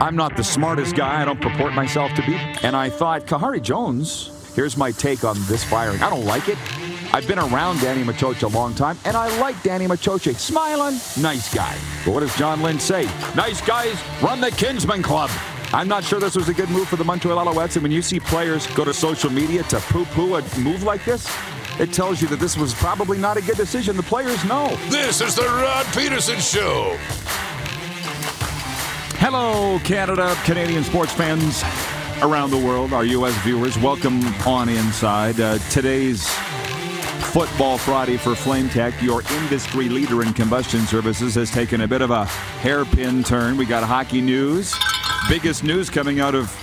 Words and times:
I'm 0.00 0.16
not 0.16 0.36
the 0.36 0.44
smartest 0.44 0.96
guy. 0.96 1.22
I 1.22 1.24
don't 1.24 1.40
purport 1.40 1.72
myself 1.72 2.12
to 2.14 2.22
be. 2.22 2.34
And 2.62 2.74
I 2.74 2.90
thought, 2.90 3.26
Khari 3.26 3.62
Jones, 3.62 4.52
here's 4.54 4.76
my 4.76 4.90
take 4.90 5.24
on 5.24 5.36
this 5.46 5.64
firing. 5.64 6.02
I 6.02 6.10
don't 6.10 6.24
like 6.24 6.48
it. 6.48 6.58
I've 7.14 7.28
been 7.28 7.38
around 7.38 7.80
Danny 7.80 8.02
Maciocia 8.02 8.42
a 8.42 8.48
long 8.48 8.74
time, 8.74 8.98
and 9.04 9.16
I 9.16 9.28
like 9.38 9.62
Danny 9.62 9.86
Maciocia. 9.86 10.34
Smiling, 10.34 10.98
nice 11.22 11.54
guy. 11.54 11.78
But 12.04 12.12
what 12.12 12.20
does 12.20 12.36
John 12.36 12.60
Lynn 12.60 12.80
say? 12.80 13.04
Nice 13.36 13.60
guys 13.60 13.96
run 14.20 14.40
the 14.40 14.50
Kinsmen 14.50 15.00
Club. 15.00 15.30
I'm 15.72 15.86
not 15.86 16.02
sure 16.02 16.18
this 16.18 16.34
was 16.34 16.48
a 16.48 16.54
good 16.54 16.70
move 16.70 16.88
for 16.88 16.96
the 16.96 17.04
Montreal 17.04 17.46
Alouettes. 17.46 17.76
And 17.76 17.84
when 17.84 17.92
you 17.92 18.02
see 18.02 18.18
players 18.18 18.66
go 18.68 18.84
to 18.84 18.92
social 18.92 19.30
media 19.30 19.62
to 19.64 19.78
poo-poo 19.78 20.34
a 20.34 20.58
move 20.58 20.82
like 20.82 21.04
this, 21.04 21.32
it 21.78 21.92
tells 21.92 22.20
you 22.20 22.28
that 22.28 22.40
this 22.40 22.56
was 22.56 22.74
probably 22.74 23.18
not 23.18 23.36
a 23.36 23.42
good 23.42 23.56
decision. 23.56 23.96
The 23.96 24.02
players 24.02 24.44
know. 24.44 24.76
This 24.88 25.20
is 25.20 25.36
the 25.36 25.42
Rod 25.42 25.86
Peterson 25.94 26.40
Show. 26.40 26.98
Hello, 29.26 29.78
Canada, 29.78 30.36
Canadian 30.44 30.84
sports 30.84 31.10
fans 31.10 31.62
around 32.20 32.50
the 32.50 32.58
world, 32.58 32.92
our 32.92 33.06
U.S. 33.06 33.34
viewers. 33.38 33.78
Welcome 33.78 34.22
on 34.46 34.68
inside. 34.68 35.40
Uh, 35.40 35.56
today's 35.70 36.28
Football 37.32 37.78
Friday 37.78 38.18
for 38.18 38.34
Flame 38.34 38.68
Tech, 38.68 38.92
your 39.00 39.22
industry 39.22 39.88
leader 39.88 40.22
in 40.22 40.34
combustion 40.34 40.80
services, 40.80 41.36
has 41.36 41.50
taken 41.50 41.80
a 41.80 41.88
bit 41.88 42.02
of 42.02 42.10
a 42.10 42.26
hairpin 42.26 43.22
turn. 43.22 43.56
We 43.56 43.64
got 43.64 43.82
hockey 43.82 44.20
news. 44.20 44.74
Biggest 45.26 45.64
news 45.64 45.88
coming 45.88 46.20
out 46.20 46.34
of 46.34 46.54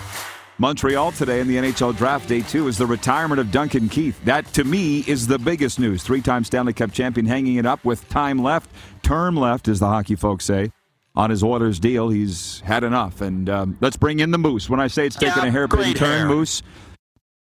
Montreal 0.60 1.14
today 1.14 1.40
in 1.40 1.48
the 1.48 1.56
NHL 1.56 1.98
Draft 1.98 2.30
Day 2.30 2.42
2 2.42 2.68
is 2.68 2.78
the 2.78 2.86
retirement 2.86 3.42
of 3.42 3.50
Duncan 3.50 3.90
Keith. 3.90 4.24
That, 4.24 4.46
to 4.54 4.66
me, 4.66 5.00
is 5.08 5.26
the 5.26 5.40
biggest 5.40 5.80
news. 5.80 6.04
Three 6.04 6.22
time 6.22 6.44
Stanley 6.44 6.74
Cup 6.74 6.92
champion 6.92 7.26
hanging 7.26 7.56
it 7.56 7.66
up 7.66 7.84
with 7.84 8.08
time 8.10 8.38
left, 8.38 8.70
term 9.02 9.36
left, 9.36 9.68
as 9.68 9.80
the 9.80 9.88
hockey 9.88 10.14
folks 10.16 10.46
say 10.46 10.72
on 11.16 11.30
his 11.30 11.44
Oilers 11.44 11.80
deal. 11.80 12.10
He's 12.10 12.62
had 12.62 12.84
enough. 12.84 13.22
And 13.22 13.50
um, 13.50 13.78
let's 13.82 13.98
bring 13.98 14.20
in 14.20 14.32
the 14.32 14.38
Moose. 14.38 14.70
When 14.70 14.80
I 14.80 14.88
say 14.88 15.06
it's 15.08 15.16
taking 15.16 15.44
Yeah, 15.44 15.50
a 15.50 15.52
hairpin 15.52 15.94
turn, 15.94 16.20
hair. 16.20 16.28
Moose. 16.28 16.62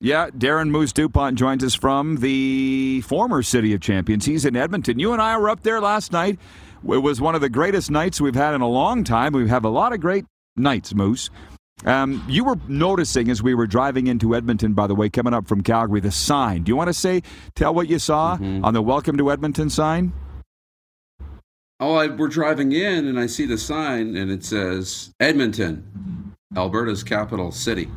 Yeah, 0.01 0.31
Darren 0.31 0.71
Moose 0.71 0.93
DuPont 0.93 1.39
joins 1.39 1.63
us 1.63 1.75
from 1.77 2.17
the 2.17 3.03
former 3.03 3.41
City 3.45 3.73
of 3.73 3.81
Champions. 3.81 4.25
He's 4.25 4.45
in 4.45 4.57
Edmonton. 4.57 4.99
You 4.99 5.13
and 5.13 5.23
I 5.23 5.39
were 5.39 5.49
up 5.49 5.63
there 5.63 5.81
last 5.81 6.11
night. 6.11 6.41
It 6.85 6.99
was 6.99 7.21
one 7.21 7.37
of 7.37 7.41
the 7.41 7.49
greatest 7.49 7.89
nights 7.89 8.21
we've 8.21 8.35
had 8.35 8.55
in 8.55 8.63
a 8.63 8.69
long 8.69 9.05
time. 9.05 9.33
We 9.33 9.49
have 9.49 9.65
a 9.65 9.69
lot 9.69 9.93
of 9.93 10.01
great 10.01 10.25
nights, 10.57 10.93
Moose. 10.93 11.31
Um, 11.85 12.25
you 12.29 12.43
were 12.45 12.57
noticing 12.67 13.31
as 13.31 13.43
we 13.45 13.55
were 13.55 13.69
driving 13.69 14.09
into 14.09 14.35
Edmonton, 14.35 14.73
by 14.73 14.89
the 14.89 14.95
way, 14.97 15.09
coming 15.09 15.35
up 15.35 15.47
from 15.47 15.63
Calgary, 15.63 16.01
the 16.01 16.11
sign. 16.11 16.65
Do 16.65 16.71
you 16.71 16.77
want 16.77 16.89
to 16.89 16.95
say, 16.95 17.23
tell 17.55 17.73
what 17.73 17.89
you 17.89 18.01
saw 18.01 18.33
on 18.41 18.75
the 18.75 18.83
Welcome 18.83 19.17
to 19.19 19.31
Edmonton 19.31 19.71
sign? 19.71 20.13
Oh, 21.81 21.95
I, 21.95 22.09
we're 22.09 22.29
driving 22.29 22.73
in 22.73 23.07
and 23.09 23.19
I 23.19 23.27
see 23.27 23.47
the 23.47 23.59
sign 23.59 24.17
and 24.17 24.31
it 24.31 24.45
says 24.45 25.13
Edmonton, 25.19 26.35
Alberta's 26.57 27.03
capital 27.03 27.51
city. 27.51 27.91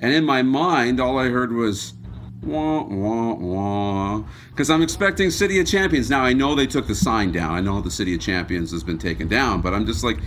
And 0.00 0.12
in 0.12 0.24
my 0.24 0.42
mind, 0.42 1.00
all 1.00 1.18
I 1.18 1.28
heard 1.28 1.52
was 1.52 1.94
wah, 2.42 2.84
wah, 2.84 3.34
wah. 3.34 4.24
Because 4.50 4.70
I'm 4.70 4.82
expecting 4.82 5.30
City 5.30 5.60
of 5.60 5.66
Champions. 5.66 6.08
Now, 6.08 6.22
I 6.22 6.32
know 6.32 6.54
they 6.54 6.66
took 6.66 6.86
the 6.86 6.94
sign 6.94 7.32
down. 7.32 7.52
I 7.52 7.60
know 7.60 7.80
the 7.80 7.90
City 7.90 8.14
of 8.14 8.20
Champions 8.20 8.70
has 8.70 8.84
been 8.84 8.98
taken 8.98 9.28
down, 9.28 9.60
but 9.60 9.74
I'm 9.74 9.86
just 9.86 10.04
like, 10.04 10.18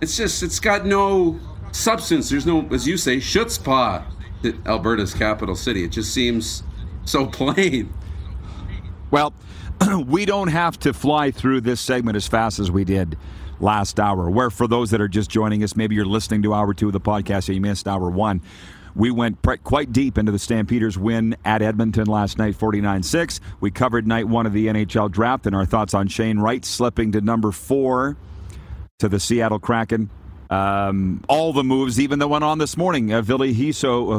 it's 0.00 0.16
just, 0.16 0.42
it's 0.42 0.60
got 0.60 0.86
no 0.86 1.38
substance. 1.72 2.30
There's 2.30 2.46
no, 2.46 2.66
as 2.70 2.86
you 2.86 2.96
say, 2.96 3.16
chutzpah 3.16 4.04
that 4.42 4.66
Alberta's 4.66 5.14
capital 5.14 5.56
city. 5.56 5.84
It 5.84 5.92
just 5.92 6.12
seems 6.12 6.62
so 7.04 7.26
plain. 7.26 7.92
Well, 9.10 9.32
we 10.06 10.24
don't 10.24 10.48
have 10.48 10.78
to 10.80 10.92
fly 10.92 11.30
through 11.30 11.60
this 11.62 11.80
segment 11.80 12.16
as 12.16 12.26
fast 12.26 12.58
as 12.58 12.70
we 12.70 12.84
did 12.84 13.16
last 13.60 13.98
hour. 14.00 14.30
Where, 14.30 14.50
for 14.50 14.66
those 14.66 14.90
that 14.90 15.00
are 15.00 15.08
just 15.08 15.30
joining 15.30 15.62
us, 15.62 15.76
maybe 15.76 15.94
you're 15.94 16.04
listening 16.04 16.42
to 16.42 16.54
hour 16.54 16.74
two 16.74 16.88
of 16.88 16.92
the 16.92 17.00
podcast, 17.00 17.48
or 17.48 17.52
you 17.52 17.60
missed 17.60 17.88
hour 17.88 18.10
one. 18.10 18.42
We 18.94 19.10
went 19.10 19.42
pre- 19.42 19.58
quite 19.58 19.92
deep 19.92 20.16
into 20.16 20.32
the 20.32 20.38
Stampeders' 20.38 20.96
win 20.96 21.36
at 21.44 21.60
Edmonton 21.60 22.06
last 22.06 22.38
night, 22.38 22.56
49 22.56 23.02
6. 23.02 23.40
We 23.60 23.70
covered 23.70 24.06
night 24.06 24.26
one 24.26 24.46
of 24.46 24.54
the 24.54 24.68
NHL 24.68 25.10
draft 25.10 25.46
and 25.46 25.54
our 25.54 25.66
thoughts 25.66 25.92
on 25.92 26.08
Shane 26.08 26.38
Wright 26.38 26.64
slipping 26.64 27.12
to 27.12 27.20
number 27.20 27.52
four 27.52 28.16
to 28.98 29.08
the 29.08 29.20
Seattle 29.20 29.58
Kraken. 29.58 30.08
Um, 30.48 31.22
all 31.28 31.52
the 31.52 31.64
moves, 31.64 32.00
even 32.00 32.20
the 32.20 32.28
one 32.28 32.42
on 32.42 32.58
this 32.58 32.76
morning, 32.76 33.12
uh, 33.12 33.20
Ville 33.20 33.40
Husso, 33.40 34.14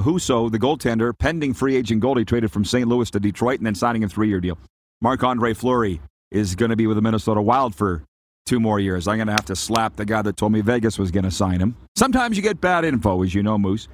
uh, 0.46 0.50
the 0.50 0.60
goaltender, 0.60 1.18
pending 1.18 1.54
free 1.54 1.76
agent 1.76 2.04
goalie, 2.04 2.28
traded 2.28 2.52
from 2.52 2.66
St. 2.66 2.88
Louis 2.88 3.10
to 3.12 3.20
Detroit 3.20 3.60
and 3.60 3.66
then 3.66 3.76
signing 3.76 4.04
a 4.04 4.10
three 4.10 4.28
year 4.28 4.42
deal. 4.42 4.60
Marc 5.02 5.24
Andre 5.24 5.54
Fleury 5.54 6.02
is 6.32 6.56
going 6.56 6.70
to 6.72 6.76
be 6.76 6.88
with 6.88 6.98
the 6.98 7.02
Minnesota 7.02 7.42
Wild 7.42 7.76
for 7.76 8.04
two 8.46 8.60
more 8.60 8.80
years. 8.80 9.08
I'm 9.08 9.18
going 9.18 9.28
to 9.28 9.34
have 9.34 9.46
to 9.46 9.56
slap 9.56 9.96
the 9.96 10.06
guy 10.06 10.22
that 10.22 10.38
told 10.38 10.52
me 10.52 10.62
Vegas 10.62 10.98
was 10.98 11.12
going 11.12 11.24
to 11.24 11.32
sign 11.32 11.60
him. 11.60 11.76
Sometimes 11.96 12.36
you 12.38 12.44
get 12.44 12.60
bad 12.60 12.84
info, 12.86 13.22
as 13.24 13.34
you 13.34 13.44
know, 13.44 13.58
Moose. 13.58 13.88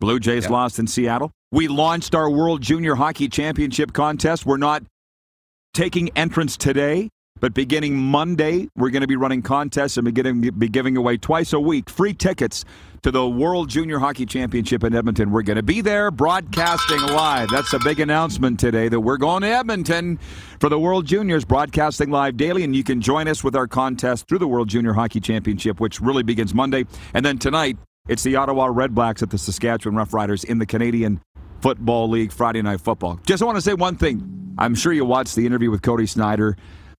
Blue 0.00 0.18
Jays 0.18 0.44
Yeah. 0.44 0.50
lost 0.50 0.78
in 0.78 0.86
Seattle. 0.86 1.30
We 1.52 1.68
launched 1.68 2.14
our 2.14 2.30
World 2.30 2.60
Junior 2.62 2.94
Hockey 2.94 3.28
Championship 3.28 3.92
contest. 3.92 4.44
We're 4.44 4.56
not 4.58 4.82
taking 5.74 6.10
entrance 6.16 6.56
today, 6.56 7.08
but 7.40 7.54
beginning 7.54 7.96
Monday, 7.96 8.68
we're 8.76 8.90
going 8.90 9.02
to 9.02 9.06
be 9.06 9.16
running 9.16 9.42
contests 9.42 9.96
and 9.96 10.04
be, 10.04 10.12
getting, 10.12 10.40
be 10.40 10.68
giving 10.68 10.96
away 10.96 11.16
twice 11.16 11.52
a 11.52 11.60
week 11.60 11.88
free 11.88 12.14
tickets 12.14 12.64
to 13.02 13.10
the 13.10 13.28
World 13.28 13.68
Junior 13.68 13.98
Hockey 13.98 14.26
Championship 14.26 14.82
in 14.82 14.94
Edmonton. 14.94 15.30
We're 15.30 15.42
going 15.42 15.56
to 15.56 15.62
be 15.62 15.80
there 15.80 16.10
broadcasting 16.10 17.00
live. 17.00 17.48
That's 17.50 17.72
a 17.72 17.78
big 17.78 18.00
announcement 18.00 18.58
today 18.58 18.88
that 18.88 19.00
we're 19.00 19.18
going 19.18 19.42
to 19.42 19.48
Edmonton 19.48 20.18
for 20.60 20.68
the 20.68 20.78
World 20.78 21.06
Juniors, 21.06 21.44
broadcasting 21.44 22.10
live 22.10 22.36
daily. 22.36 22.64
And 22.64 22.74
you 22.74 22.82
can 22.82 23.00
join 23.00 23.28
us 23.28 23.44
with 23.44 23.54
our 23.54 23.66
contest 23.66 24.26
through 24.28 24.38
the 24.38 24.48
World 24.48 24.68
Junior 24.68 24.92
Hockey 24.92 25.20
Championship, 25.20 25.80
which 25.80 26.00
really 26.00 26.22
begins 26.22 26.54
Monday. 26.54 26.86
And 27.14 27.24
then 27.24 27.38
tonight, 27.38 27.78
it's 28.08 28.22
the 28.22 28.36
Ottawa 28.36 28.68
Redblacks 28.68 29.22
at 29.22 29.30
the 29.30 29.38
Saskatchewan 29.38 29.96
Roughriders 29.96 30.44
in 30.44 30.58
the 30.58 30.66
Canadian 30.66 31.20
Football 31.60 32.08
League 32.08 32.32
Friday 32.32 32.62
Night 32.62 32.80
Football. 32.80 33.20
Just 33.26 33.42
want 33.42 33.56
to 33.56 33.62
say 33.62 33.74
one 33.74 33.96
thing. 33.96 34.54
I'm 34.58 34.74
sure 34.74 34.92
you 34.92 35.04
watched 35.04 35.36
the 35.36 35.46
interview 35.46 35.70
with 35.70 35.82
Cody 35.82 36.06
Snyder 36.06 36.56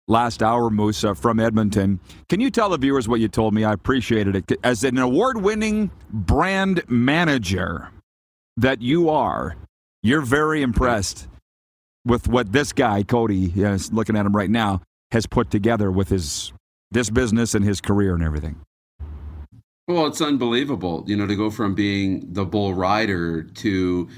last 0.10 0.44
hour, 0.44 0.70
Musa 0.70 1.16
from 1.16 1.40
Edmonton. 1.40 2.00
Can 2.28 2.42
you 2.42 2.50
tell 2.50 2.70
the 2.70 2.78
viewers 2.78 3.08
what 3.08 3.22
you 3.22 3.30
told 3.30 3.54
me? 3.54 3.64
I 3.64 3.72
appreciated 3.72 4.36
it. 4.36 4.60
As 4.64 4.84
an 4.84 4.98
award 4.98 5.42
winning 5.42 5.92
brand 6.12 6.82
manager 6.90 7.90
that 8.58 8.82
you 8.82 9.10
are, 9.10 9.56
you're 10.04 10.22
very 10.22 10.62
impressed 10.62 11.28
with 12.06 12.28
what 12.28 12.52
this 12.52 12.74
guy, 12.74 13.04
Cody, 13.04 13.54
is 13.56 13.94
looking 13.94 14.18
at 14.18 14.26
him 14.26 14.36
right 14.36 14.50
now, 14.50 14.82
has 15.12 15.26
put 15.26 15.52
together 15.52 15.92
with 15.92 16.10
his 16.10 16.52
this 16.92 17.10
business 17.12 17.54
and 17.54 17.64
his 17.64 17.80
career 17.80 18.16
and 18.16 18.24
everything. 18.24 18.56
Well, 19.88 20.08
it's 20.08 20.22
unbelievable, 20.22 21.04
you 21.08 21.16
know, 21.16 21.28
to 21.28 21.36
go 21.36 21.52
from 21.52 21.76
being 21.76 22.34
the 22.34 22.46
bull 22.46 22.74
rider 22.74 23.44
to, 23.44 24.10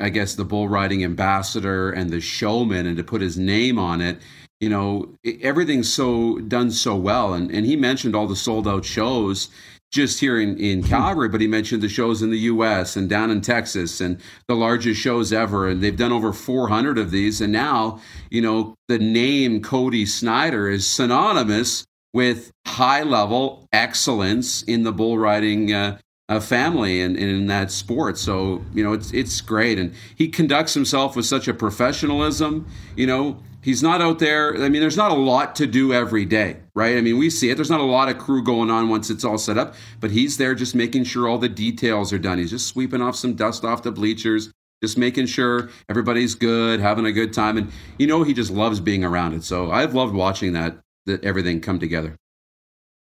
I 0.00 0.10
guess, 0.10 0.34
the 0.34 0.44
bull 0.44 0.68
riding 0.68 1.02
ambassador 1.02 1.90
and 1.90 2.10
the 2.10 2.20
showman, 2.20 2.86
and 2.86 2.96
to 2.96 3.04
put 3.04 3.20
his 3.20 3.36
name 3.38 3.78
on 3.78 4.00
it. 4.00 4.18
You 4.60 4.68
know, 4.68 5.16
everything's 5.40 5.90
so 5.90 6.38
done 6.38 6.70
so 6.70 6.94
well, 6.94 7.32
and 7.32 7.50
and 7.50 7.66
he 7.66 7.76
mentioned 7.76 8.14
all 8.14 8.26
the 8.26 8.36
sold 8.36 8.68
out 8.68 8.84
shows 8.84 9.48
just 9.90 10.20
here 10.20 10.38
in 10.38 10.58
in 10.58 10.82
Calgary, 10.82 11.28
but 11.28 11.40
he 11.40 11.46
mentioned 11.46 11.82
the 11.82 11.88
shows 11.88 12.22
in 12.22 12.30
the 12.30 12.38
U.S. 12.38 12.94
and 12.94 13.08
down 13.08 13.30
in 13.30 13.40
Texas, 13.40 14.00
and 14.00 14.20
the 14.48 14.54
largest 14.54 15.00
shows 15.00 15.32
ever, 15.32 15.66
and 15.68 15.82
they've 15.82 15.96
done 15.96 16.12
over 16.12 16.32
400 16.32 16.98
of 16.98 17.10
these, 17.10 17.40
and 17.40 17.52
now, 17.52 18.00
you 18.30 18.42
know, 18.42 18.74
the 18.88 18.98
name 18.98 19.62
Cody 19.62 20.04
Snyder 20.04 20.68
is 20.68 20.86
synonymous 20.86 21.86
with 22.12 22.52
high 22.66 23.02
level 23.02 23.66
excellence 23.72 24.62
in 24.62 24.82
the 24.82 24.92
bull 24.92 25.16
riding 25.18 25.72
uh, 25.72 25.98
uh, 26.28 26.40
family 26.40 27.02
and, 27.02 27.16
and 27.16 27.28
in 27.28 27.46
that 27.46 27.70
sport. 27.70 28.18
So 28.18 28.64
you 28.72 28.84
know 28.84 28.92
it's 28.92 29.12
it's 29.12 29.40
great, 29.40 29.78
and 29.78 29.94
he 30.14 30.28
conducts 30.28 30.74
himself 30.74 31.16
with 31.16 31.26
such 31.26 31.48
a 31.48 31.54
professionalism. 31.54 32.66
You 32.94 33.06
know 33.06 33.42
he's 33.62 33.82
not 33.82 34.00
out 34.00 34.18
there. 34.18 34.54
I 34.62 34.68
mean, 34.68 34.80
there's 34.80 34.96
not 34.96 35.10
a 35.10 35.14
lot 35.14 35.54
to 35.56 35.66
do 35.66 35.92
every 35.92 36.24
day, 36.24 36.56
right? 36.74 36.96
I 36.96 37.00
mean, 37.00 37.18
we 37.18 37.30
see 37.30 37.50
it. 37.50 37.56
There's 37.56 37.70
not 37.70 37.80
a 37.80 37.84
lot 37.84 38.08
of 38.08 38.18
crew 38.18 38.42
going 38.42 38.70
on 38.70 38.88
once 38.88 39.10
it's 39.10 39.24
all 39.24 39.38
set 39.38 39.58
up, 39.58 39.74
but 40.00 40.10
he's 40.10 40.36
there 40.36 40.54
just 40.54 40.74
making 40.74 41.04
sure 41.04 41.28
all 41.28 41.38
the 41.38 41.48
details 41.48 42.12
are 42.12 42.18
done. 42.18 42.38
He's 42.38 42.50
just 42.50 42.66
sweeping 42.66 43.02
off 43.02 43.16
some 43.16 43.34
dust 43.34 43.64
off 43.64 43.82
the 43.82 43.92
bleachers. 43.92 44.50
Just 44.82 44.96
making 44.96 45.26
sure 45.26 45.68
everybody's 45.90 46.34
good, 46.34 46.80
having 46.80 47.04
a 47.04 47.12
good 47.12 47.34
time, 47.34 47.58
and 47.58 47.70
you 47.98 48.06
know 48.06 48.22
he 48.22 48.32
just 48.32 48.50
loves 48.50 48.80
being 48.80 49.04
around 49.04 49.34
it. 49.34 49.44
So 49.44 49.70
I've 49.70 49.94
loved 49.94 50.14
watching 50.14 50.54
that 50.54 50.78
that 51.04 51.22
everything 51.22 51.60
come 51.60 51.78
together. 51.78 52.16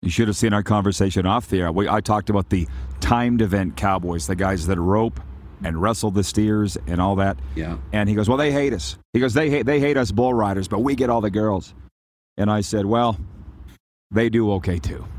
You 0.03 0.11
should 0.11 0.27
have 0.27 0.37
seen 0.37 0.53
our 0.53 0.65
conversation 0.65 1.25
off 1.25 1.49
the 1.49 1.61
air. 1.61 1.71
We, 1.71 1.89
I 1.89 2.01
talked 2.01 2.31
about 2.31 2.51
the 2.51 2.67
timed 3.01 3.41
event 3.43 3.77
cowboys, 3.77 4.27
the 4.27 4.35
guys 4.35 4.67
that 4.67 4.81
rope 4.81 5.21
and 5.65 5.81
wrestle 5.81 6.11
the 6.11 6.25
steers 6.25 6.77
and 6.87 7.01
all 7.01 7.17
that. 7.17 7.39
Yeah. 7.55 7.79
And 7.93 8.09
he 8.09 8.15
goes, 8.15 8.29
"Well, 8.29 8.39
they 8.39 8.53
hate 8.53 8.73
us." 8.73 8.99
He 9.13 9.21
goes, 9.21 9.35
"They 9.35 9.51
hate 9.51 9.67
they 9.67 9.81
hate 9.81 9.97
us 9.97 10.11
bull 10.13 10.35
riders, 10.35 10.69
but 10.69 10.81
we 10.81 10.95
get 10.95 11.11
all 11.11 11.21
the 11.21 11.31
girls." 11.31 11.75
And 12.37 12.51
I 12.51 12.61
said, 12.61 12.87
"Well, 12.87 13.19
they 14.11 14.29
do 14.29 14.53
okay 14.53 14.79
too." 14.79 15.07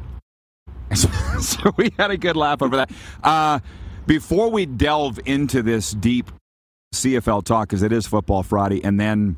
So, 0.95 1.09
so 1.39 1.71
we 1.75 1.91
had 1.97 2.11
a 2.11 2.17
good 2.17 2.35
laugh 2.35 2.61
over 2.61 2.77
that. 2.77 2.91
Uh, 3.23 3.59
before 4.05 4.51
we 4.51 4.67
delve 4.67 5.19
into 5.25 5.63
this 5.63 5.91
deep 5.91 6.29
CFL 6.93 7.43
talk, 7.43 7.69
because 7.69 7.81
it 7.81 7.91
is 7.91 8.05
Football 8.05 8.43
Friday, 8.43 8.83
and 8.83 8.99
then 8.99 9.37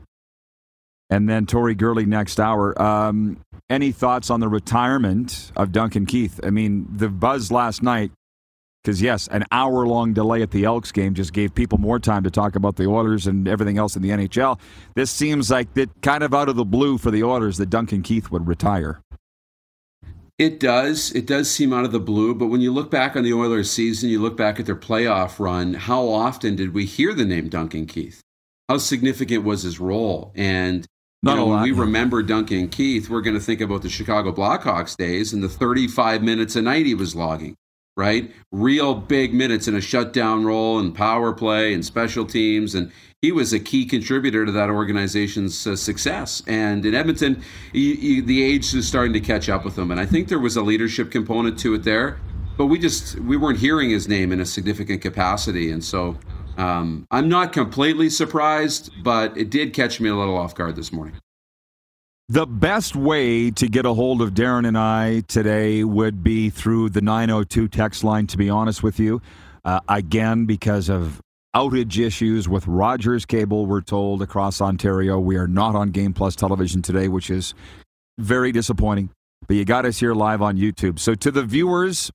and 1.10 1.30
then 1.30 1.46
Tori 1.46 1.76
Gurley 1.76 2.06
next 2.06 2.40
hour. 2.40 2.80
Um, 2.82 3.38
any 3.70 3.92
thoughts 3.92 4.30
on 4.30 4.40
the 4.40 4.48
retirement 4.48 5.52
of 5.56 5.72
Duncan 5.72 6.06
Keith? 6.06 6.40
I 6.44 6.50
mean, 6.50 6.88
the 6.90 7.10
buzz 7.10 7.52
last 7.52 7.82
night, 7.84 8.12
because 8.86 9.02
yes, 9.02 9.28
an 9.30 9.44
hour 9.52 9.88
long 9.88 10.14
delay 10.14 10.44
at 10.44 10.52
the 10.52 10.64
Elks 10.64 10.92
game 10.92 11.16
just 11.16 11.34
gave 11.34 11.56
people 11.56 11.80
more 11.80 12.00
time 12.00 12.24
to 12.24 12.30
talk 12.30 12.56
about 12.56 12.76
the 12.76 12.86
Oilers 12.86 13.26
and 13.26 13.48
everything 13.48 13.80
else 13.80 13.96
in 13.96 14.04
the 14.04 14.10
NHL. 14.10 14.60
This 14.94 15.10
seems 15.10 15.50
like 15.50 15.76
it 15.76 15.90
kind 16.04 16.24
of 16.24 16.36
out 16.36 16.50
of 16.50 16.56
the 16.56 16.64
blue 16.64 17.00
for 17.00 17.10
the 17.10 17.24
Oilers 17.24 17.58
that 17.58 17.72
Duncan 17.72 18.04
Keith 18.04 18.30
would 18.30 18.48
retire. 18.48 19.02
It 20.38 20.60
does. 20.60 21.12
It 21.14 21.26
does 21.26 21.50
seem 21.50 21.74
out 21.74 21.86
of 21.86 21.92
the 21.92 22.00
blue, 22.00 22.36
but 22.36 22.48
when 22.48 22.62
you 22.62 22.72
look 22.72 22.92
back 22.92 23.16
on 23.16 23.24
the 23.24 23.34
Oilers 23.34 23.72
season, 23.72 24.10
you 24.10 24.22
look 24.22 24.38
back 24.38 24.60
at 24.60 24.66
their 24.66 24.76
playoff 24.76 25.40
run, 25.40 25.74
how 25.74 26.08
often 26.08 26.56
did 26.56 26.74
we 26.74 26.86
hear 26.86 27.14
the 27.14 27.26
name 27.26 27.50
Duncan 27.50 27.88
Keith? 27.88 28.22
How 28.70 28.78
significant 28.78 29.44
was 29.44 29.64
his 29.64 29.80
role? 29.80 30.32
And 30.36 30.86
you 31.24 31.36
know, 31.36 31.48
when 31.48 31.64
we 31.64 31.72
remember 31.72 32.22
Duncan 32.22 32.68
Keith, 32.68 33.10
we're 33.10 33.22
going 33.22 33.36
to 33.36 33.40
think 33.40 33.62
about 33.62 33.82
the 33.82 33.90
Chicago 33.90 34.32
Blackhawks 34.32 34.96
days 34.96 35.34
and 35.34 35.42
the 35.42 35.50
35 35.50 36.22
minutes 36.22 36.56
a 36.56 36.62
night 36.62 36.86
he 36.86 36.94
was 36.94 37.16
logging, 37.16 37.56
right? 37.98 38.32
Real 38.52 38.94
big 38.96 39.34
minutes 39.34 39.68
in 39.68 39.76
a 39.76 39.82
shutdown 39.82 40.46
role 40.46 40.80
and 40.80 40.94
power 40.94 41.32
play 41.34 41.74
and 41.74 41.86
special 41.86 42.26
teams. 42.26 42.76
And 42.76 42.92
he 43.22 43.32
was 43.32 43.54
a 43.54 43.60
key 43.60 43.86
contributor 43.86 44.46
to 44.46 44.52
that 44.52 44.70
organization's 44.70 45.66
uh, 45.66 45.76
success. 45.76 46.44
And 46.48 46.86
in 46.86 46.94
Edmonton, 46.94 47.42
he, 47.72 47.96
he, 47.96 48.22
the 48.22 48.44
age 48.44 48.74
is 48.74 48.88
starting 48.88 49.14
to 49.14 49.20
catch 49.20 49.50
up 49.50 49.64
with 49.64 49.78
him. 49.78 49.92
And 49.92 50.00
I 50.00 50.06
think 50.06 50.28
there 50.28 50.40
was 50.40 50.56
a 50.56 50.62
leadership 50.62 51.12
component 51.12 51.58
to 51.60 51.74
it 51.74 51.84
there. 51.84 52.20
But 52.58 52.68
we 52.68 52.80
just 52.80 53.20
we 53.20 53.36
weren't 53.36 53.60
hearing 53.60 53.90
his 53.90 54.08
name 54.08 54.32
in 54.32 54.40
a 54.40 54.46
significant 54.46 55.02
capacity, 55.02 55.72
and 55.72 55.84
so 55.84 56.18
um, 56.58 57.06
I'm 57.12 57.28
not 57.28 57.52
completely 57.52 58.10
surprised, 58.10 58.92
but 59.04 59.38
it 59.38 59.50
did 59.50 59.74
catch 59.74 60.00
me 60.00 60.10
a 60.10 60.16
little 60.16 60.38
off 60.38 60.56
guard 60.56 60.78
this 60.78 60.94
morning. 60.94 61.16
The 62.28 62.48
best 62.48 62.96
way 62.96 63.52
to 63.52 63.68
get 63.68 63.86
a 63.86 63.94
hold 63.94 64.20
of 64.20 64.34
Darren 64.34 64.68
and 64.68 64.76
I 64.76 65.20
today 65.28 65.84
would 65.84 66.24
be 66.24 66.50
through 66.50 66.90
the 66.90 67.02
902 67.02 67.68
text 67.68 68.04
line, 68.04 68.26
to 68.28 68.38
be 68.38 68.50
honest 68.50 68.82
with 68.82 69.00
you. 69.00 69.22
Uh, 69.64 69.80
again, 69.88 70.46
because 70.48 70.90
of 70.90 71.22
outage 71.56 72.00
issues 72.00 72.50
with 72.50 72.66
Rogers 72.66 73.28
Cable, 73.28 73.68
we're 73.68 73.82
told 73.82 74.24
across 74.24 74.60
Ontario. 74.60 75.20
We 75.20 75.36
are 75.36 75.48
not 75.48 75.76
on 75.76 75.92
Game 75.92 76.14
Plus 76.14 76.36
television 76.36 76.82
today, 76.82 77.10
which 77.10 77.30
is 77.30 77.54
very 78.18 78.52
disappointing. 78.52 79.12
But 79.48 79.58
you 79.58 79.64
got 79.64 79.86
us 79.86 80.00
here 80.00 80.16
live 80.16 80.42
on 80.42 80.58
YouTube. 80.58 80.98
So, 80.98 81.14
to 81.14 81.30
the 81.30 81.44
viewers 81.44 82.10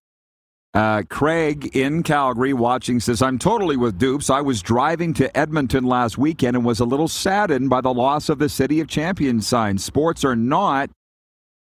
uh, 0.73 1.03
Craig 1.11 1.75
in 1.77 2.03
Calgary 2.03 2.53
watching 2.53 3.01
says, 3.01 3.23
I'm 3.23 3.39
totally 3.39 3.77
with 3.77 3.99
Dupes. 3.99 4.31
I 4.31 4.41
was 4.41 4.63
driving 4.63 5.13
to 5.15 5.37
Edmonton 5.37 5.85
last 5.85 6.17
weekend 6.17 6.57
and 6.57 6.65
was 6.65 6.79
a 6.79 6.85
little 6.85 7.09
saddened 7.09 7.71
by 7.71 7.81
the 7.81 7.93
loss 7.93 8.29
of 8.29 8.39
the 8.39 8.49
City 8.49 8.79
of 8.81 8.87
Champions 8.87 9.47
sign. 9.49 9.79
Sports 9.79 10.25
are 10.25 10.37
not 10.37 10.91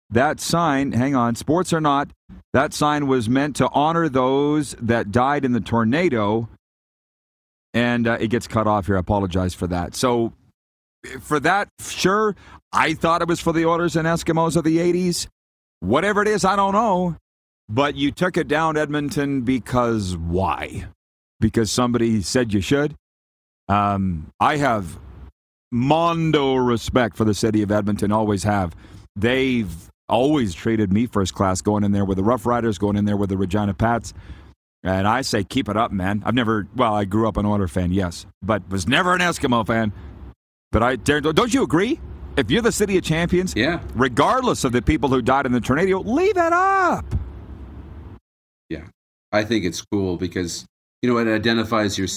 that 0.10 0.40
sign. 0.40 0.94
Hang 0.94 1.16
on. 1.16 1.36
Sports 1.36 1.74
are 1.74 1.82
not. 1.82 2.12
That 2.54 2.74
sign 2.74 3.08
was 3.08 3.28
meant 3.28 3.58
to 3.58 3.70
honor 3.72 4.08
those 4.08 4.74
that 4.80 5.12
died 5.12 5.44
in 5.44 5.52
the 5.52 5.60
tornado. 5.60 6.48
And 7.74 8.08
uh, 8.08 8.18
it 8.22 8.28
gets 8.28 8.48
cut 8.48 8.68
off 8.68 8.86
here. 8.86 8.96
I 8.96 9.00
apologize 9.00 9.54
for 9.54 9.68
that. 9.68 9.96
So, 9.96 10.32
for 11.20 11.40
that, 11.42 11.68
sure, 11.82 12.36
I 12.72 12.94
thought 12.94 13.22
it 13.22 13.28
was 13.28 13.42
for 13.42 13.52
the 13.52 13.66
Oilers 13.66 13.98
and 13.98 14.08
Eskimos 14.08 14.56
of 14.56 14.64
the 14.64 14.78
80s. 14.78 15.28
Whatever 15.82 16.22
it 16.22 16.30
is, 16.30 16.46
I 16.46 16.56
don't 16.56 16.74
know. 16.74 17.18
But 17.70 17.96
you 17.96 18.12
took 18.12 18.38
it 18.38 18.48
down, 18.48 18.78
Edmonton, 18.78 19.42
because 19.42 20.18
why? 20.18 20.86
Because 21.40 21.72
somebody 21.72 22.22
said 22.22 22.54
you 22.54 22.62
should? 22.62 22.96
Um, 23.68 24.32
I 24.40 24.58
have 24.58 25.00
mondo 25.72 26.56
respect 26.56 27.16
for 27.16 27.24
the 27.24 27.34
city 27.34 27.62
of 27.62 27.72
Edmonton, 27.72 28.12
always 28.12 28.44
have. 28.44 28.76
They've 29.16 29.74
always 30.10 30.54
treated 30.54 30.92
me 30.92 31.06
first 31.08 31.34
class 31.34 31.62
going 31.62 31.84
in 31.84 31.92
there 31.92 32.06
with 32.06 32.18
the 32.18 32.24
Rough 32.24 32.46
Riders, 32.46 32.78
going 32.78 32.96
in 32.98 33.06
there 33.06 33.18
with 33.18 33.30
the 33.30 33.38
Regina 33.38 33.74
Pats. 33.74 34.14
And 34.84 35.08
I 35.08 35.22
say, 35.22 35.44
keep 35.44 35.70
it 35.70 35.78
up, 35.78 35.92
man. 35.92 36.22
I've 36.26 36.34
never, 36.34 36.68
well, 36.76 36.94
I 36.94 37.06
grew 37.06 37.28
up 37.28 37.38
an 37.38 37.46
Oiler 37.46 37.70
fan, 37.70 37.92
yes, 37.92 38.26
but 38.42 38.70
was 38.70 38.88
never 38.88 39.14
an 39.14 39.22
Eskimo 39.22 39.66
fan. 39.66 39.94
But 40.72 40.84
I, 40.84 40.98
dare 40.98 41.22
don't 41.22 41.54
you 41.54 41.64
agree? 41.64 42.00
If 42.36 42.52
you're 42.52 42.64
the 42.64 42.72
city 42.72 42.98
of 42.98 43.04
champions, 43.04 43.54
yeah. 43.56 43.80
regardless 43.96 44.64
of 44.64 44.72
the 44.72 44.82
people 44.82 45.08
who 45.08 45.22
died 45.22 45.46
in 45.46 45.52
the 45.52 45.62
tornado, 45.62 46.00
leave 46.00 46.36
it 46.36 46.54
up. 46.54 47.06
Yeah, 48.74 48.86
I 49.32 49.44
think 49.44 49.66
it's 49.66 49.84
cool 49.84 50.18
because 50.18 50.66
you 51.04 51.10
know 51.10 51.20
it 51.20 51.32
identifies 51.32 51.96
your. 51.96 52.08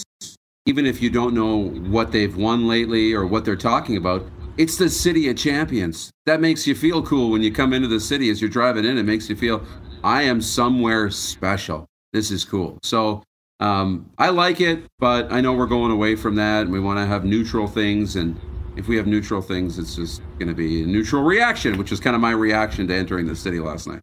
Even 0.64 0.86
if 0.86 1.02
you 1.02 1.10
don't 1.10 1.34
know 1.34 1.68
what 1.90 2.12
they've 2.12 2.34
won 2.34 2.66
lately 2.66 3.12
or 3.12 3.26
what 3.26 3.44
they're 3.44 3.56
talking 3.56 3.98
about, 3.98 4.26
it's 4.56 4.78
the 4.78 4.88
city 4.88 5.28
of 5.28 5.36
champions. 5.36 6.10
That 6.24 6.40
makes 6.40 6.66
you 6.66 6.74
feel 6.74 7.02
cool 7.02 7.30
when 7.30 7.42
you 7.42 7.52
come 7.52 7.74
into 7.74 7.88
the 7.88 8.00
city 8.00 8.30
as 8.30 8.40
you're 8.40 8.48
driving 8.48 8.86
in. 8.86 8.96
It 8.96 9.02
makes 9.02 9.28
you 9.28 9.36
feel 9.36 9.62
I 10.02 10.22
am 10.22 10.40
somewhere 10.40 11.10
special. 11.10 11.84
This 12.14 12.30
is 12.30 12.42
cool. 12.42 12.78
So 12.82 13.22
um, 13.60 14.10
I 14.16 14.30
like 14.30 14.62
it, 14.62 14.84
but 14.98 15.30
I 15.30 15.42
know 15.42 15.52
we're 15.52 15.66
going 15.66 15.92
away 15.92 16.16
from 16.16 16.36
that, 16.36 16.62
and 16.62 16.72
we 16.72 16.80
want 16.80 16.98
to 16.98 17.04
have 17.04 17.26
neutral 17.26 17.66
things. 17.66 18.16
And 18.16 18.40
if 18.76 18.88
we 18.88 18.96
have 18.96 19.06
neutral 19.06 19.42
things, 19.42 19.78
it's 19.78 19.94
just 19.94 20.22
going 20.38 20.48
to 20.48 20.54
be 20.54 20.84
a 20.84 20.86
neutral 20.86 21.22
reaction, 21.22 21.76
which 21.76 21.92
is 21.92 22.00
kind 22.00 22.16
of 22.16 22.22
my 22.22 22.32
reaction 22.32 22.88
to 22.88 22.94
entering 22.94 23.26
the 23.26 23.36
city 23.36 23.60
last 23.60 23.86
night. 23.86 24.00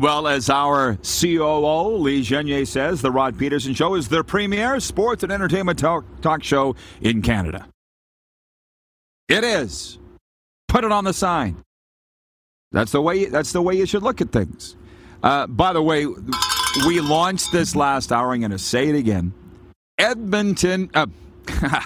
Well, 0.00 0.28
as 0.28 0.48
our 0.48 0.96
COO, 1.02 1.96
Lee 1.96 2.22
Genier, 2.22 2.64
says, 2.64 3.02
The 3.02 3.10
Rod 3.10 3.36
Peterson 3.36 3.74
Show 3.74 3.96
is 3.96 4.08
the 4.08 4.22
premier 4.22 4.78
sports 4.78 5.24
and 5.24 5.32
entertainment 5.32 5.76
talk, 5.76 6.04
talk 6.20 6.44
show 6.44 6.76
in 7.00 7.20
Canada. 7.20 7.66
It 9.28 9.42
is. 9.42 9.98
Put 10.68 10.84
it 10.84 10.92
on 10.92 11.02
the 11.02 11.12
sign. 11.12 11.64
That's 12.70 12.92
the 12.92 13.02
way. 13.02 13.24
That's 13.24 13.52
the 13.52 13.62
way 13.62 13.74
you 13.74 13.86
should 13.86 14.04
look 14.04 14.20
at 14.20 14.30
things. 14.30 14.76
Uh, 15.22 15.48
by 15.48 15.72
the 15.72 15.82
way, 15.82 16.06
we 16.86 17.00
launched 17.00 17.50
this 17.50 17.74
last 17.74 18.12
hour. 18.12 18.32
I'm 18.32 18.40
going 18.40 18.52
to 18.52 18.58
say 18.58 18.88
it 18.88 18.94
again. 18.94 19.32
Edmonton. 19.98 20.90
Uh, 20.94 21.06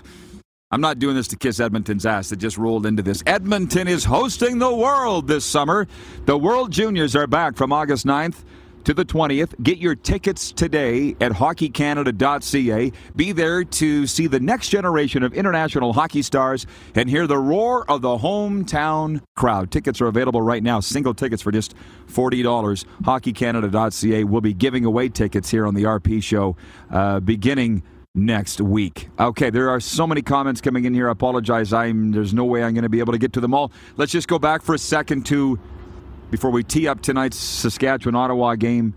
I'm 0.73 0.81
not 0.81 0.99
doing 0.99 1.15
this 1.15 1.29
to 1.29 1.37
kiss 1.37 1.61
Edmonton's 1.61 2.07
ass. 2.07 2.33
It 2.33 2.39
just 2.39 2.57
rolled 2.57 2.87
into 2.87 3.03
this. 3.03 3.23
Edmonton 3.27 3.87
is 3.87 4.05
hosting 4.05 4.59
the 4.59 4.75
world 4.75 5.29
this 5.29 5.45
summer. 5.45 5.87
The 6.25 6.39
World 6.39 6.73
Juniors 6.73 7.15
are 7.15 7.27
back 7.27 7.57
from 7.57 7.75
August 7.75 8.07
9th 8.07 8.43
to 8.85 8.95
the 8.95 9.05
20th. 9.05 9.63
Get 9.63 9.77
your 9.77 9.95
tickets 9.95 10.51
today 10.51 11.15
at 11.21 11.33
hockeycanada.ca. 11.33 12.93
Be 13.15 13.33
there 13.33 13.65
to 13.65 14.07
see 14.07 14.27
the 14.27 14.41
next 14.41 14.71
generation 14.71 15.23
of 15.23 15.35
international 15.35 15.93
hockey 15.93 16.23
stars 16.23 16.67
and 16.95 17.09
hear 17.09 17.27
the 17.27 17.39
roar 17.39 17.89
of 17.91 18.01
the 18.01 18.17
hometown 18.17 19.21
crowd. 19.37 19.71
Tickets 19.71 20.01
are 20.01 20.07
available 20.07 20.41
right 20.41 20.63
now, 20.63 20.81
single 20.81 21.13
tickets 21.13 21.43
for 21.43 21.53
just 21.53 21.75
$40. 22.09 22.87
Hockeycanada.ca 23.03 24.25
will 24.25 24.41
be 24.41 24.55
giving 24.55 24.87
away 24.87 25.11
tickets 25.11 25.51
here 25.51 25.67
on 25.67 25.75
the 25.75 25.83
RP 25.83 26.23
show 26.23 26.57
uh, 26.91 27.21
beginning 27.21 27.83
next 28.15 28.61
week. 28.61 29.09
Okay, 29.19 29.51
there 29.51 29.71
are 29.71 29.81
so 29.81 30.07
many 30.07 30.23
comments 30.23 30.61
coming 30.61 30.85
in 30.85 30.95
here. 30.95 31.09
I 31.09 31.13
apologize. 31.13 31.73
I'm 31.73 32.13
there's 32.13 32.35
no 32.35 32.45
way 32.45 32.63
I'm 32.63 32.75
going 32.75 32.83
to 32.83 32.89
be 32.89 33.01
able 33.01 33.13
to 33.13 33.19
get 33.19 33.33
to 33.35 33.41
them 33.41 33.55
all. 33.55 33.73
Let's 33.97 34.13
just 34.13 34.29
go 34.29 34.39
back 34.39 34.63
for 34.63 34.75
a 34.75 34.79
second 34.79 35.27
to 35.27 35.59
before 36.31 36.51
we 36.51 36.63
tee 36.63 36.89
up 36.89 37.01
tonight's 37.03 37.37
Saskatchewan 37.37 38.15
Ottawa 38.15 38.55
game. 38.55 38.95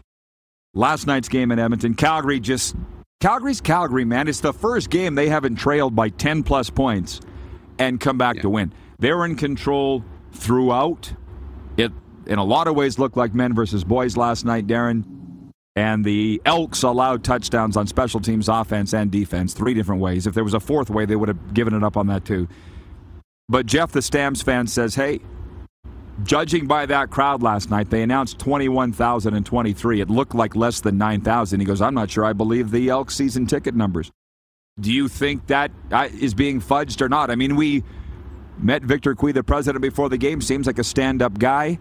Last 0.74 1.08
night's 1.08 1.30
game 1.30 1.52
in 1.52 1.60
Edmonton, 1.60 1.94
Calgary 1.94 2.40
just 2.40 2.76
Calgary's 3.22 3.62
Calgary, 3.62 4.04
man. 4.06 4.28
It's 4.28 4.42
the 4.42 4.54
first 4.54 4.90
game 4.90 5.16
they 5.16 5.30
haven't 5.30 5.56
trailed 5.56 5.96
by 5.96 6.10
10 6.10 6.44
plus 6.44 6.70
points 6.70 7.22
and 7.80 8.00
come 8.00 8.18
back 8.18 8.38
yeah. 8.38 8.42
to 8.44 8.50
win. 8.50 8.74
They're 9.00 9.26
in 9.26 9.36
control 9.36 10.04
throughout. 10.34 11.14
It 11.78 11.92
in 12.28 12.40
a 12.40 12.44
lot 12.44 12.68
of 12.68 12.76
ways 12.76 13.00
looked 13.00 13.18
like 13.18 13.34
men 13.34 13.54
versus 13.54 13.84
boys 13.84 14.18
last 14.18 14.46
night, 14.46 14.68
Darren. 14.68 15.04
And 15.76 16.06
the 16.06 16.42
Elks 16.46 16.84
allowed 16.84 17.24
touchdowns 17.24 17.76
on 17.76 17.86
special 17.86 18.22
teams, 18.22 18.48
offense, 18.48 18.94
and 18.94 19.12
defense, 19.12 19.54
three 19.54 19.74
different 19.74 20.02
ways. 20.02 20.26
If 20.26 20.34
there 20.34 20.44
was 20.44 20.54
a 20.54 20.60
fourth 20.60 20.90
way, 20.90 21.06
they 21.06 21.18
would 21.18 21.28
have 21.28 21.54
given 21.54 21.74
it 21.74 21.84
up 21.84 21.98
on 21.98 22.08
that 22.08 22.24
too. 22.24 22.48
But 23.50 23.66
Jeff, 23.66 23.92
the 23.92 24.02
Stamps 24.02 24.42
fan, 24.42 24.68
says, 24.68 24.96
hey, 24.96 25.20
judging 26.24 26.66
by 26.66 26.86
that 26.86 27.12
crowd 27.12 27.44
last 27.44 27.70
night, 27.70 27.90
they 27.90 28.02
announced 28.02 28.40
21,023. 28.40 30.02
It 30.02 30.10
looked 30.10 30.34
like 30.34 30.56
less 30.56 30.80
than 30.80 30.98
9,000. 30.98 31.60
He 31.60 31.66
goes, 31.66 31.82
I'm 31.82 31.94
not 31.94 32.10
sure 32.10 32.24
I 32.24 32.34
believe 32.34 32.72
the 32.72 32.90
Elk 32.90 33.12
season 33.12 33.46
ticket 33.46 33.76
numbers. 33.76 34.12
Do 34.80 34.92
you 34.92 35.08
think 35.08 35.48
that 35.48 35.72
uh, 35.92 36.10
being 36.36 36.60
fudged 36.60 37.02
or 37.02 37.10
not? 37.10 37.30
I 37.30 37.36
mean, 37.36 37.56
we 37.56 37.84
met 38.58 38.82
Victor 38.82 39.14
Cui, 39.14 39.32
the 39.32 39.44
president, 39.44 39.82
before 39.82 40.10
the 40.10 40.18
game. 40.18 40.42
Seems 40.42 40.68
like 40.68 40.80
a 40.80 40.84
stand 40.84 41.22
up 41.22 41.38
guy. 41.38 41.80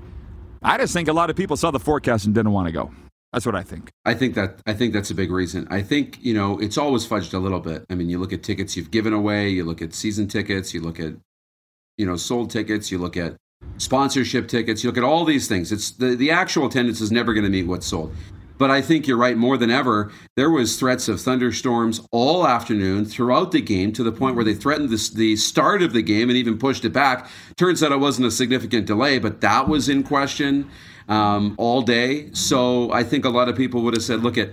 I 0.62 0.78
just 0.78 0.92
think 0.92 1.08
a 1.08 1.12
lot 1.12 1.30
of 1.30 1.36
people 1.36 1.56
saw 1.56 1.70
the 1.70 1.80
forecast 1.80 2.26
and 2.26 2.34
didn't 2.34 2.52
want 2.52 2.66
to 2.66 2.72
go. 2.72 2.92
That's 3.34 3.46
what 3.46 3.56
I 3.56 3.64
think. 3.64 3.90
I 4.04 4.14
think 4.14 4.36
that 4.36 4.60
I 4.64 4.74
think 4.74 4.92
that's 4.92 5.10
a 5.10 5.14
big 5.14 5.32
reason. 5.32 5.66
I 5.68 5.82
think 5.82 6.18
you 6.22 6.34
know 6.34 6.56
it's 6.58 6.78
always 6.78 7.04
fudged 7.04 7.34
a 7.34 7.38
little 7.38 7.58
bit. 7.58 7.84
I 7.90 7.96
mean, 7.96 8.08
you 8.08 8.18
look 8.18 8.32
at 8.32 8.44
tickets 8.44 8.76
you've 8.76 8.92
given 8.92 9.12
away, 9.12 9.48
you 9.48 9.64
look 9.64 9.82
at 9.82 9.92
season 9.92 10.28
tickets, 10.28 10.72
you 10.72 10.80
look 10.80 11.00
at 11.00 11.14
you 11.98 12.06
know 12.06 12.14
sold 12.14 12.50
tickets, 12.50 12.92
you 12.92 12.98
look 12.98 13.16
at 13.16 13.34
sponsorship 13.78 14.46
tickets, 14.46 14.84
you 14.84 14.90
look 14.90 14.96
at 14.96 15.02
all 15.02 15.24
these 15.24 15.48
things. 15.48 15.72
It's 15.72 15.90
the 15.90 16.14
the 16.14 16.30
actual 16.30 16.66
attendance 16.66 17.00
is 17.00 17.10
never 17.10 17.34
going 17.34 17.42
to 17.42 17.50
meet 17.50 17.66
what's 17.66 17.86
sold. 17.86 18.14
But 18.56 18.70
I 18.70 18.80
think 18.82 19.08
you're 19.08 19.16
right. 19.16 19.36
More 19.36 19.56
than 19.56 19.70
ever, 19.70 20.12
there 20.36 20.50
was 20.50 20.78
threats 20.78 21.08
of 21.08 21.20
thunderstorms 21.20 22.00
all 22.12 22.46
afternoon 22.46 23.04
throughout 23.04 23.50
the 23.50 23.60
game 23.60 23.92
to 23.94 24.04
the 24.04 24.12
point 24.12 24.36
where 24.36 24.44
they 24.44 24.54
threatened 24.54 24.90
the, 24.90 25.10
the 25.12 25.34
start 25.34 25.82
of 25.82 25.92
the 25.92 26.02
game 26.02 26.30
and 26.30 26.38
even 26.38 26.56
pushed 26.56 26.84
it 26.84 26.92
back. 26.92 27.28
Turns 27.56 27.82
out 27.82 27.90
it 27.90 27.98
wasn't 27.98 28.28
a 28.28 28.30
significant 28.30 28.86
delay, 28.86 29.18
but 29.18 29.40
that 29.40 29.66
was 29.66 29.88
in 29.88 30.04
question 30.04 30.70
um, 31.08 31.54
all 31.58 31.82
day. 31.82 32.30
So 32.32 32.92
I 32.92 33.02
think 33.02 33.24
a 33.24 33.30
lot 33.30 33.48
of 33.48 33.56
people 33.56 33.82
would 33.82 33.94
have 33.94 34.02
said, 34.02 34.22
"Look 34.22 34.38
at." 34.38 34.50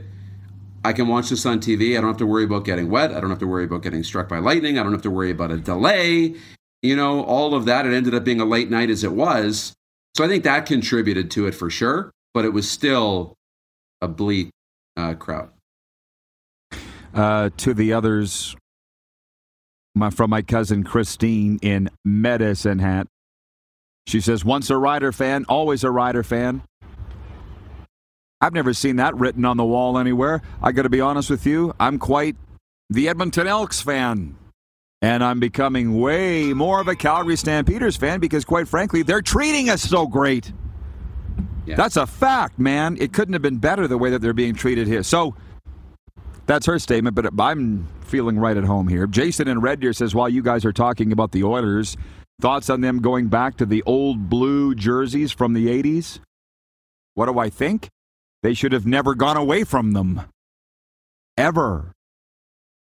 I 0.84 0.94
can 0.94 1.08
watch 1.08 1.30
this 1.30 1.46
on 1.46 1.60
TV. 1.60 1.96
I 1.96 2.02
don't 2.02 2.10
have 2.10 2.18
to 2.18 2.26
worry 2.26 2.44
about 2.44 2.66
getting 2.66 2.90
wet. 2.90 3.12
I 3.12 3.20
don't 3.20 3.30
have 3.30 3.38
to 3.40 3.48
worry 3.48 3.66
about 3.66 3.84
getting 3.84 4.02
struck 4.02 4.28
by 4.28 4.40
lightning. 4.40 4.80
I 4.80 4.84
don't 4.84 4.94
have 4.94 5.04
to 5.04 5.12
worry 5.12 5.30
about 5.30 5.52
a 5.52 5.58
delay. 5.58 6.34
You 6.82 6.96
know, 6.96 7.24
all 7.24 7.54
of 7.54 7.66
that. 7.66 7.86
It 7.86 7.94
ended 7.94 8.16
up 8.16 8.24
being 8.24 8.42
a 8.42 8.46
late 8.46 8.72
night 8.72 8.90
as 8.90 9.04
it 9.04 9.12
was. 9.12 9.74
So 10.18 10.24
I 10.24 10.28
think 10.28 10.44
that 10.44 10.66
contributed 10.66 11.30
to 11.32 11.46
it 11.46 11.54
for 11.54 11.70
sure. 11.70 12.10
But 12.34 12.46
it 12.46 12.50
was 12.50 12.70
still 12.70 13.36
a 14.02 14.08
bleak 14.08 14.50
uh, 14.98 15.14
crowd. 15.14 15.52
Uh, 17.14 17.50
to 17.58 17.74
the 17.74 17.94
others, 17.94 18.56
my, 19.94 20.10
from 20.10 20.30
my 20.30 20.42
cousin 20.42 20.84
Christine 20.84 21.60
in 21.62 21.90
Medicine 22.06 22.80
Hat. 22.80 23.08
She 24.08 24.20
says, 24.20 24.44
once 24.44 24.70
a 24.70 24.78
Rider 24.78 25.12
fan, 25.12 25.46
always 25.48 25.84
a 25.84 25.92
Rider 25.92 26.24
fan. 26.24 26.64
I've 28.42 28.54
never 28.54 28.74
seen 28.74 28.96
that 28.96 29.16
written 29.16 29.46
on 29.46 29.58
the 29.58 29.64
wall 29.64 29.98
anywhere. 29.98 30.42
I 30.62 30.72
got 30.72 30.84
to 30.84 30.90
be 30.90 31.02
honest 31.02 31.30
with 31.30 31.46
you, 31.46 31.74
I'm 31.80 32.00
quite 32.00 32.36
the 32.90 33.08
Edmonton 33.08 33.48
Elks 33.48 33.82
fan. 33.82 34.36
And 35.04 35.24
I'm 35.24 35.40
becoming 35.40 36.00
way 36.00 36.54
more 36.54 36.80
of 36.80 36.88
a 36.88 36.96
Calgary 36.96 37.36
Stampeders 37.36 37.98
fan 37.98 38.20
because, 38.20 38.46
quite 38.46 38.68
frankly, 38.68 39.02
they're 39.02 39.22
treating 39.22 39.70
us 39.70 39.82
so 39.82 40.06
great. 40.06 40.54
Yeah. 41.66 41.76
That's 41.76 41.98
a 41.98 42.06
fact, 42.06 42.60
man. 42.60 42.98
It 43.00 43.12
couldn't 43.12 43.34
have 43.34 43.42
been 43.42 43.58
better 43.58 43.88
the 43.88 43.98
way 43.98 44.12
that 44.12 44.20
they're 44.20 44.34
being 44.34 44.54
treated 44.54 44.88
here. 44.88 45.02
So 45.02 45.36
that's 46.46 46.68
her 46.68 46.78
statement, 46.78 47.16
but 47.16 47.30
I'm 47.40 47.88
feeling 48.02 48.38
right 48.38 48.58
at 48.58 48.64
home 48.64 48.88
here. 48.88 49.08
Jason 49.08 49.48
in 49.48 49.60
Red 49.60 49.80
Deer 49.80 49.94
says, 49.94 50.14
while 50.14 50.30
you 50.30 50.44
guys 50.44 50.66
are 50.66 50.74
talking 50.74 51.12
about 51.12 51.32
the 51.32 51.44
Oilers, 51.44 51.98
thoughts 52.42 52.70
on 52.70 52.82
them 52.82 53.00
going 53.00 53.28
back 53.28 53.58
to 53.58 53.66
the 53.66 53.84
old 53.84 54.30
blue 54.30 54.76
jerseys 54.76 55.32
from 55.32 55.54
the 55.54 55.68
80s? 55.68 56.20
What 57.14 57.28
do 57.28 57.40
I 57.40 57.50
think? 57.50 57.88
They 58.44 58.54
should 58.54 58.74
have 58.74 58.86
never 58.86 59.16
gone 59.16 59.38
away 59.38 59.64
from 59.64 59.94
them. 59.94 60.22
Ever. 61.38 61.94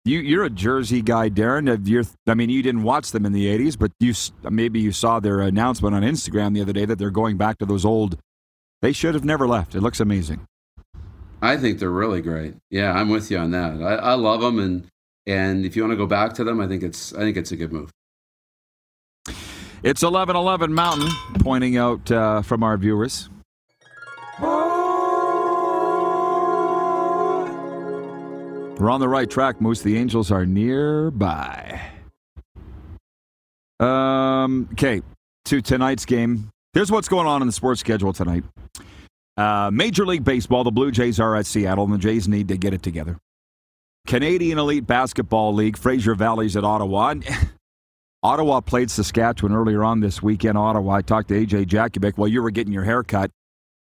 You, 0.03 0.19
you're 0.19 0.43
a 0.43 0.49
Jersey 0.49 1.01
guy, 1.01 1.29
Darren. 1.29 1.87
You're, 1.87 2.03
I 2.27 2.33
mean, 2.33 2.49
you 2.49 2.63
didn't 2.63 2.83
watch 2.83 3.11
them 3.11 3.25
in 3.25 3.33
the 3.33 3.45
80s, 3.45 3.77
but 3.77 3.91
you 3.99 4.13
maybe 4.49 4.79
you 4.79 4.91
saw 4.91 5.19
their 5.19 5.41
announcement 5.41 5.95
on 5.95 6.01
Instagram 6.01 6.55
the 6.55 6.61
other 6.61 6.73
day 6.73 6.85
that 6.85 6.97
they're 6.97 7.11
going 7.11 7.37
back 7.37 7.59
to 7.59 7.65
those 7.65 7.85
old 7.85 8.17
they 8.81 8.91
should 8.91 9.13
have 9.13 9.23
never 9.23 9.47
left. 9.47 9.75
It 9.75 9.81
looks 9.81 9.99
amazing. 9.99 10.47
I 11.41 11.57
think 11.57 11.79
they're 11.79 11.89
really 11.89 12.21
great. 12.21 12.55
Yeah, 12.69 12.93
I'm 12.93 13.09
with 13.09 13.31
you 13.31 13.37
on 13.37 13.51
that. 13.51 13.81
I, 13.81 13.95
I 13.95 14.13
love 14.13 14.41
them, 14.41 14.59
and 14.59 14.87
and 15.25 15.65
if 15.65 15.75
you 15.75 15.83
want 15.83 15.93
to 15.93 15.97
go 15.97 16.07
back 16.07 16.33
to 16.33 16.43
them, 16.43 16.59
I 16.59 16.67
think 16.67 16.83
it's 16.83 17.13
I 17.13 17.19
think 17.19 17.37
it's 17.37 17.51
a 17.51 17.55
good 17.55 17.71
move. 17.71 17.91
It's 19.83 20.03
1111 20.03 20.75
Mountain, 20.75 21.09
pointing 21.39 21.75
out 21.75 22.11
uh, 22.11 22.43
from 22.43 22.61
our 22.61 22.77
viewers. 22.77 23.31
We're 28.79 28.91
on 28.91 28.99
the 28.99 29.09
right 29.09 29.27
track, 29.27 29.59
Moose. 29.59 29.81
The 29.81 29.97
Angels 29.97 30.31
are 30.31 30.45
nearby. 30.45 31.81
Um, 33.79 34.69
okay, 34.73 35.01
to 35.45 35.61
tonight's 35.61 36.05
game. 36.05 36.51
Here's 36.73 36.91
what's 36.91 37.07
going 37.07 37.25
on 37.25 37.41
in 37.41 37.47
the 37.47 37.51
sports 37.51 37.79
schedule 37.79 38.13
tonight. 38.13 38.43
Uh, 39.35 39.71
Major 39.73 40.05
League 40.05 40.23
Baseball, 40.23 40.63
the 40.63 40.69
Blue 40.69 40.91
Jays 40.91 41.19
are 41.19 41.35
at 41.35 41.47
Seattle, 41.47 41.85
and 41.85 41.93
the 41.93 41.97
Jays 41.97 42.27
need 42.27 42.49
to 42.49 42.57
get 42.57 42.75
it 42.75 42.83
together. 42.83 43.17
Canadian 44.05 44.59
Elite 44.59 44.85
Basketball 44.85 45.55
League, 45.55 45.75
Fraser 45.75 46.13
Valley's 46.13 46.55
at 46.55 46.63
Ottawa. 46.63 47.15
Ottawa 48.23 48.61
played 48.61 48.91
Saskatchewan 48.91 49.55
earlier 49.55 49.83
on 49.83 49.99
this 49.99 50.21
weekend. 50.21 50.55
Ottawa. 50.57 50.95
I 50.95 51.01
talked 51.01 51.29
to 51.29 51.33
AJ 51.33 51.65
Jakubik 51.65 52.17
while 52.17 52.27
you 52.27 52.43
were 52.43 52.51
getting 52.51 52.71
your 52.71 52.83
hair 52.83 53.01
cut. 53.01 53.31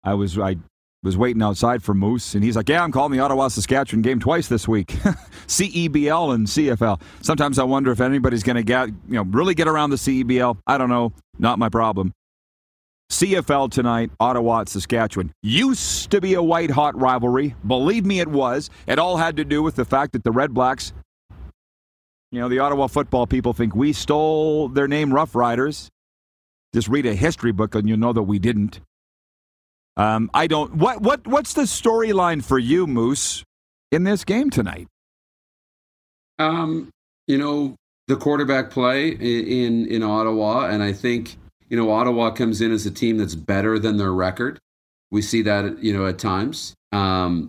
I 0.03 0.15
was 0.15 0.37
I 0.37 0.57
was 1.05 1.17
waiting 1.17 1.43
outside 1.43 1.81
for 1.83 1.95
Moose, 1.95 2.35
and 2.35 2.43
he's 2.43 2.57
like, 2.57 2.69
"Yeah, 2.69 2.83
I'm 2.83 2.91
calling 2.91 3.13
the 3.13 3.21
Ottawa 3.21 3.47
Saskatchewan 3.47 4.03
game 4.03 4.19
twice 4.19 4.49
this 4.49 4.67
week, 4.67 4.89
CEBL 5.47 6.35
and 6.35 6.47
CFL." 6.49 7.01
Sometimes 7.23 7.61
I 7.61 7.65
wonder 7.65 7.93
if 7.93 8.01
anybody's 8.01 8.43
going 8.43 8.57
to 8.57 8.65
get 8.65 8.89
you 8.89 9.15
know 9.15 9.23
really 9.23 9.55
get 9.55 9.69
around 9.69 9.91
the 9.91 9.97
CEBL. 9.97 10.59
I 10.67 10.77
don't 10.77 10.89
know, 10.89 11.13
not 11.39 11.61
my 11.61 11.69
problem. 11.69 12.13
CFL 13.13 13.71
tonight, 13.71 14.11
Ottawa 14.19 14.63
at 14.63 14.69
Saskatchewan. 14.69 15.33
Used 15.45 16.11
to 16.11 16.21
be 16.21 16.35
a 16.35 16.43
white 16.43 16.73
hot 16.73 16.99
rivalry. 17.01 17.55
Believe 17.65 18.05
me, 18.05 18.19
it 18.19 18.27
was. 18.27 18.71
It 18.89 18.99
all 18.99 19.17
had 19.17 19.37
to 19.37 19.45
do 19.45 19.63
with 19.63 19.77
the 19.77 19.85
fact 19.85 20.13
that 20.15 20.25
the 20.25 20.33
Red 20.33 20.53
Blacks, 20.53 20.93
you 22.37 22.43
know, 22.43 22.51
the 22.51 22.59
Ottawa 22.59 22.87
football 22.87 23.27
people 23.27 23.55
think 23.55 23.75
we 23.75 23.95
stole 23.95 24.69
their 24.69 24.87
name, 24.87 25.11
Rough 25.11 25.35
Riders. 25.35 25.89
Just 26.75 26.87
read 26.87 27.07
a 27.07 27.15
history 27.15 27.51
book 27.51 27.75
and 27.75 27.89
you'll 27.89 27.97
know 27.97 28.13
that 28.13 28.25
we 28.25 28.39
didn't. 28.39 28.81
Um, 29.97 30.31
I 30.35 30.47
don't. 30.47 30.75
What 30.75 31.01
what 31.01 31.27
what's 31.27 31.55
the 31.55 31.63
storyline 31.63 32.45
for 32.45 32.59
you, 32.59 32.87
Moose, 32.87 33.43
in 33.91 34.05
this 34.05 34.23
game 34.23 34.51
tonight? 34.51 34.87
Um, 36.39 36.91
you 37.27 37.39
know, 37.39 37.75
the 38.07 38.17
quarterback 38.17 38.69
play 38.69 39.09
in 39.09 39.87
in 39.87 40.03
Ottawa, 40.03 40.67
and 40.67 40.83
I 40.83 40.93
think 40.93 41.39
you 41.71 41.77
know, 41.79 41.91
Ottawa 41.91 42.33
comes 42.33 42.61
in 42.61 42.71
as 42.71 42.85
a 42.85 42.91
team 42.91 43.17
that's 43.17 43.35
better 43.35 43.79
than 43.79 43.97
their 43.97 44.13
record. 44.13 44.59
We 45.11 45.23
see 45.23 45.41
that, 45.41 45.83
you 45.83 45.97
know, 45.97 46.05
at 46.07 46.19
times. 46.19 46.75
Um, 46.93 47.49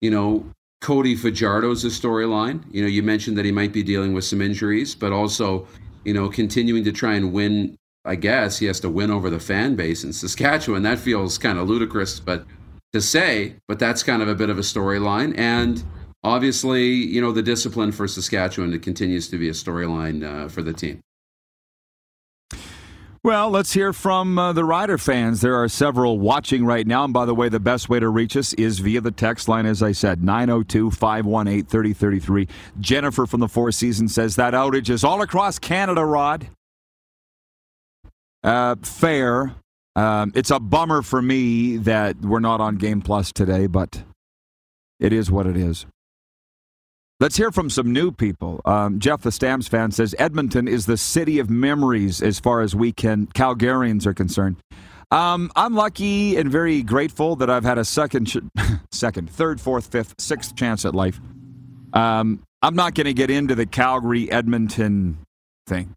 you 0.00 0.12
know, 0.12 0.46
Cody 0.80 1.16
Fajardo's 1.16 1.84
a 1.84 1.88
storyline. 1.88 2.62
You 2.70 2.82
know, 2.82 2.88
you 2.88 3.02
mentioned 3.02 3.36
that 3.38 3.44
he 3.44 3.52
might 3.52 3.72
be 3.72 3.82
dealing 3.82 4.12
with 4.12 4.24
some 4.24 4.40
injuries, 4.40 4.94
but 4.94 5.12
also, 5.12 5.66
you 6.04 6.14
know, 6.14 6.28
continuing 6.28 6.84
to 6.84 6.92
try 6.92 7.14
and 7.14 7.32
win. 7.32 7.76
I 8.04 8.14
guess 8.14 8.58
he 8.58 8.66
has 8.66 8.80
to 8.80 8.88
win 8.88 9.10
over 9.10 9.28
the 9.28 9.40
fan 9.40 9.76
base 9.76 10.04
in 10.04 10.12
Saskatchewan. 10.12 10.82
That 10.82 10.98
feels 10.98 11.36
kind 11.36 11.58
of 11.58 11.68
ludicrous, 11.68 12.20
but 12.20 12.46
to 12.92 13.00
say, 13.00 13.56
but 13.66 13.78
that's 13.78 14.02
kind 14.02 14.22
of 14.22 14.28
a 14.28 14.34
bit 14.34 14.48
of 14.48 14.58
a 14.58 14.62
storyline. 14.62 15.36
And 15.36 15.82
obviously, 16.24 16.86
you 16.86 17.20
know, 17.20 17.32
the 17.32 17.42
discipline 17.42 17.92
for 17.92 18.08
Saskatchewan 18.08 18.78
continues 18.80 19.28
to 19.28 19.38
be 19.38 19.48
a 19.48 19.52
storyline 19.52 20.24
uh, 20.24 20.48
for 20.48 20.62
the 20.62 20.72
team. 20.72 21.00
Well, 23.24 23.50
let's 23.50 23.72
hear 23.72 23.92
from 23.92 24.38
uh, 24.38 24.52
the 24.52 24.64
Rider 24.64 24.96
fans. 24.96 25.40
There 25.40 25.56
are 25.56 25.68
several 25.68 26.20
watching 26.20 26.64
right 26.64 26.86
now. 26.86 27.04
And 27.04 27.12
by 27.12 27.24
the 27.24 27.34
way, 27.34 27.48
the 27.48 27.58
best 27.58 27.88
way 27.88 27.98
to 27.98 28.08
reach 28.08 28.36
us 28.36 28.52
is 28.54 28.78
via 28.78 29.00
the 29.00 29.10
text 29.10 29.48
line, 29.48 29.66
as 29.66 29.82
I 29.82 29.90
said, 29.92 30.22
902 30.22 30.92
518 30.92 31.64
3033. 31.64 32.48
Jennifer 32.78 33.26
from 33.26 33.40
the 33.40 33.48
Four 33.48 33.72
Seasons 33.72 34.14
says 34.14 34.36
that 34.36 34.54
outage 34.54 34.88
is 34.88 35.02
all 35.02 35.20
across 35.20 35.58
Canada, 35.58 36.04
Rod. 36.04 36.48
Uh, 38.44 38.76
fair. 38.82 39.54
Um, 39.96 40.30
it's 40.36 40.52
a 40.52 40.60
bummer 40.60 41.02
for 41.02 41.20
me 41.20 41.76
that 41.78 42.20
we're 42.20 42.38
not 42.38 42.60
on 42.60 42.76
Game 42.76 43.00
Plus 43.00 43.32
today, 43.32 43.66
but 43.66 44.04
it 45.00 45.12
is 45.12 45.28
what 45.28 45.46
it 45.48 45.56
is. 45.56 45.86
Let's 47.20 47.36
hear 47.36 47.50
from 47.50 47.68
some 47.68 47.92
new 47.92 48.12
people. 48.12 48.60
Um, 48.64 49.00
Jeff, 49.00 49.22
the 49.22 49.32
Stamps 49.32 49.66
fan, 49.66 49.90
says 49.90 50.14
Edmonton 50.20 50.68
is 50.68 50.86
the 50.86 50.96
city 50.96 51.40
of 51.40 51.50
memories 51.50 52.22
as 52.22 52.38
far 52.38 52.60
as 52.60 52.76
we 52.76 52.92
can 52.92 53.26
Calgarians 53.26 54.06
are 54.06 54.14
concerned. 54.14 54.54
Um, 55.10 55.50
I'm 55.56 55.74
lucky 55.74 56.36
and 56.36 56.48
very 56.48 56.82
grateful 56.82 57.34
that 57.36 57.50
I've 57.50 57.64
had 57.64 57.76
a 57.76 57.84
second, 57.84 58.32
second, 58.92 59.30
third, 59.30 59.60
fourth, 59.60 59.90
fifth, 59.90 60.14
sixth 60.20 60.54
chance 60.54 60.84
at 60.84 60.94
life. 60.94 61.20
Um, 61.92 62.44
I'm 62.62 62.76
not 62.76 62.94
going 62.94 63.06
to 63.06 63.14
get 63.14 63.30
into 63.30 63.56
the 63.56 63.66
Calgary 63.66 64.30
Edmonton 64.30 65.18
thing. 65.66 65.94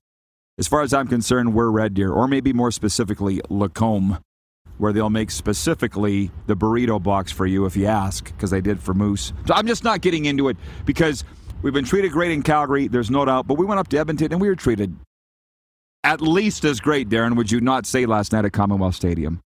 As 0.58 0.68
far 0.68 0.82
as 0.82 0.92
I'm 0.92 1.08
concerned, 1.08 1.54
we're 1.54 1.70
Red 1.70 1.94
Deer, 1.94 2.12
or 2.12 2.28
maybe 2.28 2.52
more 2.52 2.72
specifically, 2.72 3.42
Lacombe 3.48 4.18
where 4.82 4.92
they'll 4.92 5.12
make 5.12 5.30
specifically 5.30 6.32
the 6.48 6.56
burrito 6.56 7.02
box 7.02 7.32
for 7.32 7.46
you 7.46 7.66
if 7.66 7.78
you 7.78 7.86
ask, 7.86 8.26
because 8.26 8.50
they 8.50 8.62
did 8.62 8.80
for 8.80 8.96
Moose. 8.96 9.32
So 9.46 9.54
I'm 9.54 9.68
just 9.68 9.84
not 9.84 10.02
getting 10.02 10.26
into 10.26 10.50
it 10.50 10.58
because 10.86 11.24
we've 11.62 11.72
been 11.72 11.86
treated 11.86 12.12
great 12.12 12.32
in 12.32 12.42
Calgary, 12.42 12.88
there's 12.88 13.12
no 13.12 13.24
doubt, 13.24 13.46
but 13.46 13.60
we 13.60 13.66
went 13.66 13.80
up 13.80 13.90
to 13.90 14.00
Edmonton 14.00 14.32
and 14.32 14.42
we 14.42 14.50
were 14.50 14.56
treated 14.56 14.96
at 16.04 16.20
least 16.20 16.66
as 16.66 16.80
great, 16.80 17.10
Darren, 17.10 17.36
would 17.36 17.52
you 17.52 17.62
not 17.62 17.86
say 17.86 18.08
last 18.08 18.34
night 18.34 18.44
at 18.44 18.54
Commonwealth 18.54 18.96
Stadium? 18.96 19.40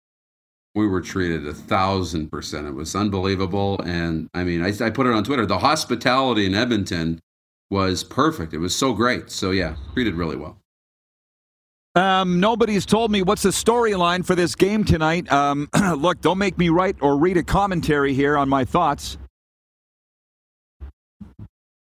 We 0.74 0.88
were 0.88 1.02
treated 1.02 1.46
a 1.46 1.54
thousand 1.54 2.30
percent. 2.30 2.66
It 2.66 2.74
was 2.74 2.96
unbelievable. 2.96 3.82
And 3.82 4.30
I 4.34 4.46
mean, 4.46 4.64
I, 4.64 4.70
I 4.86 4.90
put 4.90 5.06
it 5.06 5.14
on 5.14 5.26
Twitter. 5.26 5.46
The 5.46 5.60
hospitality 5.60 6.46
in 6.46 6.56
Edmonton 6.56 7.20
was 7.70 8.06
perfect. 8.06 8.54
It 8.54 8.60
was 8.60 8.74
so 8.74 8.94
great. 8.94 9.32
So, 9.32 9.52
yeah, 9.52 9.76
treated 9.94 10.16
really 10.16 10.38
well. 10.38 10.58
Um, 11.96 12.42
nobody's 12.42 12.86
told 12.86 13.10
me 13.10 13.22
what's 13.24 13.44
the 13.44 13.50
storyline 13.50 14.26
for 14.26 14.36
this 14.36 14.54
game 14.56 14.84
tonight. 14.84 15.32
Um, 15.32 15.70
look, 15.98 16.20
don't 16.20 16.38
make 16.38 16.58
me 16.58 16.70
write 16.70 16.98
or 17.02 17.18
read 17.18 17.38
a 17.38 17.44
commentary 17.44 18.14
here 18.14 18.38
on 18.38 18.50
my 18.50 18.66
thoughts. 18.66 19.18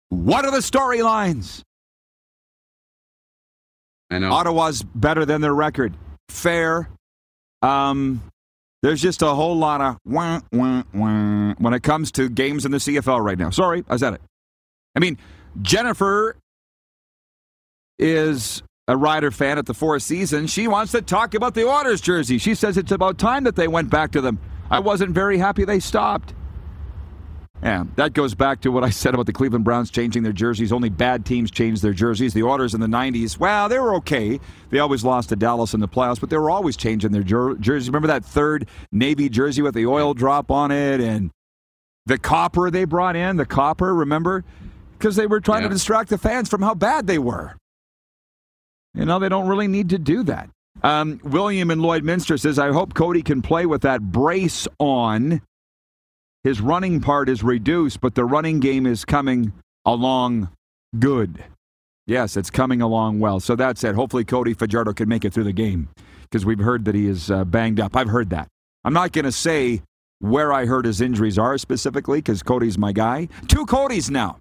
What 0.08 0.44
are 0.44 0.50
the 0.50 0.58
storylines? 0.58 1.62
I 4.10 4.18
know. 4.18 4.32
Ottawa's 4.32 4.82
better 4.82 5.24
than 5.24 5.40
their 5.40 5.54
record. 5.54 5.94
Fair. 6.28 6.88
Um, 7.62 8.22
There's 8.82 9.00
just 9.00 9.22
a 9.22 9.28
whole 9.28 9.56
lot 9.56 9.80
of 9.80 9.98
wah, 10.06 10.40
wah, 10.50 10.82
wah 10.94 11.54
when 11.58 11.74
it 11.74 11.82
comes 11.82 12.10
to 12.12 12.28
games 12.30 12.64
in 12.64 12.72
the 12.72 12.78
CFL 12.78 13.22
right 13.22 13.38
now. 13.38 13.50
Sorry, 13.50 13.84
I 13.88 13.98
said 13.98 14.14
it. 14.14 14.22
I 14.96 15.00
mean, 15.00 15.18
Jennifer 15.60 16.36
is 17.98 18.62
a 18.90 18.96
Rider 18.96 19.30
fan 19.30 19.56
at 19.56 19.66
the 19.66 19.74
Four 19.74 20.00
Seasons. 20.00 20.50
She 20.50 20.66
wants 20.66 20.90
to 20.92 21.00
talk 21.00 21.34
about 21.34 21.54
the 21.54 21.64
Oilers 21.64 22.00
jersey. 22.00 22.38
She 22.38 22.56
says 22.56 22.76
it's 22.76 22.90
about 22.90 23.18
time 23.18 23.44
that 23.44 23.54
they 23.54 23.68
went 23.68 23.88
back 23.88 24.10
to 24.12 24.20
them. 24.20 24.40
I 24.68 24.80
wasn't 24.80 25.12
very 25.12 25.38
happy 25.38 25.64
they 25.64 25.78
stopped. 25.78 26.34
Yeah, 27.62 27.84
that 27.94 28.14
goes 28.14 28.34
back 28.34 28.62
to 28.62 28.72
what 28.72 28.82
I 28.82 28.90
said 28.90 29.14
about 29.14 29.26
the 29.26 29.32
Cleveland 29.32 29.64
Browns 29.64 29.92
changing 29.92 30.24
their 30.24 30.32
jerseys. 30.32 30.72
Only 30.72 30.88
bad 30.88 31.24
teams 31.24 31.52
change 31.52 31.82
their 31.82 31.92
jerseys. 31.92 32.34
The 32.34 32.42
Oilers 32.42 32.74
in 32.74 32.80
the 32.80 32.88
90s, 32.88 33.38
well, 33.38 33.68
they 33.68 33.78
were 33.78 33.94
okay. 33.96 34.40
They 34.70 34.80
always 34.80 35.04
lost 35.04 35.28
to 35.28 35.36
Dallas 35.36 35.72
in 35.72 35.78
the 35.78 35.86
playoffs, 35.86 36.18
but 36.18 36.28
they 36.28 36.38
were 36.38 36.50
always 36.50 36.76
changing 36.76 37.12
their 37.12 37.22
jer- 37.22 37.54
jerseys. 37.58 37.88
Remember 37.88 38.08
that 38.08 38.24
third 38.24 38.66
Navy 38.90 39.28
jersey 39.28 39.62
with 39.62 39.74
the 39.74 39.86
oil 39.86 40.14
drop 40.14 40.50
on 40.50 40.72
it 40.72 41.00
and 41.00 41.30
the 42.06 42.18
copper 42.18 42.72
they 42.72 42.86
brought 42.86 43.14
in? 43.14 43.36
The 43.36 43.46
copper, 43.46 43.94
remember? 43.94 44.44
Because 44.98 45.14
they 45.14 45.28
were 45.28 45.40
trying 45.40 45.62
yeah. 45.62 45.68
to 45.68 45.74
distract 45.74 46.10
the 46.10 46.18
fans 46.18 46.48
from 46.48 46.62
how 46.62 46.74
bad 46.74 47.06
they 47.06 47.18
were. 47.20 47.56
You 48.94 49.04
know, 49.04 49.18
they 49.18 49.28
don't 49.28 49.48
really 49.48 49.68
need 49.68 49.90
to 49.90 49.98
do 49.98 50.22
that. 50.24 50.50
Um, 50.82 51.20
William 51.22 51.70
and 51.70 51.80
Lloydminster 51.80 52.38
says, 52.38 52.58
I 52.58 52.72
hope 52.72 52.94
Cody 52.94 53.22
can 53.22 53.42
play 53.42 53.66
with 53.66 53.82
that 53.82 54.00
brace 54.00 54.66
on 54.78 55.42
his 56.42 56.60
running 56.60 57.00
part 57.00 57.28
is 57.28 57.42
reduced, 57.42 58.00
but 58.00 58.14
the 58.14 58.24
running 58.24 58.60
game 58.60 58.86
is 58.86 59.04
coming 59.04 59.52
along 59.84 60.48
good. 60.98 61.44
Yes, 62.06 62.36
it's 62.36 62.50
coming 62.50 62.80
along 62.80 63.20
well. 63.20 63.40
So 63.40 63.54
that's 63.56 63.84
it. 63.84 63.94
Hopefully, 63.94 64.24
Cody 64.24 64.54
Fajardo 64.54 64.92
can 64.92 65.08
make 65.08 65.24
it 65.24 65.34
through 65.34 65.44
the 65.44 65.52
game 65.52 65.90
because 66.22 66.46
we've 66.46 66.58
heard 66.58 66.86
that 66.86 66.94
he 66.94 67.06
is 67.06 67.30
uh, 67.30 67.44
banged 67.44 67.78
up. 67.78 67.94
I've 67.94 68.08
heard 68.08 68.30
that. 68.30 68.48
I'm 68.84 68.94
not 68.94 69.12
going 69.12 69.26
to 69.26 69.32
say 69.32 69.82
where 70.20 70.52
I 70.52 70.64
heard 70.64 70.86
his 70.86 71.00
injuries 71.00 71.38
are 71.38 71.58
specifically 71.58 72.18
because 72.18 72.42
Cody's 72.42 72.78
my 72.78 72.92
guy. 72.92 73.28
Two 73.46 73.66
Codys 73.66 74.10
now. 74.10 74.38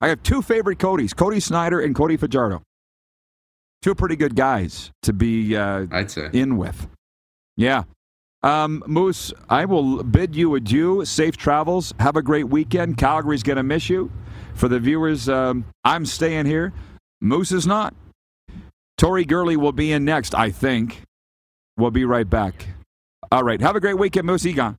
I 0.00 0.08
have 0.08 0.22
two 0.22 0.42
favorite 0.42 0.78
Codys 0.78 1.16
Cody 1.16 1.40
Snyder 1.40 1.80
and 1.80 1.94
Cody 1.94 2.16
Fajardo. 2.18 2.62
Two 3.82 3.94
pretty 3.96 4.14
good 4.16 4.36
guys 4.36 4.92
to 5.02 5.12
be 5.12 5.56
uh, 5.56 5.86
I'd 5.90 6.10
say. 6.10 6.30
in 6.32 6.56
with. 6.56 6.88
Yeah. 7.56 7.82
Um, 8.44 8.82
Moose, 8.86 9.32
I 9.48 9.64
will 9.64 10.02
bid 10.04 10.34
you 10.34 10.54
adieu. 10.54 11.04
Safe 11.04 11.36
travels. 11.36 11.92
Have 11.98 12.16
a 12.16 12.22
great 12.22 12.48
weekend. 12.48 12.96
Calgary's 12.96 13.42
going 13.42 13.56
to 13.56 13.62
miss 13.62 13.90
you. 13.90 14.10
For 14.54 14.68
the 14.68 14.78
viewers, 14.78 15.28
um, 15.28 15.64
I'm 15.84 16.06
staying 16.06 16.46
here. 16.46 16.72
Moose 17.20 17.52
is 17.52 17.66
not. 17.66 17.94
Tori 18.98 19.24
Gurley 19.24 19.56
will 19.56 19.72
be 19.72 19.92
in 19.92 20.04
next, 20.04 20.34
I 20.34 20.50
think. 20.50 21.02
We'll 21.76 21.90
be 21.90 22.04
right 22.04 22.28
back. 22.28 22.66
All 23.32 23.42
right. 23.42 23.60
Have 23.60 23.76
a 23.76 23.80
great 23.80 23.98
weekend, 23.98 24.26
Moose 24.26 24.46
Egon. 24.46 24.76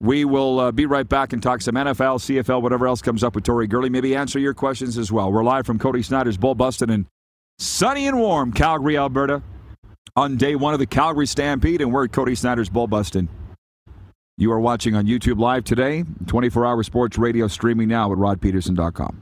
We 0.00 0.24
will 0.24 0.58
uh, 0.58 0.72
be 0.72 0.86
right 0.86 1.08
back 1.08 1.32
and 1.32 1.40
talk 1.40 1.60
some 1.62 1.76
NFL, 1.76 2.18
CFL, 2.18 2.60
whatever 2.60 2.88
else 2.88 3.02
comes 3.02 3.22
up 3.22 3.36
with 3.36 3.44
Tori 3.44 3.68
Gurley. 3.68 3.88
Maybe 3.88 4.16
answer 4.16 4.40
your 4.40 4.54
questions 4.54 4.98
as 4.98 5.12
well. 5.12 5.30
We're 5.30 5.44
live 5.44 5.64
from 5.64 5.78
Cody 5.78 6.02
Snyder's 6.02 6.36
Bull 6.36 6.56
Bustin' 6.56 6.90
in 6.90 7.06
sunny 7.58 8.06
and 8.06 8.18
warm 8.18 8.52
Calgary, 8.52 8.96
Alberta 8.96 9.42
on 10.16 10.36
day 10.36 10.54
one 10.54 10.74
of 10.74 10.80
the 10.80 10.86
Calgary 10.86 11.26
Stampede, 11.26 11.80
and 11.80 11.92
we're 11.92 12.04
at 12.04 12.12
Cody 12.12 12.34
Snyder's 12.34 12.68
Bull 12.68 12.86
Bustin'. 12.86 13.28
You 14.38 14.50
are 14.52 14.60
watching 14.60 14.94
on 14.94 15.06
YouTube 15.06 15.38
Live 15.38 15.64
today, 15.64 16.04
24 16.26 16.66
hour 16.66 16.82
sports 16.82 17.18
radio 17.18 17.46
streaming 17.48 17.88
now 17.88 18.12
at 18.12 18.18
rodpeterson.com. 18.18 19.20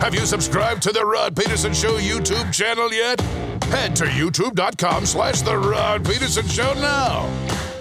Have 0.00 0.14
you 0.14 0.26
subscribed 0.26 0.82
to 0.82 0.92
the 0.92 1.04
Rod 1.04 1.36
Peterson 1.36 1.72
Show 1.72 1.98
YouTube 1.98 2.52
channel 2.52 2.92
yet? 2.92 3.20
Head 3.64 3.96
to 3.96 4.04
youtube.com 4.04 5.06
slash 5.06 5.42
The 5.42 5.56
Rod 5.56 6.04
Peterson 6.04 6.46
Show 6.48 6.74
now. 6.74 7.73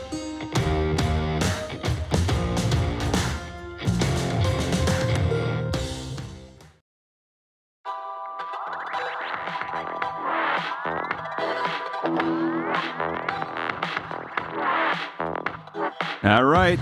All 16.23 16.45
right. 16.45 16.79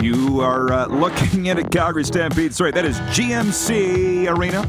You 0.00 0.40
are 0.40 0.72
uh, 0.72 0.86
looking 0.86 1.50
at 1.50 1.58
a 1.58 1.62
Calgary 1.62 2.04
Stampede. 2.04 2.52
Sorry, 2.52 2.72
that 2.72 2.84
is 2.84 2.98
GMC 3.00 4.28
Arena. 4.28 4.62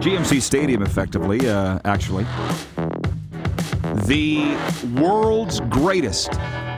GMC 0.00 0.42
Stadium, 0.42 0.82
effectively, 0.82 1.48
uh, 1.48 1.78
actually. 1.84 2.24
The 4.06 4.56
world's 4.96 5.60
greatest 5.68 6.30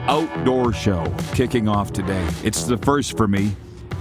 outdoor 0.05 0.71
show 0.71 1.11
kicking 1.33 1.67
off 1.67 1.91
today. 1.91 2.27
It's 2.43 2.65
the 2.65 2.77
first 2.77 3.17
for 3.17 3.27
me, 3.27 3.55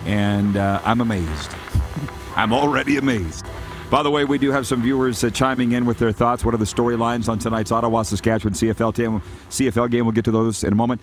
and 0.04 0.58
uh, 0.58 0.82
I'm 0.84 1.00
amazed. 1.00 1.52
I'm 2.36 2.52
already 2.52 2.98
amazed. 2.98 3.46
By 3.90 4.02
the 4.02 4.10
way, 4.10 4.26
we 4.26 4.36
do 4.36 4.50
have 4.52 4.66
some 4.66 4.82
viewers 4.82 5.24
uh, 5.24 5.30
chiming 5.30 5.72
in 5.72 5.86
with 5.86 5.98
their 5.98 6.12
thoughts. 6.12 6.44
What 6.44 6.52
are 6.52 6.58
the 6.58 6.66
storylines 6.66 7.30
on 7.30 7.38
tonight's 7.38 7.72
Ottawa 7.72 8.02
Saskatchewan 8.02 8.52
CFL 8.52 8.94
team? 8.94 9.22
CFL 9.48 9.90
game? 9.90 10.04
We'll 10.04 10.12
get 10.12 10.26
to 10.26 10.30
those 10.30 10.62
in 10.62 10.74
a 10.74 10.76
moment. 10.76 11.00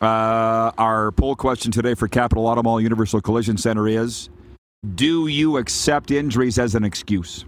Uh, 0.00 0.70
our 0.78 1.10
poll 1.10 1.34
question 1.34 1.72
today 1.72 1.94
for 1.94 2.06
Capital 2.06 2.46
Auto 2.46 2.62
Mall 2.62 2.80
Universal 2.80 3.20
Collision 3.20 3.56
Center 3.56 3.88
is 3.88 4.28
Do 4.94 5.26
you 5.26 5.56
accept 5.56 6.12
injuries 6.12 6.56
as 6.56 6.76
an 6.76 6.84
excuse? 6.84 7.44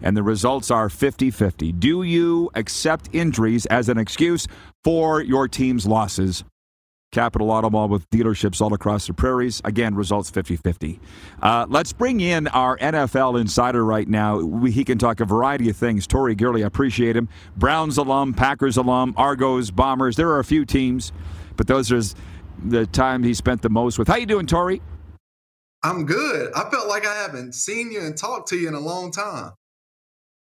And 0.00 0.16
the 0.16 0.22
results 0.22 0.70
are 0.70 0.88
50 0.88 1.32
50. 1.32 1.72
Do 1.72 2.04
you 2.04 2.48
accept 2.54 3.08
injuries 3.12 3.66
as 3.66 3.88
an 3.88 3.98
excuse 3.98 4.46
for 4.84 5.20
your 5.20 5.48
team's 5.48 5.84
losses? 5.84 6.44
Capital 7.10 7.50
Auto 7.50 7.70
Mall 7.70 7.88
with 7.88 8.08
dealerships 8.10 8.60
all 8.60 8.72
across 8.72 9.08
the 9.08 9.12
prairies. 9.12 9.60
Again, 9.64 9.96
results 9.96 10.30
50 10.30 10.54
50. 10.54 11.00
Uh, 11.42 11.66
let's 11.68 11.92
bring 11.92 12.20
in 12.20 12.46
our 12.48 12.78
NFL 12.78 13.40
insider 13.40 13.84
right 13.84 14.06
now. 14.06 14.38
We, 14.38 14.70
he 14.70 14.84
can 14.84 14.96
talk 14.96 15.18
a 15.18 15.24
variety 15.24 15.68
of 15.68 15.76
things. 15.76 16.06
Tori 16.06 16.36
Gurley, 16.36 16.62
I 16.62 16.68
appreciate 16.68 17.16
him. 17.16 17.28
Browns 17.56 17.98
alum, 17.98 18.32
Packers 18.32 18.76
alum, 18.76 19.12
Argos, 19.16 19.72
Bombers. 19.72 20.14
There 20.14 20.28
are 20.28 20.38
a 20.38 20.44
few 20.44 20.64
teams 20.64 21.10
but 21.60 21.66
those 21.66 21.92
are 21.92 22.00
the 22.64 22.86
time 22.86 23.22
he 23.22 23.34
spent 23.34 23.60
the 23.60 23.68
most 23.68 23.98
with. 23.98 24.08
How 24.08 24.16
you 24.16 24.24
doing, 24.24 24.46
Tori? 24.46 24.80
I'm 25.82 26.06
good. 26.06 26.50
I 26.54 26.70
felt 26.70 26.88
like 26.88 27.06
I 27.06 27.14
haven't 27.14 27.54
seen 27.54 27.92
you 27.92 28.00
and 28.00 28.16
talked 28.16 28.48
to 28.48 28.56
you 28.56 28.66
in 28.66 28.72
a 28.72 28.80
long 28.80 29.12
time. 29.12 29.52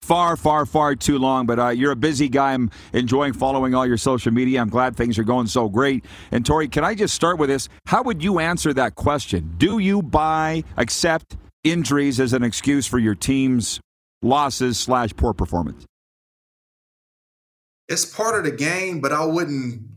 Far, 0.04 0.38
far, 0.38 0.68
far 0.68 0.94
too 0.94 1.18
long, 1.18 1.48
but 1.48 1.58
uh, 1.58 1.70
you're 1.70 1.92
a 1.92 1.96
busy 1.96 2.30
guy. 2.30 2.54
I'm 2.54 2.70
enjoying 2.94 3.34
following 3.34 3.74
all 3.74 3.88
your 3.88 3.98
social 3.98 4.32
media. 4.32 4.62
I'm 4.62 4.70
glad 4.70 4.96
things 4.96 5.18
are 5.18 5.24
going 5.24 5.48
so 5.48 5.70
great. 5.70 6.06
And 6.30 6.46
Tori, 6.46 6.68
can 6.68 6.84
I 6.84 6.94
just 6.94 7.16
start 7.16 7.40
with 7.40 7.50
this? 7.50 7.68
How 7.88 8.04
would 8.04 8.24
you 8.24 8.38
answer 8.38 8.72
that 8.76 8.94
question? 8.94 9.56
Do 9.58 9.80
you 9.80 10.04
buy, 10.04 10.64
accept 10.78 11.36
injuries 11.64 12.20
as 12.20 12.34
an 12.34 12.44
excuse 12.44 12.86
for 12.86 13.00
your 13.00 13.16
team's 13.16 13.80
losses 14.22 14.78
slash 14.78 15.16
poor 15.16 15.34
performance? 15.34 15.84
It's 17.90 18.06
part 18.06 18.38
of 18.38 18.44
the 18.44 18.56
game, 18.56 19.02
but 19.02 19.12
I 19.12 19.26
wouldn't 19.26 19.91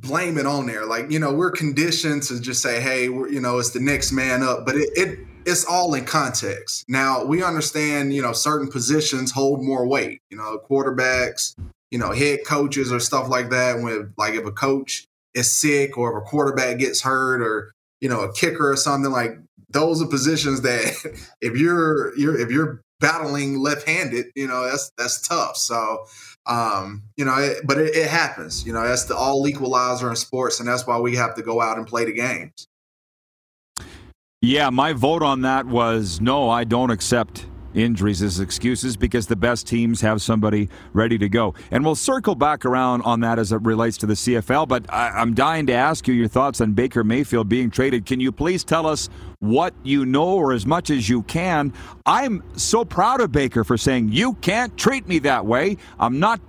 blame 0.00 0.38
it 0.38 0.46
on 0.46 0.66
there. 0.66 0.86
Like, 0.86 1.10
you 1.10 1.18
know, 1.18 1.32
we're 1.32 1.50
conditioned 1.50 2.22
to 2.24 2.40
just 2.40 2.62
say, 2.62 2.80
hey, 2.80 3.04
you 3.04 3.40
know, 3.40 3.58
it's 3.58 3.70
the 3.70 3.80
next 3.80 4.12
man 4.12 4.42
up, 4.42 4.64
but 4.64 4.76
it, 4.76 4.88
it 4.94 5.18
it's 5.46 5.64
all 5.64 5.94
in 5.94 6.04
context. 6.04 6.84
Now 6.88 7.24
we 7.24 7.42
understand, 7.42 8.14
you 8.14 8.22
know, 8.22 8.32
certain 8.32 8.68
positions 8.68 9.30
hold 9.30 9.62
more 9.62 9.86
weight, 9.86 10.20
you 10.30 10.36
know, 10.36 10.60
quarterbacks, 10.68 11.54
you 11.90 11.98
know, 11.98 12.12
head 12.12 12.40
coaches 12.46 12.92
or 12.92 13.00
stuff 13.00 13.28
like 13.28 13.50
that. 13.50 13.80
When 13.80 14.12
like 14.16 14.34
if 14.34 14.44
a 14.44 14.52
coach 14.52 15.06
is 15.34 15.52
sick 15.52 15.96
or 15.96 16.16
if 16.16 16.22
a 16.22 16.26
quarterback 16.26 16.78
gets 16.78 17.00
hurt 17.00 17.40
or, 17.40 17.72
you 18.00 18.08
know, 18.08 18.20
a 18.20 18.32
kicker 18.32 18.70
or 18.70 18.76
something 18.76 19.10
like 19.10 19.38
those 19.70 20.02
are 20.02 20.06
positions 20.06 20.62
that 20.62 20.94
if 21.40 21.56
you're 21.56 22.16
you're 22.16 22.38
if 22.38 22.50
you're 22.50 22.82
battling 23.00 23.58
left-handed, 23.58 24.26
you 24.34 24.46
know, 24.46 24.64
that's 24.68 24.92
that's 24.98 25.26
tough. 25.26 25.56
So 25.56 26.04
um, 26.46 27.04
you 27.16 27.24
know, 27.24 27.36
it, 27.36 27.58
but 27.64 27.78
it, 27.78 27.94
it 27.94 28.08
happens. 28.08 28.66
You 28.66 28.72
know, 28.72 28.86
that's 28.86 29.04
the 29.04 29.16
all 29.16 29.46
equalizer 29.46 30.08
in 30.08 30.16
sports, 30.16 30.60
and 30.60 30.68
that's 30.68 30.86
why 30.86 30.98
we 30.98 31.16
have 31.16 31.34
to 31.36 31.42
go 31.42 31.60
out 31.60 31.78
and 31.78 31.86
play 31.86 32.04
the 32.04 32.12
games. 32.12 32.66
Yeah, 34.42 34.70
my 34.70 34.94
vote 34.94 35.22
on 35.22 35.42
that 35.42 35.66
was 35.66 36.20
no, 36.20 36.48
I 36.48 36.64
don't 36.64 36.90
accept 36.90 37.46
injuries 37.74 38.22
as 38.22 38.40
excuses 38.40 38.96
because 38.96 39.26
the 39.26 39.36
best 39.36 39.66
teams 39.66 40.00
have 40.00 40.22
somebody 40.22 40.68
ready 40.92 41.18
to 41.18 41.28
go. 41.28 41.54
And 41.70 41.84
we'll 41.84 41.94
circle 41.94 42.34
back 42.34 42.64
around 42.64 43.02
on 43.02 43.20
that 43.20 43.38
as 43.38 43.52
it 43.52 43.62
relates 43.62 43.96
to 43.98 44.06
the 44.06 44.14
CFL. 44.14 44.68
But 44.68 44.92
I, 44.92 45.20
am 45.20 45.34
dying 45.34 45.66
to 45.66 45.72
ask 45.72 46.06
you 46.08 46.14
your 46.14 46.28
thoughts 46.28 46.60
on 46.60 46.72
Baker 46.72 47.04
Mayfield 47.04 47.48
being 47.48 47.70
traded. 47.70 48.06
Can 48.06 48.20
you 48.20 48.32
please 48.32 48.64
tell 48.64 48.86
us 48.86 49.08
what 49.38 49.74
you 49.82 50.04
know 50.04 50.36
or 50.36 50.52
as 50.52 50.66
much 50.66 50.90
as 50.90 51.08
you 51.08 51.22
can? 51.22 51.72
I'm 52.06 52.42
so 52.56 52.84
proud 52.84 53.20
of 53.20 53.32
Baker 53.32 53.64
for 53.64 53.76
saying, 53.76 54.10
You 54.12 54.34
can't 54.34 54.76
treat 54.76 55.06
me 55.08 55.18
that 55.20 55.46
way. 55.46 55.76
I'm 55.98 56.18
not 56.18 56.40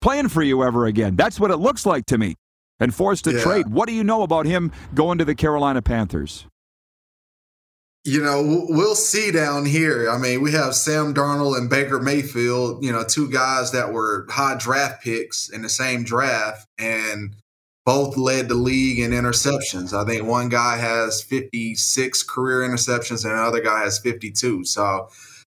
playing 0.00 0.28
for 0.28 0.42
you 0.42 0.62
ever 0.62 0.86
again. 0.86 1.16
That's 1.16 1.40
what 1.40 1.50
it 1.50 1.56
looks 1.56 1.86
like 1.86 2.06
to 2.06 2.18
me. 2.18 2.34
And 2.80 2.92
forced 2.92 3.24
to 3.24 3.32
yeah. 3.32 3.42
trade. 3.42 3.68
What 3.68 3.88
do 3.88 3.94
you 3.94 4.02
know 4.02 4.22
about 4.22 4.44
him 4.44 4.72
going 4.92 5.18
to 5.18 5.24
the 5.24 5.36
Carolina 5.36 5.82
Panthers? 5.82 6.46
You 8.04 8.20
know, 8.20 8.66
we'll 8.68 8.96
see 8.96 9.30
down 9.30 9.64
here. 9.64 10.10
I 10.10 10.18
mean, 10.18 10.42
we 10.42 10.52
have 10.52 10.74
Sam 10.74 11.14
Darnold 11.14 11.56
and 11.56 11.70
Baker 11.70 12.00
Mayfield, 12.00 12.84
you 12.84 12.90
know, 12.90 13.04
two 13.04 13.30
guys 13.30 13.70
that 13.72 13.92
were 13.92 14.26
high 14.28 14.56
draft 14.56 15.04
picks 15.04 15.48
in 15.48 15.62
the 15.62 15.68
same 15.68 16.02
draft 16.02 16.66
and 16.78 17.36
both 17.84 18.16
led 18.16 18.48
the 18.48 18.54
league 18.54 18.98
in 18.98 19.12
interceptions. 19.12 19.92
I 19.92 20.04
think 20.04 20.26
one 20.26 20.48
guy 20.48 20.78
has 20.78 21.22
56 21.22 22.22
career 22.24 22.68
interceptions 22.68 23.24
and 23.24 23.32
another 23.32 23.60
guy 23.60 23.80
has 23.84 24.00
52. 24.00 24.64
So 24.64 25.08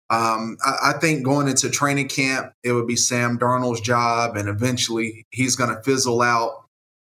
um, 0.10 0.58
I, 0.64 0.92
I, 0.92 0.94
think 1.00 1.24
going 1.24 1.48
into 1.48 1.70
training 1.70 2.08
camp, 2.08 2.54
it 2.64 2.74
would 2.74 2.86
be 2.86 2.96
Sam 2.96 3.40
Darnold's 3.40 3.82
job, 3.82 4.36
and 4.36 4.48
eventually 4.48 5.26
he's 5.32 5.56
going 5.56 5.76
to 5.76 5.82
fizzle 5.82 6.22
out. 6.22 6.66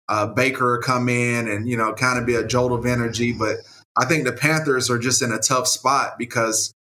Uh, 0.07 0.27
Baker 0.27 0.81
come 0.83 1.09
in 1.09 1.47
and 1.47 1.67
you 1.67 1.77
know 1.77 1.93
kind 1.93 2.17
of 2.17 2.25
be 2.25 2.35
a 2.35 2.47
jolt 2.47 2.71
of 2.71 2.85
energy, 2.85 3.31
but 3.31 3.57
I 3.97 4.05
think 4.05 4.25
the 4.25 4.33
Panthers 4.33 4.89
are 4.89 4.99
just 4.99 5.21
in 5.21 5.31
a 5.31 5.39
tough 5.39 5.67
spot 5.67 6.17
because 6.17 6.73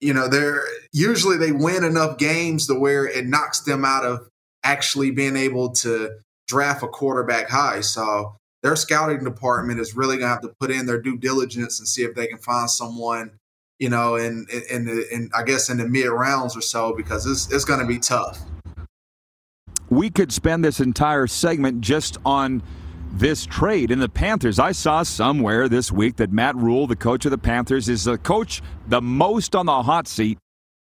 you 0.00 0.14
know 0.14 0.28
they're 0.28 0.64
usually 0.92 1.36
they 1.36 1.52
win 1.52 1.84
enough 1.84 2.18
games 2.18 2.66
to 2.66 2.74
where 2.74 3.06
it 3.06 3.26
knocks 3.26 3.60
them 3.60 3.84
out 3.84 4.04
of 4.04 4.28
actually 4.62 5.10
being 5.10 5.36
able 5.36 5.70
to 5.70 6.10
draft 6.48 6.82
a 6.82 6.88
quarterback 6.88 7.48
high. 7.48 7.80
So 7.80 8.36
their 8.62 8.76
scouting 8.76 9.24
department 9.24 9.78
is 9.78 9.94
really 9.94 10.16
going 10.16 10.28
to 10.28 10.34
have 10.34 10.40
to 10.42 10.54
put 10.58 10.70
in 10.70 10.86
their 10.86 11.00
due 11.00 11.18
diligence 11.18 11.78
and 11.78 11.86
see 11.86 12.02
if 12.02 12.14
they 12.14 12.26
can 12.26 12.38
find 12.38 12.70
someone, 12.70 13.32
you 13.78 13.90
know, 13.90 14.16
in 14.16 14.46
in 14.70 14.86
the 14.86 15.06
in 15.12 15.30
I 15.34 15.42
guess 15.42 15.68
in 15.68 15.76
the 15.76 15.86
mid 15.86 16.08
rounds 16.08 16.56
or 16.56 16.62
so 16.62 16.94
because 16.94 17.26
it's 17.26 17.52
it's 17.52 17.64
going 17.64 17.80
to 17.80 17.86
be 17.86 17.98
tough. 17.98 18.40
We 19.90 20.10
could 20.10 20.32
spend 20.32 20.64
this 20.64 20.80
entire 20.80 21.26
segment 21.26 21.82
just 21.82 22.16
on 22.24 22.62
this 23.18 23.46
trade 23.46 23.90
in 23.90 24.00
the 24.00 24.08
Panthers. 24.08 24.58
I 24.58 24.72
saw 24.72 25.02
somewhere 25.02 25.68
this 25.68 25.92
week 25.92 26.16
that 26.16 26.32
Matt 26.32 26.56
Rhule, 26.56 26.86
the 26.86 26.96
coach 26.96 27.24
of 27.24 27.30
the 27.30 27.38
Panthers, 27.38 27.88
is 27.88 28.04
the 28.04 28.18
coach 28.18 28.62
the 28.88 29.00
most 29.00 29.54
on 29.54 29.66
the 29.66 29.82
hot 29.82 30.08
seat 30.08 30.38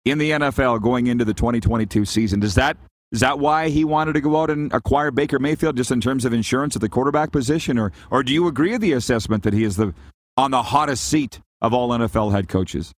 in 0.05 0.19
the 0.19 0.31
NFL 0.31 0.83
going 0.83 1.07
into 1.07 1.25
the 1.25 1.35
2022 1.35 2.05
season. 2.05 2.41
Does 2.41 2.55
that 2.55 2.77
is 3.13 3.21
that 3.21 3.39
why 3.39 3.69
he 3.69 3.85
wanted 3.85 4.15
to 4.15 4.21
go 4.21 4.41
out 4.41 4.51
and 4.51 4.73
acquire 4.73 5.11
Baker 5.13 5.39
Mayfield 5.39 5.77
just 5.77 5.93
in 5.93 6.01
terms 6.01 6.25
of 6.25 6.33
insurance 6.33 6.75
at 6.75 6.83
the 6.83 6.89
quarterback 6.89 7.31
position 7.31 7.79
or 7.79 7.93
or 8.11 8.23
do 8.23 8.33
you 8.33 8.49
agree 8.49 8.73
with 8.73 8.81
the 8.81 8.93
assessment 8.93 9.43
that 9.45 9.53
he 9.53 9.63
is 9.63 9.77
the 9.77 9.95
on 10.37 10.51
the 10.51 10.63
hottest 10.63 11.05
seat 11.05 11.41
of 11.61 11.73
all 11.73 11.91
NFL 11.91 12.33
head 12.33 12.49
coaches? 12.49 12.93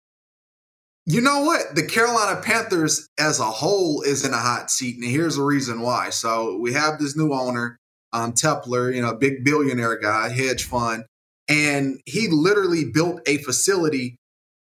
You 1.07 1.21
know 1.21 1.41
what? 1.43 1.75
The 1.75 1.85
Carolina 1.85 2.41
Panthers 2.41 3.09
as 3.19 3.39
a 3.39 3.45
whole 3.45 4.01
is 4.01 4.25
in 4.25 4.33
a 4.33 4.37
hot 4.37 4.71
seat, 4.71 4.95
and 4.95 5.03
here's 5.03 5.35
the 5.35 5.43
reason 5.43 5.81
why. 5.81 6.09
So 6.09 6.57
we 6.57 6.73
have 6.73 6.97
this 6.97 7.15
new 7.15 7.31
owner 7.31 7.77
um, 8.15 8.31
Tepper, 8.31 8.95
you 8.95 9.01
know, 9.01 9.13
big 9.13 9.43
billionaire 9.43 9.97
guy, 9.97 10.29
hedge 10.29 10.63
fund, 10.63 11.03
and 11.49 11.99
he 12.05 12.29
literally 12.29 12.85
built 12.85 13.19
a 13.27 13.37
facility 13.39 14.15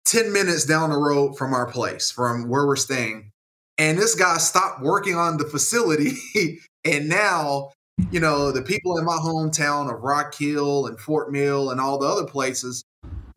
10 0.05 0.33
minutes 0.33 0.65
down 0.65 0.89
the 0.89 0.97
road 0.97 1.37
from 1.37 1.53
our 1.53 1.65
place, 1.65 2.11
from 2.11 2.49
where 2.49 2.67
we're 2.67 2.75
staying. 2.75 3.31
And 3.77 3.97
this 3.97 4.15
guy 4.15 4.37
stopped 4.37 4.81
working 4.81 5.15
on 5.15 5.37
the 5.37 5.45
facility. 5.45 6.13
and 6.85 7.07
now, 7.07 7.71
you 8.11 8.19
know, 8.19 8.51
the 8.51 8.61
people 8.61 8.97
in 8.97 9.05
my 9.05 9.17
hometown 9.17 9.93
of 9.93 10.01
Rock 10.01 10.35
Hill 10.35 10.85
and 10.85 10.99
Fort 10.99 11.31
Mill 11.31 11.69
and 11.71 11.79
all 11.79 11.97
the 11.97 12.07
other 12.07 12.25
places, 12.25 12.83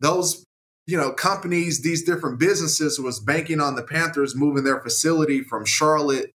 those, 0.01 0.43
you 0.87 0.97
know, 0.97 1.11
companies, 1.11 1.81
these 1.81 2.03
different 2.03 2.37
businesses 2.37 2.99
was 2.99 3.19
banking 3.19 3.61
on 3.61 3.75
the 3.75 3.83
Panthers 3.83 4.35
moving 4.35 4.63
their 4.63 4.81
facility 4.81 5.41
from 5.41 5.65
Charlotte 5.65 6.31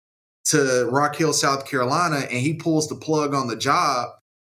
to 0.46 0.88
Rock 0.90 1.16
Hill, 1.16 1.32
South 1.32 1.66
Carolina, 1.66 2.26
and 2.30 2.40
he 2.40 2.54
pulls 2.54 2.88
the 2.88 2.94
plug 2.94 3.34
on 3.34 3.48
the 3.48 3.56
job. 3.56 4.10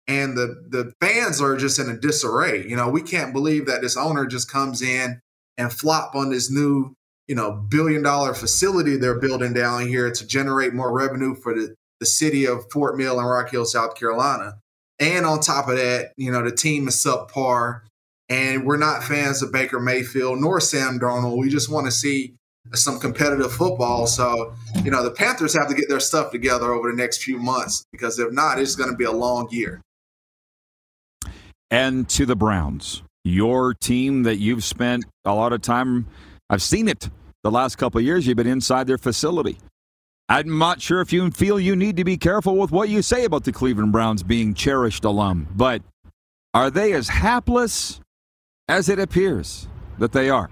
And 0.09 0.37
the 0.37 0.65
the 0.69 0.93
fans 1.01 1.41
are 1.41 1.57
just 1.57 1.79
in 1.79 1.89
a 1.89 1.97
disarray. 1.97 2.67
You 2.67 2.75
know, 2.75 2.89
we 2.89 3.03
can't 3.03 3.33
believe 3.33 3.67
that 3.67 3.83
this 3.83 3.97
owner 3.97 4.27
just 4.27 4.51
comes 4.51 4.83
in 4.83 5.21
and 5.57 5.73
flop 5.73 6.15
on 6.15 6.31
this 6.31 6.51
new, 6.51 6.95
you 7.29 7.35
know, 7.35 7.53
billion 7.53 8.03
dollar 8.03 8.35
facility 8.35 8.97
they're 8.97 9.21
building 9.21 9.53
down 9.53 9.87
here 9.87 10.11
to 10.11 10.27
generate 10.27 10.75
more 10.75 10.93
revenue 10.93 11.35
for 11.35 11.55
the, 11.55 11.75
the 12.01 12.07
city 12.07 12.45
of 12.47 12.65
Fort 12.73 12.97
Mill 12.97 13.21
and 13.21 13.29
Rock 13.29 13.51
Hill, 13.51 13.67
South 13.67 13.95
Carolina. 13.95 14.55
And 14.99 15.25
on 15.25 15.41
top 15.41 15.69
of 15.69 15.77
that, 15.77 16.13
you 16.17 16.33
know, 16.33 16.43
the 16.43 16.51
team 16.55 16.89
is 16.89 16.97
subpar. 16.97 17.83
And 18.29 18.65
we're 18.65 18.77
not 18.77 19.03
fans 19.03 19.43
of 19.43 19.53
Baker 19.53 19.81
Mayfield 19.81 20.41
nor 20.41 20.61
Sam 20.61 21.01
Darnold. 21.01 21.39
We 21.39 21.49
just 21.49 21.71
want 21.71 21.87
to 21.87 21.93
see 21.93 22.37
some 22.75 22.99
competitive 22.99 23.53
football. 23.53 24.07
So, 24.07 24.55
you 24.85 24.91
know, 24.91 25.03
the 25.03 25.11
Panthers 25.11 25.55
have 25.55 25.69
to 25.69 25.75
get 25.75 25.89
their 25.89 26.01
stuff 26.01 26.31
together 26.31 26.73
over 26.73 26.91
the 26.91 26.97
next 26.97 27.23
few 27.23 27.39
months 27.39 27.85
because 27.93 28.19
if 28.19 28.33
not, 28.33 28.59
it's 28.59 28.77
going 28.77 28.91
to 28.91 28.97
be 28.97 29.05
a 29.05 29.13
long 29.13 29.49
year. 29.51 29.81
And 31.71 32.09
to 32.11 32.27
the 32.27 32.37
Browns, 32.37 33.03
your 33.25 33.75
team 33.75 34.25
that 34.25 34.37
you've 34.37 34.65
spent 34.65 35.05
a 35.25 35.35
lot 35.35 35.53
of 35.53 35.63
time, 35.63 36.07
I've 36.49 36.63
seen 36.63 36.89
it 36.89 37.09
the 37.43 37.51
last 37.51 37.77
couple 37.77 38.01
years, 38.01 38.27
you've 38.27 38.37
been 38.37 38.47
inside 38.47 38.87
their 38.87 38.99
facility. 38.99 39.59
I'm 40.29 40.59
not 40.59 40.81
sure 40.81 41.01
if 41.01 41.13
you 41.13 41.29
feel 41.31 41.59
you 41.59 41.75
need 41.75 41.97
to 41.97 42.05
be 42.05 42.17
careful 42.17 42.57
with 42.57 42.71
what 42.71 42.89
you 42.89 43.03
say 43.03 43.25
about 43.25 43.45
the 43.45 43.53
Cleveland 43.53 43.93
Browns 43.93 44.23
being 44.23 44.55
cherished 44.55 45.05
alum, 45.05 45.49
but 45.57 45.83
are 46.55 46.71
they 46.71 46.93
as 46.93 47.09
hapless 47.09 48.01
as 48.69 48.89
it 48.89 48.99
appears 48.99 49.67
that 49.99 50.13
they 50.13 50.31
are? 50.31 50.51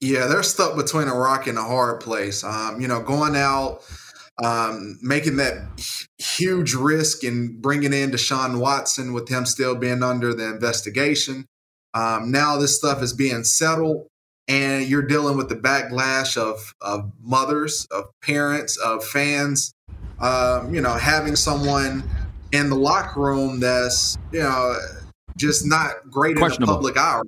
Yeah, 0.00 0.26
they're 0.26 0.44
stuck 0.44 0.76
between 0.76 1.08
a 1.08 1.14
rock 1.14 1.46
and 1.46 1.58
a 1.58 1.62
hard 1.62 2.00
place. 2.00 2.44
Um, 2.44 2.80
you 2.80 2.86
know, 2.86 3.00
going 3.00 3.34
out, 3.34 3.80
um, 4.42 4.98
making 5.02 5.36
that 5.36 5.54
huge 6.18 6.74
risk 6.74 7.24
and 7.24 7.60
bringing 7.60 7.92
in 7.92 8.10
Deshaun 8.12 8.60
Watson 8.60 9.12
with 9.12 9.28
him 9.28 9.44
still 9.44 9.74
being 9.74 10.02
under 10.02 10.32
the 10.32 10.48
investigation. 10.48 11.46
Um, 11.94 12.30
now 12.30 12.58
this 12.58 12.76
stuff 12.76 13.02
is 13.02 13.12
being 13.12 13.42
settled, 13.42 14.06
and 14.46 14.86
you're 14.86 15.02
dealing 15.02 15.36
with 15.36 15.48
the 15.48 15.56
backlash 15.56 16.36
of 16.36 16.74
of 16.80 17.10
mothers, 17.20 17.86
of 17.90 18.04
parents, 18.22 18.76
of 18.76 19.04
fans. 19.04 19.72
Um, 20.20 20.72
you 20.72 20.80
know, 20.80 20.94
having 20.94 21.34
someone 21.34 22.04
in 22.52 22.70
the 22.70 22.76
locker 22.76 23.20
room 23.20 23.58
that's 23.58 24.16
you 24.30 24.40
know 24.40 24.76
just 25.36 25.66
not 25.66 26.08
great 26.08 26.36
in 26.36 26.42
the 26.42 26.66
public 26.66 26.96
eye, 26.96 27.20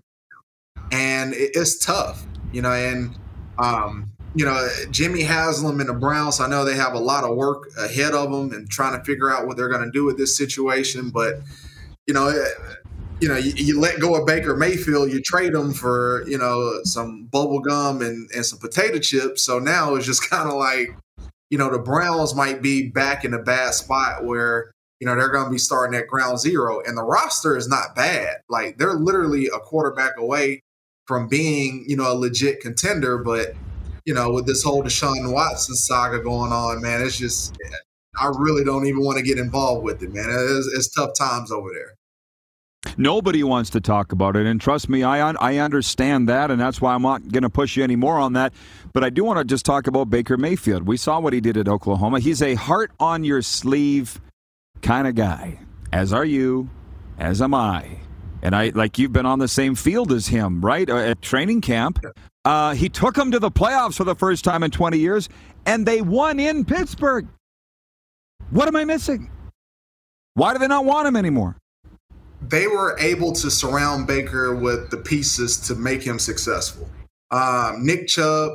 and 0.92 1.34
it, 1.34 1.50
it's 1.54 1.84
tough 1.84 2.24
you 2.52 2.62
know, 2.62 2.72
and 2.72 3.14
um, 3.58 4.10
you 4.34 4.44
know, 4.44 4.68
Jimmy 4.90 5.22
Haslam 5.22 5.80
and 5.80 5.88
the 5.88 5.94
Browns, 5.94 6.40
I 6.40 6.48
know 6.48 6.64
they 6.64 6.76
have 6.76 6.94
a 6.94 6.98
lot 6.98 7.24
of 7.24 7.36
work 7.36 7.64
ahead 7.78 8.14
of 8.14 8.30
them 8.30 8.52
and 8.52 8.68
trying 8.70 8.96
to 8.96 9.04
figure 9.04 9.32
out 9.32 9.46
what 9.46 9.56
they're 9.56 9.68
going 9.68 9.84
to 9.84 9.90
do 9.90 10.04
with 10.04 10.16
this 10.16 10.36
situation. 10.36 11.10
But, 11.10 11.40
you 12.06 12.14
know, 12.14 12.28
eh, 12.28 12.76
you 13.20 13.28
know, 13.28 13.36
you, 13.36 13.52
you, 13.56 13.80
let 13.80 14.00
go 14.00 14.14
of 14.14 14.26
Baker 14.26 14.56
Mayfield, 14.56 15.10
you 15.10 15.20
trade 15.20 15.52
him 15.52 15.72
for, 15.74 16.24
you 16.28 16.38
know, 16.38 16.80
some 16.84 17.24
bubble 17.24 17.60
gum 17.60 18.02
and, 18.02 18.30
and 18.34 18.46
some 18.46 18.58
potato 18.58 18.98
chips. 18.98 19.42
So 19.42 19.58
now 19.58 19.96
it's 19.96 20.06
just 20.06 20.30
kind 20.30 20.48
of 20.48 20.54
like, 20.54 20.96
you 21.50 21.58
know, 21.58 21.70
the 21.70 21.80
Browns 21.80 22.34
might 22.34 22.62
be 22.62 22.88
back 22.88 23.24
in 23.24 23.34
a 23.34 23.42
bad 23.42 23.74
spot 23.74 24.24
where, 24.24 24.70
you 25.00 25.06
know, 25.06 25.16
they're 25.16 25.32
going 25.32 25.46
to 25.46 25.50
be 25.50 25.58
starting 25.58 25.98
at 25.98 26.06
ground 26.06 26.38
zero. 26.38 26.80
And 26.86 26.96
the 26.96 27.02
roster 27.02 27.56
is 27.56 27.68
not 27.68 27.96
bad. 27.96 28.36
Like 28.48 28.78
they're 28.78 28.94
literally 28.94 29.46
a 29.46 29.58
quarterback 29.58 30.12
away 30.18 30.62
from 31.10 31.26
being, 31.26 31.84
you 31.88 31.96
know, 31.96 32.12
a 32.12 32.14
legit 32.14 32.60
contender. 32.60 33.18
But, 33.18 33.54
you 34.04 34.14
know, 34.14 34.30
with 34.30 34.46
this 34.46 34.62
whole 34.62 34.80
Deshaun 34.80 35.32
Watson 35.32 35.74
saga 35.74 36.20
going 36.20 36.52
on, 36.52 36.80
man, 36.80 37.02
it's 37.02 37.18
just, 37.18 37.58
I 38.20 38.30
really 38.38 38.62
don't 38.62 38.86
even 38.86 39.02
want 39.02 39.18
to 39.18 39.24
get 39.24 39.36
involved 39.36 39.82
with 39.82 40.04
it, 40.04 40.14
man. 40.14 40.26
It's, 40.28 40.68
it's 40.68 40.88
tough 40.88 41.14
times 41.18 41.50
over 41.50 41.68
there. 41.74 41.96
Nobody 42.96 43.42
wants 43.42 43.70
to 43.70 43.80
talk 43.80 44.12
about 44.12 44.36
it, 44.36 44.46
and 44.46 44.60
trust 44.60 44.88
me, 44.88 45.02
I 45.02 45.26
un- 45.26 45.36
I 45.40 45.58
understand 45.58 46.28
that, 46.28 46.52
and 46.52 46.60
that's 46.60 46.80
why 46.80 46.94
I'm 46.94 47.02
not 47.02 47.28
going 47.28 47.42
to 47.42 47.50
push 47.50 47.76
you 47.76 47.82
any 47.82 47.96
more 47.96 48.18
on 48.18 48.34
that. 48.34 48.54
But 48.92 49.02
I 49.02 49.10
do 49.10 49.24
want 49.24 49.38
to 49.38 49.44
just 49.44 49.66
talk 49.66 49.88
about 49.88 50.10
Baker 50.10 50.36
Mayfield. 50.36 50.86
We 50.86 50.96
saw 50.96 51.18
what 51.18 51.32
he 51.32 51.40
did 51.40 51.56
at 51.56 51.66
Oklahoma. 51.66 52.20
He's 52.20 52.40
a 52.40 52.54
heart 52.54 52.92
on 53.00 53.24
your 53.24 53.42
sleeve 53.42 54.20
kind 54.80 55.08
of 55.08 55.16
guy, 55.16 55.58
as 55.92 56.12
are 56.12 56.24
you, 56.24 56.70
as 57.18 57.42
am 57.42 57.52
I. 57.52 57.98
And 58.42 58.54
I 58.54 58.70
like 58.74 58.98
you've 58.98 59.12
been 59.12 59.26
on 59.26 59.38
the 59.38 59.48
same 59.48 59.74
field 59.74 60.12
as 60.12 60.26
him, 60.26 60.64
right? 60.64 60.88
Uh, 60.88 60.96
at 60.96 61.22
training 61.22 61.60
camp. 61.60 62.04
Uh, 62.44 62.74
he 62.74 62.88
took 62.88 63.14
them 63.14 63.30
to 63.30 63.38
the 63.38 63.50
playoffs 63.50 63.96
for 63.96 64.04
the 64.04 64.14
first 64.14 64.44
time 64.44 64.62
in 64.62 64.70
20 64.70 64.98
years, 64.98 65.28
and 65.66 65.84
they 65.84 66.00
won 66.00 66.40
in 66.40 66.64
Pittsburgh. 66.64 67.28
What 68.50 68.66
am 68.66 68.76
I 68.76 68.84
missing? 68.84 69.30
Why 70.34 70.52
do 70.54 70.58
they 70.58 70.68
not 70.68 70.84
want 70.84 71.06
him 71.06 71.16
anymore? 71.16 71.56
They 72.40 72.66
were 72.66 72.98
able 72.98 73.32
to 73.32 73.50
surround 73.50 74.06
Baker 74.06 74.54
with 74.54 74.90
the 74.90 74.96
pieces 74.96 75.58
to 75.68 75.74
make 75.74 76.02
him 76.02 76.18
successful. 76.18 76.88
Um, 77.30 77.84
Nick 77.84 78.08
Chubb, 78.08 78.52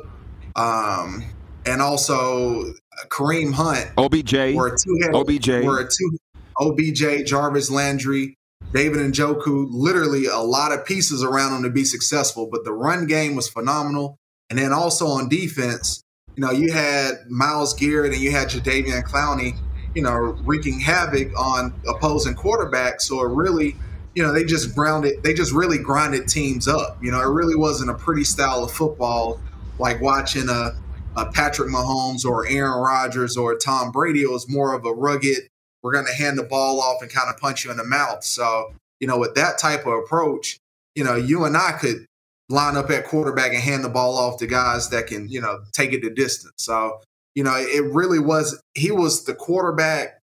um, 0.56 1.24
and 1.64 1.80
also 1.80 2.72
Kareem 3.08 3.52
Hunt. 3.52 3.90
OBJ. 3.96 4.54
Were 4.54 4.76
two-headed, 4.76 5.14
OBJ. 5.14 5.48
Were 5.64 5.80
a 5.80 5.88
two 5.88 6.18
OBJ, 6.58 7.26
Jarvis 7.26 7.70
Landry, 7.70 8.36
David 8.72 8.98
Njoku, 8.98 9.68
literally 9.70 10.26
a 10.26 10.38
lot 10.38 10.72
of 10.72 10.84
pieces 10.84 11.22
around 11.22 11.52
them 11.52 11.62
to 11.62 11.70
be 11.70 11.84
successful. 11.84 12.48
But 12.50 12.64
the 12.64 12.72
run 12.72 13.06
game 13.06 13.34
was 13.34 13.48
phenomenal. 13.48 14.18
And 14.50 14.58
then 14.58 14.72
also 14.72 15.06
on 15.06 15.28
defense, 15.28 16.02
you 16.36 16.44
know, 16.44 16.50
you 16.50 16.72
had 16.72 17.14
Myles 17.28 17.74
Garrett 17.74 18.12
and 18.12 18.20
you 18.20 18.30
had 18.30 18.48
Jadeveon 18.48 19.02
Clowney, 19.04 19.56
you 19.94 20.02
know, 20.02 20.36
wreaking 20.44 20.80
havoc 20.80 21.28
on 21.38 21.72
opposing 21.88 22.34
quarterbacks. 22.34 23.02
So 23.02 23.20
it 23.22 23.30
really, 23.30 23.74
you 24.14 24.22
know, 24.22 24.32
they 24.32 24.44
just 24.44 24.74
grounded, 24.74 25.22
they 25.22 25.32
just 25.32 25.52
really 25.52 25.78
grinded 25.78 26.28
teams 26.28 26.68
up. 26.68 27.02
You 27.02 27.10
know, 27.10 27.20
it 27.20 27.32
really 27.32 27.56
wasn't 27.56 27.90
a 27.90 27.94
pretty 27.94 28.24
style 28.24 28.62
of 28.62 28.70
football 28.70 29.40
like 29.78 30.00
watching 30.00 30.48
a, 30.48 30.72
a 31.16 31.26
Patrick 31.32 31.70
Mahomes 31.70 32.24
or 32.24 32.46
Aaron 32.46 32.78
Rodgers 32.80 33.36
or 33.36 33.56
Tom 33.56 33.90
Brady. 33.90 34.22
It 34.22 34.30
was 34.30 34.48
more 34.48 34.74
of 34.74 34.84
a 34.84 34.92
rugged, 34.92 35.48
we're 35.86 35.92
going 35.92 36.06
to 36.06 36.12
hand 36.12 36.36
the 36.36 36.42
ball 36.42 36.80
off 36.80 37.00
and 37.00 37.08
kind 37.08 37.30
of 37.32 37.36
punch 37.40 37.64
you 37.64 37.70
in 37.70 37.76
the 37.76 37.84
mouth. 37.84 38.24
So, 38.24 38.74
you 38.98 39.06
know, 39.06 39.18
with 39.18 39.36
that 39.36 39.56
type 39.56 39.86
of 39.86 39.92
approach, 39.92 40.58
you 40.96 41.04
know, 41.04 41.14
you 41.14 41.44
and 41.44 41.56
I 41.56 41.78
could 41.80 42.06
line 42.48 42.76
up 42.76 42.90
at 42.90 43.04
quarterback 43.04 43.52
and 43.52 43.62
hand 43.62 43.84
the 43.84 43.88
ball 43.88 44.18
off 44.18 44.40
to 44.40 44.48
guys 44.48 44.88
that 44.88 45.06
can, 45.06 45.28
you 45.28 45.40
know, 45.40 45.60
take 45.72 45.92
it 45.92 46.00
to 46.00 46.10
distance. 46.10 46.54
So, 46.56 47.02
you 47.36 47.44
know, 47.44 47.54
it 47.54 47.84
really 47.94 48.18
was, 48.18 48.60
he 48.74 48.90
was 48.90 49.26
the 49.26 49.34
quarterback, 49.34 50.18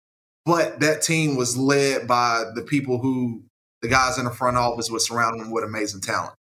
but 0.46 0.80
that 0.80 1.02
team 1.02 1.36
was 1.36 1.58
led 1.58 2.08
by 2.08 2.44
the 2.54 2.62
people 2.62 2.98
who 2.98 3.42
the 3.82 3.88
guys 3.88 4.16
in 4.16 4.24
the 4.24 4.30
front 4.30 4.56
office 4.56 4.90
were 4.90 4.98
surrounding 4.98 5.50
with 5.50 5.62
amazing 5.62 6.00
talent. 6.00 6.32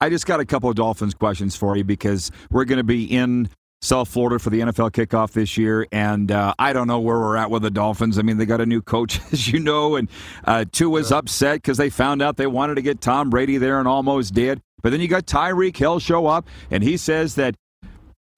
I 0.00 0.10
just 0.10 0.26
got 0.26 0.40
a 0.40 0.44
couple 0.44 0.68
of 0.68 0.74
Dolphins 0.74 1.14
questions 1.14 1.54
for 1.54 1.76
you 1.76 1.84
because 1.84 2.32
we're 2.50 2.64
going 2.64 2.78
to 2.78 2.84
be 2.84 3.04
in 3.04 3.48
South 3.82 4.08
Florida 4.08 4.38
for 4.38 4.50
the 4.50 4.60
NFL 4.60 4.90
kickoff 4.92 5.32
this 5.32 5.56
year, 5.56 5.86
and 5.92 6.30
uh, 6.32 6.54
I 6.58 6.72
don't 6.72 6.86
know 6.86 6.98
where 6.98 7.18
we're 7.18 7.36
at 7.36 7.50
with 7.50 7.62
the 7.62 7.70
Dolphins. 7.70 8.18
I 8.18 8.22
mean, 8.22 8.38
they 8.38 8.46
got 8.46 8.60
a 8.60 8.66
new 8.66 8.82
coach, 8.82 9.20
as 9.32 9.48
you 9.48 9.60
know, 9.60 9.96
and 9.96 10.08
uh, 10.44 10.64
Tua's 10.70 11.10
yeah. 11.10 11.18
upset 11.18 11.56
because 11.56 11.76
they 11.76 11.90
found 11.90 12.22
out 12.22 12.36
they 12.36 12.46
wanted 12.46 12.76
to 12.76 12.82
get 12.82 13.00
Tom 13.00 13.30
Brady 13.30 13.58
there 13.58 13.78
and 13.78 13.86
almost 13.86 14.34
did. 14.34 14.60
But 14.82 14.90
then 14.90 15.00
you 15.00 15.08
got 15.08 15.26
Tyreek 15.26 15.76
Hill 15.76 15.98
show 15.98 16.26
up, 16.26 16.46
and 16.70 16.82
he 16.82 16.96
says 16.96 17.34
that 17.36 17.54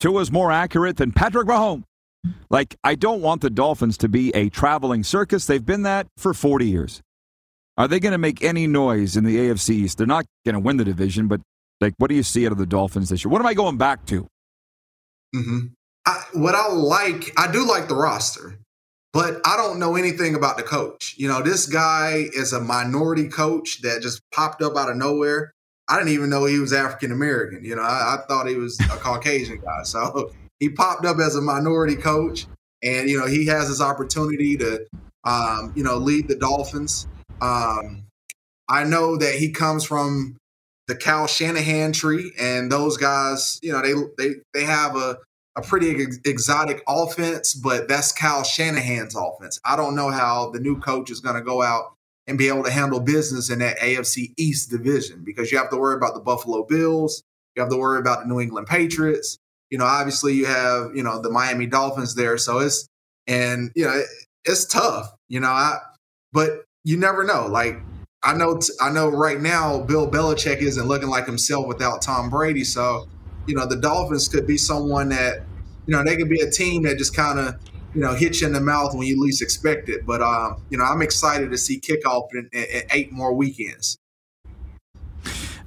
Tua's 0.00 0.30
more 0.30 0.52
accurate 0.52 0.96
than 0.96 1.12
Patrick 1.12 1.46
Mahomes. 1.46 1.84
Like, 2.50 2.76
I 2.82 2.94
don't 2.94 3.22
want 3.22 3.42
the 3.42 3.50
Dolphins 3.50 3.96
to 3.98 4.08
be 4.08 4.34
a 4.34 4.48
traveling 4.48 5.04
circus. 5.04 5.46
They've 5.46 5.64
been 5.64 5.82
that 5.82 6.08
for 6.16 6.34
40 6.34 6.66
years. 6.66 7.00
Are 7.76 7.86
they 7.86 8.00
going 8.00 8.12
to 8.12 8.18
make 8.18 8.42
any 8.42 8.66
noise 8.66 9.16
in 9.16 9.24
the 9.24 9.36
AFC 9.36 9.70
East? 9.70 9.98
They're 9.98 10.06
not 10.06 10.26
going 10.44 10.54
to 10.54 10.60
win 10.60 10.78
the 10.78 10.84
division, 10.84 11.28
but 11.28 11.40
like, 11.80 11.94
what 11.98 12.08
do 12.08 12.16
you 12.16 12.24
see 12.24 12.44
out 12.44 12.52
of 12.52 12.58
the 12.58 12.66
Dolphins 12.66 13.08
this 13.08 13.24
year? 13.24 13.30
What 13.30 13.40
am 13.40 13.46
I 13.46 13.54
going 13.54 13.76
back 13.76 14.04
to? 14.06 14.26
Mm-hmm. 15.34 15.58
I, 16.06 16.22
what 16.32 16.54
I 16.54 16.68
like, 16.68 17.32
I 17.36 17.50
do 17.50 17.66
like 17.66 17.88
the 17.88 17.94
roster, 17.94 18.58
but 19.12 19.40
I 19.44 19.56
don't 19.56 19.78
know 19.78 19.96
anything 19.96 20.34
about 20.34 20.56
the 20.56 20.62
coach. 20.62 21.14
You 21.18 21.28
know, 21.28 21.42
this 21.42 21.66
guy 21.66 22.26
is 22.32 22.52
a 22.52 22.60
minority 22.60 23.28
coach 23.28 23.82
that 23.82 24.00
just 24.00 24.22
popped 24.32 24.62
up 24.62 24.76
out 24.76 24.90
of 24.90 24.96
nowhere. 24.96 25.52
I 25.88 25.98
didn't 25.98 26.12
even 26.12 26.30
know 26.30 26.44
he 26.44 26.58
was 26.58 26.72
African 26.72 27.12
American. 27.12 27.64
You 27.64 27.76
know, 27.76 27.82
I, 27.82 28.16
I 28.16 28.26
thought 28.26 28.46
he 28.46 28.56
was 28.56 28.78
a 28.80 28.96
Caucasian 28.96 29.60
guy. 29.60 29.82
So 29.84 30.32
he 30.60 30.68
popped 30.68 31.04
up 31.04 31.18
as 31.18 31.36
a 31.36 31.40
minority 31.40 31.96
coach, 31.96 32.46
and 32.82 33.08
you 33.08 33.18
know, 33.18 33.26
he 33.26 33.46
has 33.46 33.68
his 33.68 33.80
opportunity 33.80 34.56
to, 34.56 34.86
um, 35.24 35.72
you 35.76 35.84
know, 35.84 35.96
lead 35.96 36.28
the 36.28 36.36
Dolphins. 36.36 37.06
Um, 37.40 38.04
I 38.68 38.84
know 38.84 39.16
that 39.16 39.34
he 39.34 39.50
comes 39.50 39.84
from 39.84 40.37
the 40.88 40.96
Kyle 40.96 41.26
Shanahan 41.26 41.92
tree, 41.92 42.32
and 42.38 42.72
those 42.72 42.96
guys, 42.96 43.60
you 43.62 43.72
know, 43.72 43.82
they 43.82 43.94
they 44.16 44.34
they 44.54 44.64
have 44.64 44.96
a 44.96 45.18
a 45.56 45.62
pretty 45.62 46.02
ex- 46.02 46.18
exotic 46.24 46.82
offense, 46.88 47.52
but 47.54 47.88
that's 47.88 48.12
Kyle 48.12 48.44
Shanahan's 48.44 49.14
offense. 49.14 49.60
I 49.64 49.76
don't 49.76 49.94
know 49.94 50.10
how 50.10 50.50
the 50.50 50.60
new 50.60 50.78
coach 50.80 51.10
is 51.10 51.20
going 51.20 51.34
to 51.34 51.42
go 51.42 51.62
out 51.62 51.94
and 52.26 52.38
be 52.38 52.48
able 52.48 52.62
to 52.62 52.70
handle 52.70 53.00
business 53.00 53.50
in 53.50 53.58
that 53.58 53.78
AFC 53.78 54.32
East 54.36 54.70
division 54.70 55.22
because 55.24 55.50
you 55.50 55.58
have 55.58 55.70
to 55.70 55.76
worry 55.76 55.96
about 55.96 56.14
the 56.14 56.20
Buffalo 56.20 56.64
Bills, 56.64 57.22
you 57.56 57.62
have 57.62 57.70
to 57.70 57.76
worry 57.76 57.98
about 57.98 58.20
the 58.20 58.26
New 58.26 58.40
England 58.40 58.66
Patriots. 58.66 59.38
You 59.70 59.78
know, 59.78 59.84
obviously 59.84 60.34
you 60.34 60.46
have 60.46 60.94
you 60.94 61.02
know 61.02 61.20
the 61.20 61.30
Miami 61.30 61.66
Dolphins 61.66 62.14
there, 62.14 62.38
so 62.38 62.60
it's 62.60 62.88
and 63.26 63.70
you 63.74 63.84
know 63.84 63.92
it, 63.92 64.06
it's 64.44 64.64
tough. 64.64 65.12
You 65.28 65.40
know, 65.40 65.48
I 65.48 65.78
but 66.32 66.64
you 66.84 66.96
never 66.96 67.24
know. 67.24 67.46
Like 67.46 67.78
I 68.28 68.34
know, 68.34 68.60
I 68.78 68.90
know. 68.90 69.08
Right 69.08 69.40
now, 69.40 69.80
Bill 69.80 70.06
Belichick 70.06 70.58
isn't 70.58 70.86
looking 70.86 71.08
like 71.08 71.24
himself 71.24 71.66
without 71.66 72.02
Tom 72.02 72.28
Brady. 72.28 72.62
So, 72.62 73.08
you 73.46 73.54
know, 73.54 73.64
the 73.64 73.76
Dolphins 73.76 74.28
could 74.28 74.46
be 74.46 74.58
someone 74.58 75.08
that, 75.08 75.44
you 75.86 75.96
know, 75.96 76.04
they 76.04 76.14
could 76.14 76.28
be 76.28 76.42
a 76.42 76.50
team 76.50 76.82
that 76.82 76.98
just 76.98 77.16
kind 77.16 77.38
of, 77.38 77.54
you 77.94 78.02
know, 78.02 78.12
hit 78.12 78.42
you 78.42 78.46
in 78.46 78.52
the 78.52 78.60
mouth 78.60 78.94
when 78.94 79.06
you 79.06 79.18
least 79.18 79.40
expect 79.40 79.88
it. 79.88 80.04
But, 80.04 80.20
um, 80.20 80.62
you 80.68 80.76
know, 80.76 80.84
I'm 80.84 81.00
excited 81.00 81.50
to 81.52 81.56
see 81.56 81.80
kickoff 81.80 82.28
in, 82.34 82.50
in, 82.52 82.64
in 82.64 82.82
eight 82.90 83.12
more 83.12 83.32
weekends. 83.32 83.96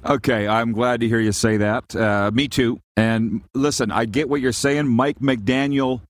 Okay, 0.06 0.46
I'm 0.46 0.70
glad 0.70 1.00
to 1.00 1.08
hear 1.08 1.18
you 1.18 1.32
say 1.32 1.56
that. 1.56 1.96
Uh, 1.96 2.30
me 2.32 2.46
too. 2.46 2.78
And 2.96 3.42
listen, 3.54 3.90
I 3.90 4.04
get 4.04 4.28
what 4.28 4.40
you're 4.40 4.52
saying. 4.52 4.86
Mike 4.86 5.18
McDaniel 5.18 6.00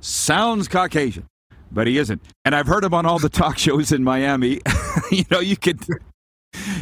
sounds 0.00 0.68
Caucasian 0.68 1.28
but 1.74 1.86
he 1.86 1.98
isn't. 1.98 2.22
And 2.44 2.54
I've 2.54 2.66
heard 2.66 2.84
him 2.84 2.94
on 2.94 3.04
all 3.04 3.18
the 3.18 3.28
talk 3.28 3.58
shows 3.58 3.92
in 3.92 4.04
Miami. 4.04 4.60
you 5.10 5.24
know, 5.30 5.40
you 5.40 5.56
could. 5.56 5.80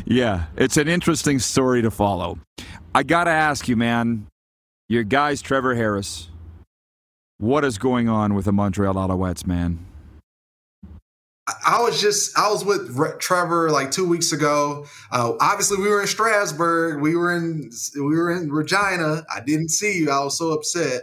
Yeah, 0.05 0.46
it's 0.57 0.76
an 0.76 0.87
interesting 0.87 1.38
story 1.38 1.83
to 1.83 1.90
follow. 1.90 2.38
I 2.94 3.02
got 3.02 3.24
to 3.24 3.31
ask 3.31 3.68
you, 3.68 3.76
man, 3.76 4.26
your 4.88 5.02
guy's 5.02 5.40
Trevor 5.40 5.74
Harris. 5.74 6.28
What 7.38 7.64
is 7.64 7.78
going 7.78 8.09
on 8.09 8.35
with 8.35 8.44
the 8.44 8.52
Montreal 8.52 8.94
Alouettes, 8.94 9.46
man? 9.46 9.87
I 11.66 11.83
was 11.83 12.00
just 12.00 12.38
I 12.38 12.50
was 12.50 12.64
with 12.64 12.90
Re- 12.96 13.18
Trevor 13.18 13.70
like 13.70 13.90
two 13.90 14.07
weeks 14.07 14.33
ago. 14.33 14.87
Uh, 15.11 15.33
obviously, 15.40 15.78
we 15.78 15.88
were 15.88 16.00
in 16.00 16.07
Strasbourg. 16.07 17.00
We 17.00 17.16
were 17.16 17.35
in 17.35 17.70
we 17.96 18.16
were 18.16 18.31
in 18.31 18.52
Regina. 18.52 19.24
I 19.35 19.40
didn't 19.40 19.70
see 19.70 19.98
you. 19.98 20.11
I 20.11 20.22
was 20.22 20.38
so 20.38 20.52
upset. 20.52 21.02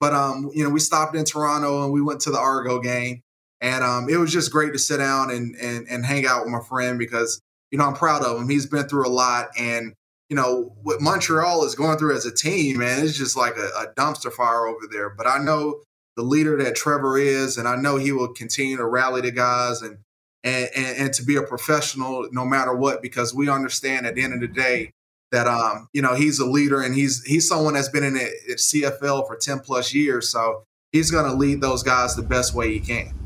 But 0.00 0.12
um, 0.12 0.50
you 0.52 0.64
know, 0.64 0.70
we 0.70 0.80
stopped 0.80 1.14
in 1.14 1.24
Toronto 1.24 1.84
and 1.84 1.92
we 1.92 2.02
went 2.02 2.20
to 2.22 2.30
the 2.30 2.38
Argo 2.38 2.80
game. 2.80 3.22
And 3.66 3.82
um, 3.82 4.08
it 4.08 4.16
was 4.16 4.32
just 4.32 4.52
great 4.52 4.72
to 4.74 4.78
sit 4.78 4.98
down 4.98 5.32
and, 5.32 5.56
and 5.56 5.88
and 5.88 6.06
hang 6.06 6.24
out 6.24 6.44
with 6.44 6.52
my 6.52 6.60
friend 6.60 7.00
because 7.00 7.40
you 7.72 7.78
know 7.78 7.84
I'm 7.84 7.94
proud 7.94 8.22
of 8.22 8.40
him. 8.40 8.48
He's 8.48 8.64
been 8.64 8.88
through 8.88 9.08
a 9.08 9.10
lot, 9.10 9.48
and 9.58 9.92
you 10.30 10.36
know 10.36 10.72
what 10.84 11.00
Montreal 11.00 11.64
is 11.64 11.74
going 11.74 11.98
through 11.98 12.14
as 12.14 12.26
a 12.26 12.32
team, 12.32 12.78
man, 12.78 13.04
it's 13.04 13.18
just 13.18 13.36
like 13.36 13.56
a, 13.56 13.66
a 13.76 13.92
dumpster 13.96 14.32
fire 14.32 14.68
over 14.68 14.86
there. 14.88 15.10
But 15.10 15.26
I 15.26 15.38
know 15.38 15.80
the 16.14 16.22
leader 16.22 16.56
that 16.62 16.76
Trevor 16.76 17.18
is, 17.18 17.58
and 17.58 17.66
I 17.66 17.74
know 17.74 17.96
he 17.96 18.12
will 18.12 18.28
continue 18.28 18.76
to 18.76 18.86
rally 18.86 19.20
the 19.20 19.32
guys 19.32 19.82
and 19.82 19.98
and, 20.44 20.70
and, 20.76 20.98
and 20.98 21.14
to 21.14 21.24
be 21.24 21.34
a 21.34 21.42
professional 21.42 22.28
no 22.30 22.44
matter 22.44 22.72
what, 22.72 23.02
because 23.02 23.34
we 23.34 23.48
understand 23.48 24.06
at 24.06 24.14
the 24.14 24.22
end 24.22 24.32
of 24.32 24.38
the 24.38 24.46
day 24.46 24.92
that 25.32 25.48
um 25.48 25.88
you 25.92 26.02
know 26.02 26.14
he's 26.14 26.38
a 26.38 26.46
leader 26.46 26.82
and 26.82 26.94
he's 26.94 27.24
he's 27.24 27.48
someone 27.48 27.74
that's 27.74 27.88
been 27.88 28.04
in 28.04 28.14
the 28.14 28.30
CFL 28.50 29.26
for 29.26 29.34
ten 29.34 29.58
plus 29.58 29.92
years, 29.92 30.30
so 30.30 30.62
he's 30.92 31.10
going 31.10 31.28
to 31.28 31.36
lead 31.36 31.60
those 31.60 31.82
guys 31.82 32.14
the 32.14 32.22
best 32.22 32.54
way 32.54 32.72
he 32.72 32.78
can. 32.78 33.25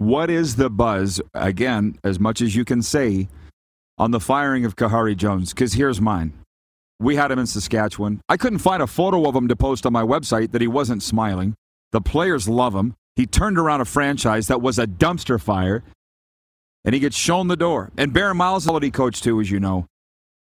What 0.00 0.30
is 0.30 0.56
the 0.56 0.70
buzz, 0.70 1.20
again, 1.34 1.98
as 2.02 2.18
much 2.18 2.40
as 2.40 2.56
you 2.56 2.64
can 2.64 2.80
say, 2.80 3.28
on 3.98 4.12
the 4.12 4.18
firing 4.18 4.64
of 4.64 4.74
Khari 4.74 5.14
Jones? 5.14 5.50
Because 5.50 5.74
here's 5.74 6.00
mine. 6.00 6.32
We 6.98 7.16
had 7.16 7.30
him 7.30 7.38
in 7.38 7.46
Saskatchewan. 7.46 8.22
I 8.26 8.38
couldn't 8.38 8.60
find 8.60 8.82
a 8.82 8.86
photo 8.86 9.28
of 9.28 9.36
him 9.36 9.46
to 9.48 9.56
post 9.56 9.84
on 9.84 9.92
my 9.92 10.02
website 10.02 10.52
that 10.52 10.62
he 10.62 10.66
wasn't 10.66 11.02
smiling. 11.02 11.54
The 11.92 12.00
players 12.00 12.48
love 12.48 12.74
him. 12.74 12.94
He 13.14 13.26
turned 13.26 13.58
around 13.58 13.82
a 13.82 13.84
franchise 13.84 14.46
that 14.46 14.62
was 14.62 14.78
a 14.78 14.86
dumpster 14.86 15.38
fire, 15.38 15.84
and 16.82 16.94
he 16.94 16.98
gets 16.98 17.18
shown 17.18 17.48
the 17.48 17.54
door. 17.56 17.90
And 17.98 18.14
Barron 18.14 18.38
Miles, 18.38 18.64
quality 18.64 18.90
coach 18.90 19.20
too, 19.20 19.38
as 19.38 19.50
you 19.50 19.60
know 19.60 19.84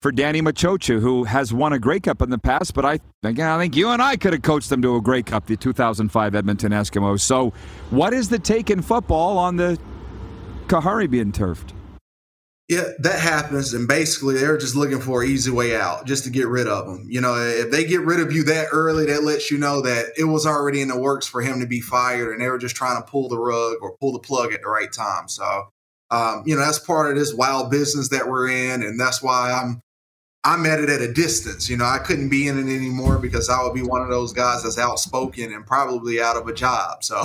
for 0.01 0.13
Danny 0.13 0.41
Maciocia, 0.41 1.01
who 1.01 1.25
has 1.25 1.53
won 1.53 1.73
a 1.73 1.79
Grey 1.79 1.99
Cup 1.99 2.23
in 2.23 2.31
the 2.31 2.39
past, 2.39 2.73
but 2.75 2.85
I, 2.85 3.01
again, 3.25 3.49
I 3.49 3.59
think 3.59 3.75
you 3.75 3.89
and 3.89 4.01
I 4.01 4.17
could 4.17 4.33
have 4.33 4.43
coached 4.43 4.71
them 4.71 4.81
to 4.83 4.97
a 4.97 5.01
Grey 5.01 5.23
Cup, 5.23 5.47
the 5.47 5.57
2005 5.57 6.35
Edmonton 6.35 6.73
Eskimos. 6.73 7.21
So, 7.21 7.53
what 7.91 8.13
is 8.13 8.29
the 8.29 8.39
take 8.39 8.71
in 8.71 8.81
football 8.81 9.39
on 9.39 9.57
the 9.57 9.79
Khari 10.69 11.11
being 11.11 11.33
turfed? 11.33 11.75
Yeah, 12.69 12.85
that 12.99 13.19
happens, 13.19 13.73
and 13.73 13.89
basically 13.89 14.35
they're 14.35 14.59
just 14.59 14.77
looking 14.77 15.01
for 15.01 15.23
an 15.23 15.31
easy 15.31 15.51
way 15.51 15.75
out, 15.75 16.07
just 16.07 16.25
to 16.25 16.31
get 16.31 16.49
rid 16.49 16.67
of 16.67 16.87
them. 16.87 17.07
You 17.09 17.23
know, 17.23 17.35
if 17.35 17.71
they 17.71 17.85
get 17.85 18.03
rid 18.03 18.21
of 18.21 18.31
you 18.31 18.45
that 18.45 18.69
early, 18.73 19.07
that 19.07 19.25
lets 19.25 19.51
you 19.51 19.57
know 19.57 19.81
that 19.81 20.11
it 20.19 20.25
was 20.25 20.45
already 20.45 20.83
in 20.83 20.89
the 20.89 20.99
works 20.99 21.27
for 21.27 21.41
him 21.41 21.61
to 21.61 21.67
be 21.67 21.81
fired, 21.81 22.33
and 22.33 22.43
they 22.43 22.49
were 22.49 22.59
just 22.59 22.77
trying 22.77 23.03
to 23.03 23.11
pull 23.11 23.29
the 23.29 23.39
rug 23.39 23.77
or 23.81 23.97
pull 23.97 24.13
the 24.13 24.19
plug 24.19 24.53
at 24.53 24.61
the 24.61 24.69
right 24.69 24.93
time. 24.93 25.29
So, 25.29 25.71
um, 26.11 26.43
you 26.45 26.55
know, 26.55 26.61
that's 26.61 26.79
part 26.79 27.11
of 27.11 27.17
this 27.17 27.33
wild 27.33 27.71
business 27.71 28.11
that 28.11 28.29
we're 28.29 28.49
in, 28.49 28.83
and 28.83 29.01
that's 29.01 29.23
why 29.23 29.51
I'm 29.51 29.81
I'm 30.45 30.65
at 30.67 30.79
it 30.79 30.89
at 30.89 31.01
a 31.01 31.13
distance. 31.13 31.69
You 31.69 31.77
know, 31.77 31.85
I 31.85 31.99
couldn't 31.99 32.29
be 32.29 32.49
in 32.49 32.59
it 32.59 32.75
anymore 32.75 33.19
because 33.19 33.49
I 33.49 33.63
would 33.63 33.75
be 33.75 33.83
one 33.83 34.03
of 34.03 34.09
those 34.09 34.33
guys 34.33 34.63
that's 34.63 34.79
outspoken 34.79 35.53
and 35.53 35.67
probably 35.67 36.21
out 36.21 36.37
of 36.37 36.47
a 36.47 36.55
job. 36.55 37.03
So, 37.03 37.17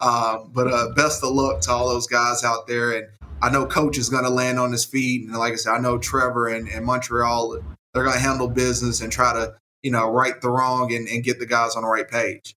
uh, 0.00 0.38
but 0.52 0.72
uh, 0.72 0.90
best 0.94 1.24
of 1.24 1.30
luck 1.30 1.62
to 1.62 1.70
all 1.70 1.88
those 1.88 2.06
guys 2.06 2.44
out 2.44 2.66
there. 2.66 2.92
And 2.92 3.06
I 3.40 3.50
know 3.50 3.66
Coach 3.66 3.98
is 3.98 4.08
going 4.08 4.24
to 4.24 4.30
land 4.30 4.58
on 4.58 4.72
his 4.72 4.84
feet. 4.84 5.26
And 5.26 5.36
like 5.36 5.54
I 5.54 5.56
said, 5.56 5.72
I 5.72 5.78
know 5.78 5.98
Trevor 5.98 6.48
and, 6.48 6.68
and 6.68 6.84
Montreal, 6.84 7.58
they're 7.94 8.04
going 8.04 8.16
to 8.16 8.22
handle 8.22 8.48
business 8.48 9.00
and 9.00 9.10
try 9.10 9.32
to, 9.32 9.54
you 9.82 9.90
know, 9.90 10.10
right 10.10 10.40
the 10.40 10.50
wrong 10.50 10.92
and, 10.94 11.08
and 11.08 11.24
get 11.24 11.38
the 11.38 11.46
guys 11.46 11.74
on 11.76 11.82
the 11.82 11.88
right 11.88 12.08
page. 12.08 12.54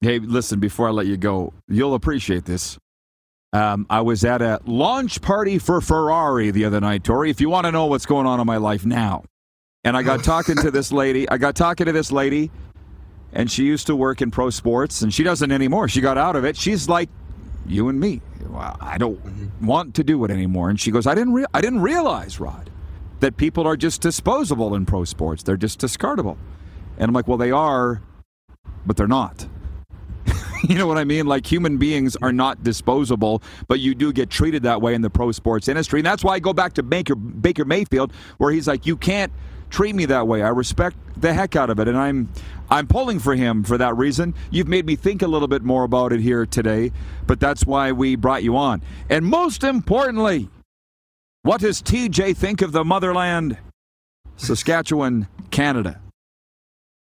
Hey, 0.00 0.18
listen, 0.18 0.60
before 0.60 0.88
I 0.88 0.90
let 0.90 1.06
you 1.06 1.16
go, 1.16 1.52
you'll 1.68 1.94
appreciate 1.94 2.44
this. 2.44 2.78
Um, 3.52 3.86
I 3.90 4.00
was 4.00 4.24
at 4.24 4.40
a 4.40 4.60
launch 4.64 5.20
party 5.20 5.58
for 5.58 5.80
Ferrari 5.80 6.50
the 6.50 6.64
other 6.64 6.80
night, 6.80 7.04
Tori. 7.04 7.30
If 7.30 7.40
you 7.40 7.50
want 7.50 7.66
to 7.66 7.72
know 7.72 7.86
what's 7.86 8.06
going 8.06 8.26
on 8.26 8.40
in 8.40 8.46
my 8.46 8.56
life 8.56 8.86
now, 8.86 9.24
and 9.84 9.96
I 9.96 10.02
got 10.02 10.24
talking 10.24 10.56
to 10.56 10.70
this 10.70 10.90
lady. 10.90 11.28
I 11.28 11.36
got 11.36 11.54
talking 11.54 11.86
to 11.86 11.92
this 11.92 12.10
lady, 12.10 12.50
and 13.32 13.50
she 13.50 13.64
used 13.64 13.86
to 13.88 13.96
work 13.96 14.22
in 14.22 14.30
pro 14.30 14.48
sports, 14.50 15.02
and 15.02 15.12
she 15.12 15.22
doesn't 15.22 15.52
anymore. 15.52 15.88
She 15.88 16.00
got 16.00 16.16
out 16.16 16.34
of 16.34 16.44
it. 16.44 16.56
She's 16.56 16.88
like 16.88 17.10
you 17.66 17.88
and 17.88 18.00
me. 18.00 18.20
well, 18.48 18.76
I 18.80 18.98
don't 18.98 19.22
mm-hmm. 19.24 19.66
want 19.66 19.94
to 19.96 20.04
do 20.04 20.24
it 20.24 20.30
anymore. 20.30 20.70
And 20.70 20.80
she 20.80 20.90
goes, 20.90 21.06
I 21.06 21.14
didn't, 21.14 21.34
re- 21.34 21.46
I 21.54 21.60
didn't 21.60 21.80
realize, 21.80 22.40
Rod, 22.40 22.70
that 23.20 23.36
people 23.36 23.66
are 23.66 23.76
just 23.76 24.00
disposable 24.00 24.74
in 24.74 24.86
pro 24.86 25.04
sports. 25.04 25.42
They're 25.42 25.56
just 25.56 25.80
discardable. 25.80 26.36
And 26.98 27.08
I'm 27.08 27.14
like, 27.14 27.28
well, 27.28 27.38
they 27.38 27.50
are, 27.50 28.02
but 28.86 28.96
they're 28.96 29.06
not. 29.06 29.46
you 30.68 30.76
know 30.76 30.86
what 30.86 30.98
I 30.98 31.04
mean? 31.04 31.26
Like 31.26 31.50
human 31.50 31.76
beings 31.76 32.16
are 32.22 32.32
not 32.32 32.62
disposable, 32.62 33.42
but 33.68 33.80
you 33.80 33.94
do 33.94 34.12
get 34.12 34.30
treated 34.30 34.62
that 34.62 34.80
way 34.80 34.94
in 34.94 35.02
the 35.02 35.10
pro 35.10 35.32
sports 35.32 35.68
industry. 35.68 36.00
And 36.00 36.06
that's 36.06 36.22
why 36.22 36.34
I 36.34 36.38
go 36.38 36.52
back 36.52 36.74
to 36.74 36.82
Baker, 36.82 37.14
Baker 37.14 37.64
Mayfield, 37.64 38.12
where 38.38 38.52
he's 38.52 38.68
like, 38.68 38.86
you 38.86 38.96
can't 38.96 39.32
treat 39.70 39.94
me 39.94 40.04
that 40.06 40.28
way. 40.28 40.42
I 40.42 40.48
respect 40.50 40.96
the 41.16 41.32
heck 41.32 41.56
out 41.56 41.70
of 41.70 41.80
it. 41.80 41.88
And 41.88 41.96
I'm 41.96 42.28
I'm 42.70 42.86
pulling 42.86 43.18
for 43.18 43.34
him 43.34 43.64
for 43.64 43.76
that 43.78 43.96
reason. 43.96 44.34
You've 44.50 44.68
made 44.68 44.86
me 44.86 44.96
think 44.96 45.22
a 45.22 45.26
little 45.26 45.48
bit 45.48 45.62
more 45.62 45.84
about 45.84 46.12
it 46.12 46.20
here 46.20 46.46
today, 46.46 46.92
but 47.26 47.40
that's 47.40 47.66
why 47.66 47.92
we 47.92 48.16
brought 48.16 48.42
you 48.42 48.56
on. 48.56 48.82
And 49.10 49.26
most 49.26 49.64
importantly, 49.64 50.48
what 51.42 51.60
does 51.60 51.82
TJ 51.82 52.36
think 52.36 52.62
of 52.62 52.72
the 52.72 52.84
motherland? 52.84 53.58
Saskatchewan, 54.36 55.26
Canada. 55.50 56.01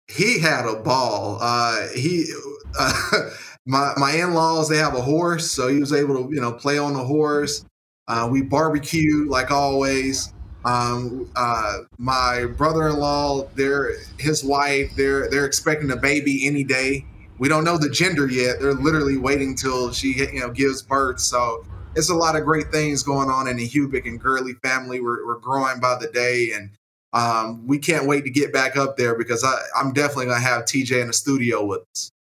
He 0.09 0.39
had 0.39 0.67
a 0.67 0.77
ball. 0.77 1.39
Uh, 1.41 1.89
he, 1.95 2.27
uh, 2.79 3.31
my 3.67 3.93
my 3.97 4.13
in 4.13 4.35
laws, 4.35 4.69
they 4.69 4.79
have 4.79 4.95
a 4.95 5.03
horse, 5.03 5.51
so 5.51 5.69
he 5.69 5.79
was 5.79 5.93
able 5.93 6.15
to 6.15 6.35
you 6.35 6.41
know 6.41 6.53
play 6.53 6.79
on 6.79 6.95
the 6.95 7.05
horse. 7.05 7.65
Uh, 8.09 8.29
we 8.31 8.43
barbecued 8.43 9.29
like 9.29 9.51
always. 9.51 10.33
Um, 10.65 11.31
uh, 11.37 11.79
my 11.97 12.47
brother-in-law, 12.47 13.51
they're 13.55 13.93
his 14.19 14.43
wife. 14.43 14.95
They're 14.97 15.31
they're 15.31 15.45
expecting 15.47 15.91
a 15.93 15.97
baby 15.97 16.47
any 16.47 16.65
day. 16.65 17.05
We 17.39 17.49
don't 17.49 17.65
know 17.65 17.79
the 17.79 17.91
gender 17.91 18.29
yet. 18.29 18.61
They're 18.61 18.75
literally 18.75 19.17
waiting 19.17 19.55
till 19.55 19.93
she 19.93 20.15
you 20.15 20.41
know 20.41 20.51
gives 20.51 20.83
birth. 20.83 21.21
So 21.21 21.65
it's 21.95 22.11
a 22.11 22.15
lot 22.15 22.37
of 22.37 22.45
great 22.45 22.71
things 22.71 23.03
going 23.03 23.31
on 23.31 23.49
in 23.49 23.57
the 23.57 23.69
Hubick 23.69 24.07
and 24.07 24.21
Gurley 24.21 24.55
family. 24.63 25.01
We're, 25.01 25.27
we're 25.27 25.39
growing 25.39 25.81
by 25.81 25.97
the 25.99 26.09
day, 26.09 26.53
and 26.53 26.71
um, 27.17 27.67
we 27.67 27.79
can't 27.79 28.07
wait 28.07 28.25
to 28.25 28.31
get 28.31 28.53
back 28.53 28.77
up 28.77 28.99
there 28.99 29.17
because 29.17 29.43
I, 29.43 29.57
I'm 29.75 29.95
definitely 29.95 30.27
going 30.27 30.41
to 30.41 30.47
have 30.47 30.65
TJ 30.65 31.01
in 31.01 31.07
the 31.07 31.13
studio 31.13 31.65
with 31.65 31.83
us. 31.93 32.11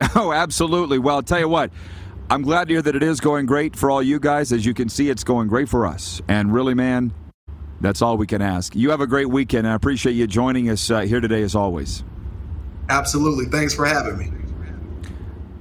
Oh, 0.14 0.32
absolutely. 0.32 0.98
Well, 0.98 1.16
I'll 1.16 1.22
tell 1.22 1.38
you 1.38 1.48
what. 1.48 1.70
I'm 2.28 2.42
glad 2.42 2.68
to 2.68 2.74
hear 2.74 2.82
that 2.82 2.96
it 2.96 3.02
is 3.02 3.20
going 3.20 3.46
great 3.46 3.76
for 3.76 3.90
all 3.90 4.02
you 4.02 4.18
guys. 4.18 4.52
As 4.52 4.66
you 4.66 4.74
can 4.74 4.88
see, 4.88 5.10
it's 5.10 5.24
going 5.24 5.48
great 5.48 5.68
for 5.68 5.86
us. 5.86 6.20
And 6.28 6.52
really, 6.52 6.74
man, 6.74 7.14
that's 7.80 8.02
all 8.02 8.16
we 8.16 8.26
can 8.26 8.42
ask. 8.42 8.74
You 8.74 8.90
have 8.90 9.00
a 9.00 9.06
great 9.06 9.28
weekend. 9.28 9.66
I 9.66 9.74
appreciate 9.74 10.14
you 10.14 10.26
joining 10.26 10.68
us 10.70 10.90
uh, 10.90 11.00
here 11.00 11.20
today, 11.20 11.42
as 11.42 11.54
always. 11.54 12.02
Absolutely. 12.88 13.46
Thanks 13.46 13.74
for 13.74 13.86
having 13.86 14.18
me. 14.18 14.32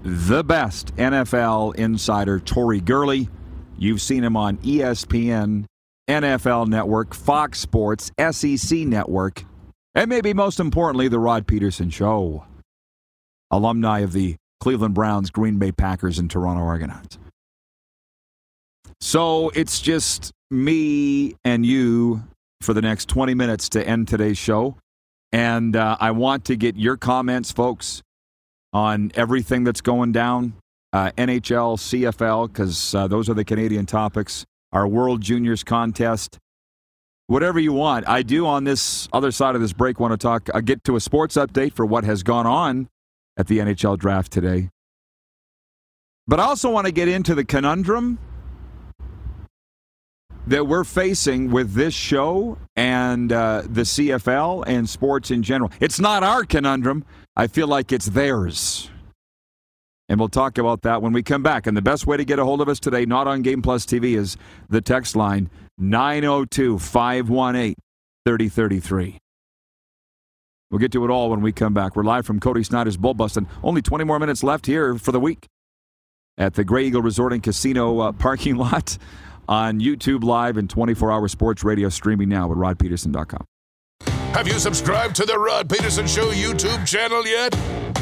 The 0.04 0.44
best 0.44 0.96
NFL 0.96 1.76
insider, 1.76 2.40
Tori 2.40 2.82
Gurley. 2.82 3.30
You've 3.78 4.02
seen 4.02 4.24
him 4.24 4.38
on 4.38 4.58
ESPN, 4.58 5.66
NFL 6.08 6.68
Network, 6.68 7.14
Fox 7.14 7.60
Sports, 7.60 8.12
SEC 8.32 8.80
Network, 8.80 9.44
and 9.94 10.10
maybe 10.10 10.34
most 10.34 10.60
importantly, 10.60 11.08
The 11.08 11.20
Rod 11.20 11.48
Pedersen 11.48 11.90
Show. 11.90 12.46
Alumni 13.52 14.00
of 14.00 14.12
the 14.12 14.36
Cleveland 14.60 14.96
Browns, 14.96 15.30
Green 15.30 15.58
Bay 15.58 15.72
Packers, 15.72 16.20
and 16.20 16.30
Toronto 16.30 16.64
Argonauts. 16.64 17.18
So 19.00 19.50
it's 19.50 19.82
just 19.82 20.32
me 20.50 21.36
and 21.44 21.66
you 21.66 22.24
for 22.62 22.74
the 22.74 22.82
next 22.82 23.08
20 23.10 23.34
minutes 23.34 23.70
to 23.70 23.88
end 23.88 24.08
today's 24.08 24.38
show. 24.38 24.78
And 25.32 25.76
uh, 25.76 25.98
I 26.00 26.12
want 26.12 26.46
to 26.46 26.56
get 26.56 26.76
your 26.76 26.98
comments, 26.98 27.52
folks, 27.52 28.02
on 28.74 29.12
everything 29.16 29.64
that's 29.64 29.82
going 29.82 30.12
down 30.12 30.54
uh, 30.94 31.12
NHL, 31.18 31.78
CFL, 31.78 32.48
because 32.48 32.96
uh, 32.96 33.08
those 33.08 33.30
are 33.30 33.34
the 33.34 33.44
Canadian 33.44 33.86
topics, 33.86 34.46
our 34.76 34.86
World 34.86 35.22
Juniors 35.22 35.64
contest, 35.64 36.38
whatever 37.28 37.60
you 37.60 37.72
want. 37.72 38.08
I 38.10 38.24
do 38.24 38.46
on 38.46 38.66
this 38.66 39.08
other 39.14 39.32
side 39.32 39.56
of 39.56 39.62
this 39.62 39.72
break 39.72 40.02
want 40.02 40.12
to 40.12 40.18
talk, 40.18 40.50
uh, 40.54 40.60
get 40.60 40.84
to 40.84 40.98
a 40.98 41.00
sports 41.00 41.38
update 41.38 41.72
for 41.72 41.86
what 41.86 42.04
has 42.04 42.24
gone 42.24 42.46
on 42.46 42.90
at 43.38 43.48
the 43.48 43.60
NHL 43.60 43.98
draft 43.98 44.34
today. 44.34 44.70
But 46.28 46.42
I 46.42 46.44
also 46.44 46.70
want 46.70 46.88
to 46.88 46.92
get 46.92 47.08
into 47.08 47.34
the 47.34 47.46
conundrum 47.46 48.20
that 50.46 50.68
we're 50.68 50.84
facing 50.84 51.52
with 51.52 51.74
this 51.74 51.94
show 51.94 52.58
and 52.76 53.32
uh, 53.32 53.64
the 53.66 53.82
CFL 53.82 54.66
and 54.68 54.90
sports 54.90 55.32
in 55.32 55.42
general. 55.42 55.72
It's 55.80 56.02
not 56.02 56.22
our 56.22 56.44
conundrum. 56.44 57.06
I 57.38 57.48
feel 57.48 57.68
like 57.68 57.94
it's 57.94 58.08
theirs. 58.08 58.90
And 60.08 60.20
we'll 60.20 60.30
talk 60.30 60.58
about 60.58 60.84
that 60.84 61.02
when 61.02 61.14
we 61.14 61.24
come 61.24 61.42
back. 61.42 61.66
And 61.66 61.76
the 61.76 61.82
best 61.82 62.06
way 62.06 62.18
to 62.18 62.26
get 62.26 62.38
a 62.38 62.44
hold 62.46 62.62
of 62.62 62.70
us 62.70 62.80
today, 62.80 63.06
not 63.06 63.28
on 63.28 63.42
Game 63.42 63.62
Plus 63.62 63.86
TV, 63.86 64.16
is 64.16 64.38
the 64.70 64.82
text 64.82 65.16
line 65.16 65.50
902 65.78 66.78
518 66.80 67.76
3033. 68.26 69.18
We'll 70.72 70.80
get 70.80 70.92
to 70.94 71.06
it 71.06 71.10
all 71.10 71.30
when 71.30 71.42
we 71.42 71.52
come 71.52 71.74
back. 71.74 71.96
We're 71.96 72.04
live 72.04 72.26
from 72.26 72.40
Cody 72.40 72.64
Snyder's 72.64 72.98
Bull 72.98 73.14
Bustin'. 73.14 73.48
Only 73.64 73.82
20 73.82 74.04
more 74.04 74.20
minutes 74.20 74.44
left 74.44 74.66
here 74.66 74.98
for 74.98 75.12
the 75.12 75.20
week 75.20 75.46
at 76.38 76.56
the 76.56 76.64
Grey 76.64 76.86
Eagle 76.86 77.02
Resort 77.02 77.34
and 77.34 77.42
Casino 77.42 78.00
uh, 78.00 78.12
parking 78.20 78.56
lot 78.56 78.98
on 79.48 79.80
YouTube 79.80 80.24
Live 80.24 80.58
and 80.58 80.70
24 80.70 81.12
hour 81.12 81.28
sports 81.28 81.64
radio 81.64 81.90
streaming 81.90 82.30
now 82.30 82.52
at 82.52 82.58
rodpedersen.com. 82.58 83.46
Have 84.34 84.48
you 84.48 84.60
subscribed 84.60 85.16
to 85.16 85.26
the 85.26 85.38
Rod 85.40 85.70
Pedersen 85.70 86.08
Show 86.08 86.32
YouTube 86.32 86.86
channel 86.86 87.26
yet? 87.26 87.56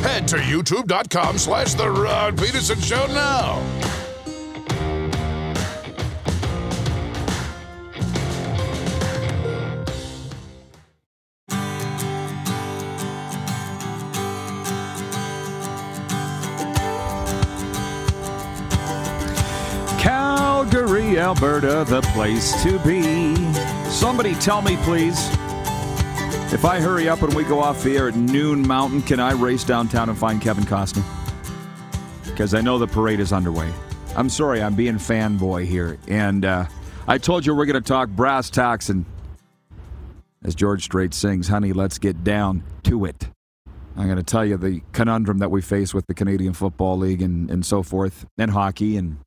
Head 0.04 0.28
to 0.28 0.36
youtube.com 0.36 1.38
slash 1.38 1.76
the 1.76 1.90
Rod 1.90 2.38
Pedersen 2.38 2.78
Show 2.82 3.08
now. 3.08 3.64
Calgary, 19.98 21.18
Alberta, 21.18 21.86
the 21.88 22.02
place 22.14 22.62
to 22.62 22.78
be. 22.80 23.36
Somebody 23.90 24.36
tell 24.36 24.62
me, 24.62 24.76
please. 24.84 25.30
If 26.54 26.66
I 26.66 26.80
hurry 26.80 27.10
up 27.10 27.24
and 27.24 27.34
we 27.34 27.44
go 27.44 27.60
off 27.60 27.82
the 27.82 27.98
air 27.98 28.10
at 28.10 28.16
noon 28.16 28.66
mountain, 28.68 29.02
can 29.02 29.20
I 29.20 29.32
race 29.32 29.64
downtown 29.64 30.10
and 30.10 30.18
find 30.18 30.40
Kevin 30.40 30.66
Costner? 30.66 31.04
Because 32.26 32.54
I 32.54 32.62
know 32.62 32.78
the 32.78 32.86
parade 32.86 33.20
is 33.20 33.34
underway. 33.34 33.74
I'm 34.16 34.30
sorry, 34.30 34.62
I'm 34.62 34.76
being 34.76 34.98
fanboy 34.98 35.66
here. 35.66 35.98
And 36.08 36.46
uh, 36.46 36.68
I 37.08 37.18
told 37.18 37.44
you 37.44 37.56
we're 37.56 37.66
going 37.66 37.82
to 37.82 37.88
talk 37.88 38.08
brass 38.10 38.52
tacks 38.52 38.90
and, 38.90 39.04
as 40.44 40.54
George 40.54 40.84
Strait 40.84 41.16
sings, 41.16 41.48
honey, 41.48 41.74
let's 41.74 41.98
get 41.98 42.24
down 42.24 42.64
to 42.84 43.06
it. 43.06 43.30
I'm 43.98 44.06
going 44.06 44.18
to 44.18 44.24
tell 44.24 44.46
you 44.46 44.56
the 44.58 44.82
conundrum 44.92 45.40
that 45.40 45.50
we 45.50 45.60
face 45.60 45.92
with 45.92 46.06
the 46.06 46.14
Canadian 46.14 46.54
Football 46.54 47.00
League 47.00 47.24
and, 47.24 47.50
and 47.50 47.66
so 47.66 47.82
forth, 47.82 48.28
and 48.38 48.52
hockey 48.52 48.96
and 48.96 49.18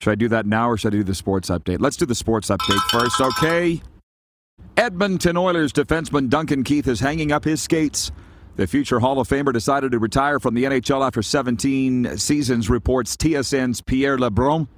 should 0.00 0.12
I 0.12 0.14
do 0.14 0.28
that 0.28 0.46
now 0.46 0.70
or 0.70 0.76
should 0.76 0.94
I 0.94 0.98
do 0.98 1.04
the 1.04 1.16
sports 1.16 1.50
update? 1.50 1.78
Let's 1.80 1.96
do 1.96 2.06
the 2.06 2.14
sports 2.14 2.48
update 2.48 2.80
first, 2.90 3.20
okay? 3.20 3.82
Edmonton 4.76 5.36
Oilers 5.36 5.72
defenseman 5.72 6.28
Duncan 6.28 6.64
Keith 6.64 6.88
is 6.88 7.00
hanging 7.00 7.32
up 7.32 7.44
his 7.44 7.62
skates. 7.62 8.10
The 8.56 8.66
future 8.66 9.00
Hall 9.00 9.20
of 9.20 9.28
Famer 9.28 9.52
decided 9.52 9.92
to 9.92 9.98
retire 9.98 10.38
from 10.38 10.54
the 10.54 10.64
NHL 10.64 11.06
after 11.06 11.22
17 11.22 12.18
seasons, 12.18 12.68
reports 12.68 13.16
TSN's 13.16 13.80
Pierre 13.80 14.18
LeBrun. 14.18 14.68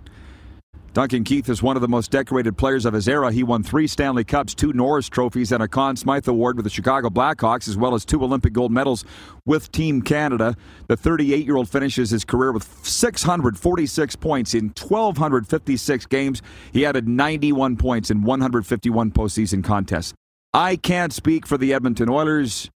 Duncan 0.92 1.24
Keith 1.24 1.48
is 1.48 1.62
one 1.62 1.74
of 1.74 1.80
the 1.80 1.88
most 1.88 2.10
decorated 2.10 2.58
players 2.58 2.84
of 2.84 2.92
his 2.92 3.08
era. 3.08 3.32
He 3.32 3.42
won 3.42 3.62
three 3.62 3.86
Stanley 3.86 4.24
Cups, 4.24 4.54
two 4.54 4.74
Norris 4.74 5.08
trophies, 5.08 5.50
and 5.50 5.62
a 5.62 5.68
Conn 5.68 5.96
Smythe 5.96 6.28
Award 6.28 6.56
with 6.56 6.64
the 6.64 6.70
Chicago 6.70 7.08
Blackhawks, 7.08 7.66
as 7.66 7.78
well 7.78 7.94
as 7.94 8.04
two 8.04 8.22
Olympic 8.22 8.52
gold 8.52 8.70
medals 8.70 9.02
with 9.46 9.72
Team 9.72 10.02
Canada. 10.02 10.54
The 10.88 10.96
38 10.98 11.46
year 11.46 11.56
old 11.56 11.70
finishes 11.70 12.10
his 12.10 12.26
career 12.26 12.52
with 12.52 12.64
646 12.86 14.16
points 14.16 14.52
in 14.52 14.64
1,256 14.66 16.06
games. 16.06 16.42
He 16.74 16.84
added 16.84 17.08
91 17.08 17.78
points 17.78 18.10
in 18.10 18.22
151 18.22 19.12
postseason 19.12 19.64
contests. 19.64 20.12
I 20.52 20.76
can't 20.76 21.14
speak 21.14 21.46
for 21.46 21.56
the 21.56 21.72
Edmonton 21.72 22.10
Oilers, 22.10 22.70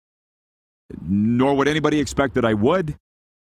nor 1.03 1.57
would 1.57 1.67
anybody 1.67 1.99
expect 1.99 2.35
that 2.35 2.45
I 2.45 2.55
would, 2.55 2.97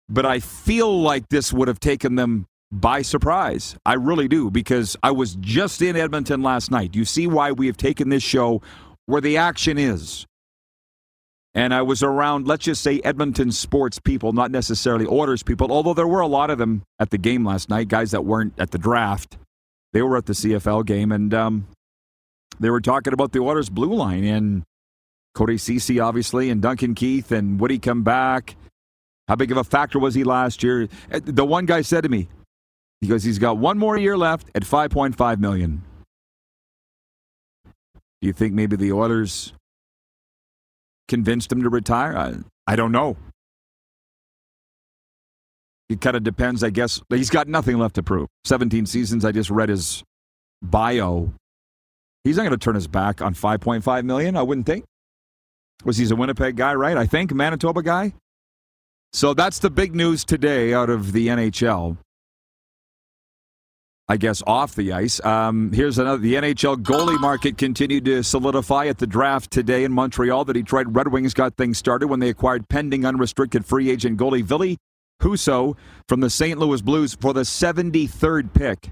but 0.09 0.25
I 0.25 0.41
feel 0.41 1.03
like 1.03 1.29
this 1.29 1.53
would 1.53 1.69
have 1.69 1.81
taken 1.81 2.15
them 2.15 2.47
by 2.81 3.03
surprise. 3.03 3.77
I 3.87 3.95
really 3.95 4.29
do 4.29 4.51
because 4.51 4.97
I 5.03 5.13
was 5.13 5.37
just 5.37 5.81
in 5.81 5.97
Edmonton 5.97 6.43
last 6.43 6.71
night. 6.71 6.95
You 6.95 7.05
see 7.05 7.27
why 7.27 7.53
we 7.53 7.67
have 7.67 7.77
taken 7.77 8.09
this 8.09 8.23
show 8.23 8.63
where 9.07 9.21
the 9.21 9.37
action 9.37 9.79
is. 9.79 10.27
And 11.57 11.73
I 11.73 11.83
was 11.83 12.03
around, 12.03 12.49
let's 12.49 12.65
just 12.65 12.83
say, 12.83 13.01
Edmonton 13.05 13.53
sports 13.53 14.01
people, 14.01 14.33
not 14.33 14.51
necessarily 14.51 15.07
Oilers 15.07 15.45
people, 15.45 15.71
although 15.71 15.95
there 15.95 16.07
were 16.07 16.21
a 16.21 16.27
lot 16.27 16.51
of 16.51 16.59
them 16.59 16.83
at 16.99 17.11
the 17.11 17.19
game 17.19 17.45
last 17.45 17.71
night, 17.71 17.87
guys 17.87 18.11
that 18.11 18.25
weren't 18.25 18.55
at 18.59 18.73
the 18.73 18.79
draft. 18.79 19.39
They 19.93 20.03
were 20.03 20.17
at 20.17 20.27
the 20.27 20.33
CFL 20.33 20.85
game, 20.85 21.13
and 21.13 21.33
um, 21.33 21.69
they 22.59 22.71
were 22.71 22.81
talking 22.81 23.13
about 23.13 23.31
the 23.31 23.39
Oilers 23.39 23.71
blue 23.71 23.95
line 23.95 24.25
and 24.25 24.65
Cody 25.35 25.57
Ceci, 25.57 26.01
obviously, 26.01 26.51
and 26.51 26.61
Duncan 26.61 26.97
Keith, 26.97 27.31
and 27.31 27.61
would 27.61 27.71
he 27.71 27.79
come 27.79 28.03
back? 28.03 28.57
How 29.29 29.37
big 29.37 29.53
of 29.53 29.57
a 29.57 29.65
factor 29.65 30.01
was 30.01 30.17
he 30.17 30.25
last 30.25 30.65
year? 30.65 30.89
Uh, 31.13 31.21
the 31.23 31.45
one 31.45 31.67
guy 31.67 31.83
said 31.83 32.03
to 32.03 32.09
me, 32.09 32.29
goes, 33.09 33.23
he's 33.23 33.39
got 33.39 33.59
one 33.59 33.79
more 33.79 33.97
year 33.97 34.17
left 34.17 34.49
at 34.55 34.63
5.5 34.63 35.39
million. 35.39 35.83
Do 37.65 38.27
you 38.29 38.33
think 38.33 38.55
maybe 38.55 38.77
the 38.77 38.93
Oilers 38.93 39.53
convinced 41.09 41.53
him 41.53 41.63
to 41.63 41.69
retire? 41.69 42.17
I, 42.17 42.35
I 42.67 42.77
don't 42.77 42.93
know. 42.93 43.17
It 45.91 46.01
kind 46.01 46.17
of 46.17 46.23
depends, 46.23 46.65
I 46.65 46.71
guess. 46.71 47.03
He's 47.11 47.29
got 47.29 47.47
nothing 47.47 47.79
left 47.79 47.97
to 47.97 48.03
prove. 48.03 48.29
17 48.45 48.87
seasons. 48.87 49.25
I 49.25 49.33
just 49.33 49.51
read 49.51 49.69
his 49.69 50.03
bio. 50.63 51.35
He's 52.25 52.39
not 52.39 52.45
going 52.45 52.59
to 52.59 52.65
turn 52.65 52.75
his 52.75 52.89
back 52.89 53.21
on 53.21 53.35
5.5 53.35 54.05
million, 54.05 54.37
I 54.37 54.43
wouldn't 54.43 54.67
think. 54.67 54.85
Was 55.85 55.99
he's 55.99 56.11
a 56.11 56.17
Winnipeg 56.17 56.57
guy, 56.57 56.75
right? 56.75 56.97
I 56.97 57.05
think 57.05 57.35
Manitoba 57.35 57.83
guy. 57.83 58.15
So 59.13 59.35
that's 59.35 59.59
the 59.59 59.71
big 59.71 59.95
news 59.95 60.25
today 60.25 60.73
out 60.73 60.89
of 60.89 61.13
the 61.13 61.29
NHL. 61.29 61.99
I 64.07 64.19
guess 64.19 64.43
off 64.47 64.75
the 64.75 64.93
ice. 64.93 65.25
Um, 65.25 65.73
here's 65.73 65.99
another. 65.99 66.19
The 66.19 66.35
NHL 66.35 66.83
goalie 66.83 67.19
market 67.19 67.57
continued 67.57 68.05
to 68.05 68.23
solidify 68.23 68.87
at 68.87 68.99
the 68.99 69.07
draft 69.07 69.51
today 69.51 69.85
in 69.85 69.93
Montreal. 69.93 70.45
The 70.45 70.53
Detroit 70.53 70.89
Red 70.91 71.09
Wings 71.09 71.33
got 71.33 71.57
things 71.57 71.79
started 71.79 72.09
when 72.09 72.21
they 72.21 72.29
acquired 72.29 72.69
pending 72.69 73.07
unrestricted 73.07 73.65
free 73.65 73.91
agent 73.91 74.19
goalie 74.19 74.45
Ville 74.45 74.77
Husso 75.23 75.77
from 76.07 76.21
the 76.21 76.29
St. 76.29 76.59
Louis 76.59 76.83
Blues 76.83 77.15
for 77.19 77.33
the 77.33 77.43
73rd 77.43 78.53
pick. 78.53 78.91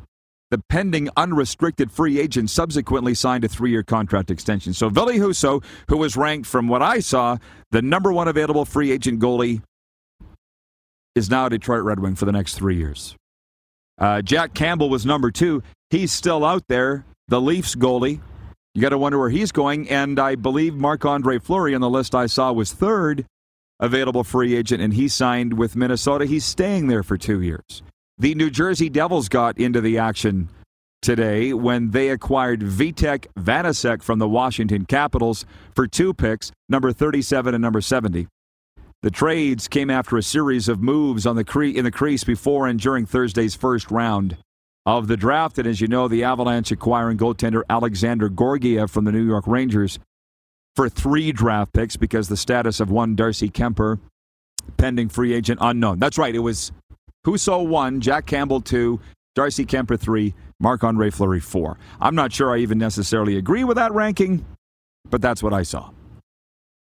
The 0.51 0.63
pending 0.71 1.11
unrestricted 1.17 1.91
free 1.91 2.19
agent 2.19 2.49
subsequently 2.49 3.15
signed 3.15 3.45
a 3.45 3.49
three 3.49 3.71
year 3.71 3.83
contract 3.83 4.31
extension. 4.31 4.73
So, 4.73 4.89
Ville 4.89 5.09
Husso, 5.09 5.63
who 5.89 5.99
was 5.99 6.17
ranked, 6.17 6.47
from 6.47 6.69
what 6.69 6.81
I 6.81 7.01
saw, 7.01 7.37
the 7.71 7.83
number 7.83 8.13
one 8.13 8.29
available 8.29 8.65
free 8.65 8.91
agent 8.91 9.21
goalie, 9.21 9.63
is 11.15 11.29
now 11.29 11.47
a 11.47 11.51
Detroit 11.51 11.83
Red 11.85 12.01
Wing 12.01 12.15
for 12.15 12.25
the 12.25 12.33
next 12.33 12.55
three 12.55 12.77
years. 12.77 13.15
Uh, 14.03 14.21
Jack 14.21 14.53
Campbell 14.53 14.91
was 14.91 15.07
number 15.07 15.31
two. 15.31 15.63
He's 15.91 16.13
still 16.13 16.45
out 16.45 16.65
there, 16.69 17.05
the 17.29 17.41
Leafs 17.41 17.77
goalie. 17.77 18.21
You 18.75 18.83
got 18.83 18.89
to 18.89 18.99
wonder 18.99 19.17
where 19.17 19.31
he's 19.31 19.53
going. 19.53 19.89
And 19.89 20.19
I 20.19 20.35
believe 20.35 20.75
Marc 20.75 21.05
Andre 21.05 21.39
Fleury 21.39 21.73
on 21.73 21.81
the 21.81 21.89
list 21.89 22.13
I 22.13 22.27
saw 22.27 22.53
was 22.53 22.73
third 22.73 23.27
available 23.79 24.25
free 24.25 24.57
agent, 24.57 24.83
and 24.83 24.95
he 24.95 25.07
signed 25.07 25.57
with 25.57 25.77
Minnesota. 25.77 26.27
He's 26.27 26.45
staying 26.45 26.89
there 26.89 27.05
for 27.05 27.17
two 27.17 27.41
years. 27.41 27.83
The 28.19 28.35
New 28.35 28.51
Jersey 28.51 28.89
Devils 28.89 29.29
got 29.29 29.57
into 29.59 29.81
the 29.81 29.99
action 29.99 30.49
today 31.01 31.53
when 31.53 31.91
they 31.91 32.09
acquired 32.09 32.61
Vitek 32.61 33.27
Vanecek 33.39 34.03
from 34.03 34.19
the 34.19 34.29
Washington 34.29 34.85
Capitals 34.85 35.45
for 35.75 35.87
two 35.87 36.13
picks, 36.13 36.51
number 36.69 36.93
37 36.93 37.55
and 37.55 37.63
number 37.63 37.81
70. 37.81 38.27
The 39.03 39.11
trades 39.11 39.67
came 39.67 39.91
after 39.91 40.17
a 40.17 40.23
series 40.23 40.69
of 40.69 40.81
moves 40.81 41.27
on 41.27 41.35
the 41.35 41.43
cre- 41.43 41.65
in 41.65 41.85
the 41.85 41.91
crease 41.91 42.23
before 42.23 42.69
and 42.69 42.79
during 42.79 43.05
Thursday's 43.05 43.57
first 43.57 43.91
round 43.91 44.37
of 44.87 45.09
the 45.09 45.17
draft. 45.17 45.59
And 45.59 45.67
as 45.67 45.81
you 45.81 45.89
know, 45.89 46.07
the 46.07 46.23
Avalanche 46.23 46.71
acquiring 46.71 47.19
goaltender 47.19 47.63
Alexandar 47.69 48.29
Georgiev 48.29 48.93
from 48.93 49.05
the 49.05 49.11
New 49.11 49.27
York 49.27 49.49
Rangers 49.49 49.99
for 50.77 50.89
three 50.89 51.33
draft 51.33 51.73
picks 51.73 51.97
because 51.97 52.29
the 52.29 52.37
status 52.37 52.79
of 52.79 52.93
one 52.93 53.17
Darcy 53.17 53.51
Kuemper 53.51 53.99
pending 54.77 55.09
free 55.09 55.35
agent 55.35 55.59
unknown. 55.61 55.99
That's 55.99 56.17
right. 56.17 56.35
It 56.35 56.39
was 56.39 56.71
Husso 57.27 57.67
one, 57.67 58.01
Jack 58.01 58.27
Campbell 58.27 58.61
two, 58.61 59.01
Darcy 59.35 59.67
Kuemper 59.67 59.99
three, 59.99 60.33
Marc 60.61 60.85
Andre 60.85 61.11
Fleury 61.11 61.41
four. 61.41 61.77
I'm 62.01 62.15
not 62.15 62.33
sure 62.33 62.55
I 62.55 62.59
even 62.59 62.79
necessarily 62.79 63.37
agree 63.37 63.65
with 63.65 63.79
that 63.79 63.93
ranking, 63.93 64.45
but 65.11 65.21
that's 65.21 65.43
what 65.43 65.53
I 65.53 65.65
saw. 65.65 65.91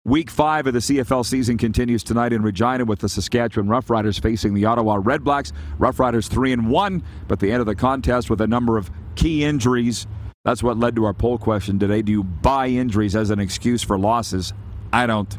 Week 0.04 0.30
five 0.30 0.66
of 0.66 0.74
the 0.74 0.78
CFL 0.78 1.26
season 1.26 1.58
continues 1.58 2.04
tonight 2.04 2.32
in 2.32 2.42
Regina 2.42 2.84
with 2.84 3.00
the 3.00 3.08
Saskatchewan 3.08 3.68
Roughriders 3.68 4.22
facing 4.22 4.54
the 4.54 4.64
Ottawa 4.64 4.98
Redblacks. 4.98 5.52
Roughriders 5.78 6.28
three 6.28 6.52
and 6.52 6.70
one, 6.70 7.02
but 7.26 7.40
the 7.40 7.50
end 7.50 7.60
of 7.60 7.66
the 7.66 7.74
contest 7.74 8.30
with 8.30 8.40
a 8.40 8.46
number 8.46 8.78
of 8.78 8.90
key 9.16 9.44
injuries. 9.44 10.06
That's 10.44 10.62
what 10.62 10.78
led 10.78 10.94
to 10.96 11.04
our 11.04 11.12
poll 11.12 11.36
question 11.36 11.78
today. 11.78 12.02
Do 12.02 12.12
you 12.12 12.22
buy 12.22 12.68
injuries 12.68 13.16
as 13.16 13.30
an 13.30 13.40
excuse 13.40 13.82
for 13.82 13.98
losses? 13.98 14.54
I 14.92 15.06
don't. 15.06 15.36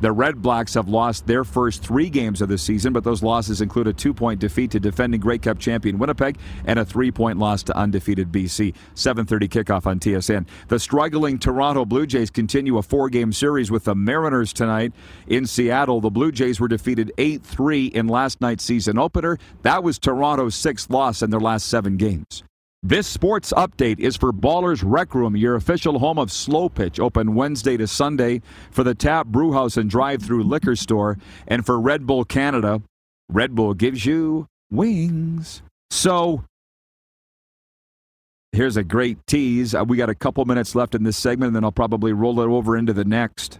The 0.00 0.12
Red 0.12 0.40
Blacks 0.40 0.74
have 0.74 0.88
lost 0.88 1.26
their 1.26 1.44
first 1.44 1.82
three 1.82 2.08
games 2.08 2.40
of 2.40 2.48
the 2.48 2.56
season, 2.56 2.92
but 2.92 3.04
those 3.04 3.22
losses 3.22 3.60
include 3.60 3.86
a 3.86 3.92
two 3.92 4.14
point 4.14 4.40
defeat 4.40 4.70
to 4.70 4.80
defending 4.80 5.20
Grey 5.20 5.38
Cup 5.38 5.58
champion 5.58 5.98
Winnipeg 5.98 6.38
and 6.64 6.78
a 6.78 6.84
three 6.84 7.10
point 7.10 7.38
loss 7.38 7.62
to 7.64 7.76
undefeated 7.76 8.32
BC. 8.32 8.74
7.30 8.94 9.48
kickoff 9.48 9.86
on 9.86 10.00
TSN. 10.00 10.46
The 10.68 10.78
struggling 10.78 11.38
Toronto 11.38 11.84
Blue 11.84 12.06
Jays 12.06 12.30
continue 12.30 12.78
a 12.78 12.82
four 12.82 13.10
game 13.10 13.32
series 13.32 13.70
with 13.70 13.84
the 13.84 13.94
Mariners 13.94 14.52
tonight 14.54 14.92
in 15.26 15.46
Seattle. 15.46 16.00
The 16.00 16.10
Blue 16.10 16.32
Jays 16.32 16.60
were 16.60 16.68
defeated 16.68 17.12
8 17.18 17.42
3 17.42 17.86
in 17.86 18.08
last 18.08 18.40
night's 18.40 18.64
season 18.64 18.98
opener. 18.98 19.38
That 19.62 19.82
was 19.82 19.98
Toronto's 19.98 20.54
sixth 20.54 20.88
loss 20.88 21.20
in 21.22 21.30
their 21.30 21.40
last 21.40 21.66
seven 21.66 21.98
games. 21.98 22.42
This 22.82 23.06
sports 23.06 23.52
update 23.58 23.98
is 24.00 24.16
for 24.16 24.32
Ballers 24.32 24.82
Rec 24.82 25.14
Room, 25.14 25.36
your 25.36 25.54
official 25.54 25.98
home 25.98 26.18
of 26.18 26.32
Slow 26.32 26.70
Pitch, 26.70 26.98
open 26.98 27.34
Wednesday 27.34 27.76
to 27.76 27.86
Sunday 27.86 28.40
for 28.70 28.82
the 28.82 28.94
Tap 28.94 29.26
Brewhouse 29.26 29.76
and 29.76 29.90
drive-through 29.90 30.44
liquor 30.44 30.74
store, 30.74 31.18
and 31.46 31.66
for 31.66 31.78
Red 31.78 32.06
Bull 32.06 32.24
Canada. 32.24 32.80
Red 33.28 33.54
Bull 33.54 33.74
gives 33.74 34.06
you 34.06 34.46
wings. 34.70 35.60
So 35.90 36.44
here's 38.52 38.78
a 38.78 38.82
great 38.82 39.18
tease. 39.26 39.74
Uh, 39.74 39.84
we 39.84 39.98
got 39.98 40.08
a 40.08 40.14
couple 40.14 40.42
minutes 40.46 40.74
left 40.74 40.94
in 40.94 41.02
this 41.02 41.18
segment, 41.18 41.48
and 41.48 41.56
then 41.56 41.64
I'll 41.64 41.72
probably 41.72 42.14
roll 42.14 42.40
it 42.40 42.46
over 42.46 42.78
into 42.78 42.94
the 42.94 43.04
next. 43.04 43.58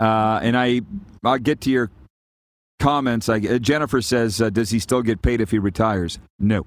Uh, 0.00 0.40
and 0.42 0.56
I, 0.56 0.80
I'll 1.22 1.36
get 1.36 1.60
to 1.60 1.70
your 1.70 1.90
comments. 2.82 3.28
I, 3.28 3.36
uh, 3.36 3.58
Jennifer 3.58 4.02
says, 4.02 4.42
uh, 4.42 4.50
"Does 4.50 4.70
he 4.70 4.78
still 4.78 5.02
get 5.02 5.22
paid 5.22 5.40
if 5.40 5.50
he 5.50 5.58
retires?" 5.58 6.18
No. 6.38 6.66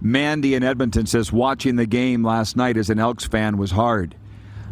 Mandy 0.00 0.54
in 0.54 0.62
Edmonton 0.62 1.06
says, 1.06 1.30
"Watching 1.30 1.76
the 1.76 1.86
game 1.86 2.24
last 2.24 2.56
night 2.56 2.76
as 2.76 2.90
an 2.90 2.98
Elks 2.98 3.24
fan 3.24 3.56
was 3.58 3.70
hard." 3.70 4.16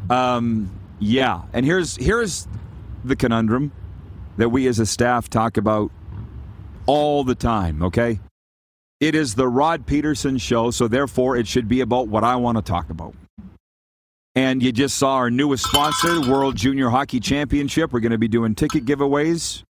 Um, 0.08 0.70
yeah, 0.98 1.42
and 1.52 1.64
here's 1.64 1.96
here's 1.96 2.48
the 3.04 3.14
conundrum 3.14 3.70
that 4.38 4.48
we 4.48 4.66
as 4.66 4.78
a 4.78 4.86
staff 4.86 5.28
talk 5.28 5.56
about 5.56 5.90
all 6.86 7.22
the 7.22 7.34
time. 7.34 7.82
Okay, 7.82 8.18
it 8.98 9.14
is 9.14 9.34
the 9.34 9.46
Rod 9.46 9.86
Pedersen 9.86 10.38
show, 10.38 10.70
so 10.70 10.88
therefore 10.88 11.36
it 11.36 11.46
should 11.46 11.68
be 11.68 11.80
about 11.80 12.08
what 12.08 12.24
I 12.24 12.36
want 12.36 12.56
to 12.56 12.62
talk 12.62 12.90
about. 12.90 13.14
And 14.34 14.62
you 14.62 14.70
just 14.70 14.96
saw 14.96 15.16
our 15.16 15.30
newest 15.30 15.64
sponsor, 15.64 16.20
World 16.20 16.56
Junior 16.56 16.88
Hockey 16.88 17.18
Championship. 17.18 17.92
We're 17.92 18.00
going 18.00 18.12
to 18.12 18.18
be 18.18 18.28
doing 18.28 18.54
ticket 18.54 18.84
giveaways. 18.84 19.64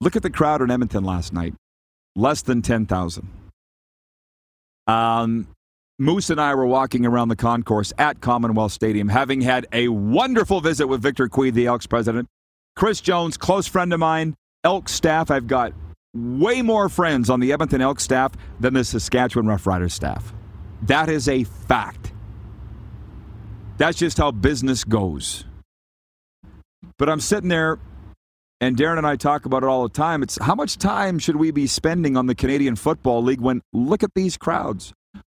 Look 0.00 0.16
at 0.16 0.22
the 0.22 0.30
crowd 0.30 0.62
in 0.62 0.70
Edmonton 0.70 1.04
last 1.04 1.32
night. 1.32 1.54
Less 2.16 2.42
than 2.42 2.60
10,000. 2.60 3.28
Um, 4.88 5.46
Moose 5.98 6.30
and 6.30 6.40
I 6.40 6.56
were 6.56 6.66
walking 6.66 7.06
around 7.06 7.28
the 7.28 7.36
concourse 7.36 7.92
at 7.98 8.20
Commonwealth 8.20 8.72
Stadium, 8.72 9.08
having 9.08 9.40
had 9.40 9.68
a 9.72 9.86
wonderful 9.86 10.60
visit 10.60 10.88
with 10.88 11.00
Victor 11.00 11.28
Cui, 11.28 11.50
the 11.50 11.66
Elks 11.66 11.86
president. 11.86 12.28
Chris 12.74 13.00
Jones, 13.00 13.36
close 13.36 13.68
friend 13.68 13.92
of 13.92 14.00
mine, 14.00 14.34
Elk 14.64 14.88
staff. 14.88 15.30
I've 15.30 15.46
got 15.46 15.72
way 16.14 16.62
more 16.62 16.88
friends 16.88 17.30
on 17.30 17.38
the 17.38 17.52
Edmonton 17.52 17.80
Elk 17.80 18.00
staff 18.00 18.32
than 18.58 18.74
the 18.74 18.82
Saskatchewan 18.82 19.46
Roughriders 19.46 19.92
staff. 19.92 20.34
That 20.82 21.08
is 21.08 21.28
a 21.28 21.44
fact. 21.44 22.12
That's 23.78 23.98
just 23.98 24.18
how 24.18 24.30
business 24.30 24.84
goes. 24.84 25.44
But 26.98 27.08
I'm 27.08 27.20
sitting 27.20 27.48
there, 27.48 27.78
and 28.60 28.76
Darren 28.76 28.98
and 28.98 29.06
I 29.06 29.16
talk 29.16 29.44
about 29.44 29.62
it 29.62 29.66
all 29.66 29.82
the 29.84 29.94
time. 29.94 30.22
It's 30.22 30.38
how 30.40 30.54
much 30.54 30.78
time 30.78 31.18
should 31.18 31.36
we 31.36 31.50
be 31.50 31.66
spending 31.66 32.16
on 32.16 32.26
the 32.26 32.34
Canadian 32.34 32.76
Football 32.76 33.22
League 33.22 33.40
when 33.40 33.62
look 33.72 34.02
at 34.02 34.14
these 34.14 34.36
crowds? 34.36 34.92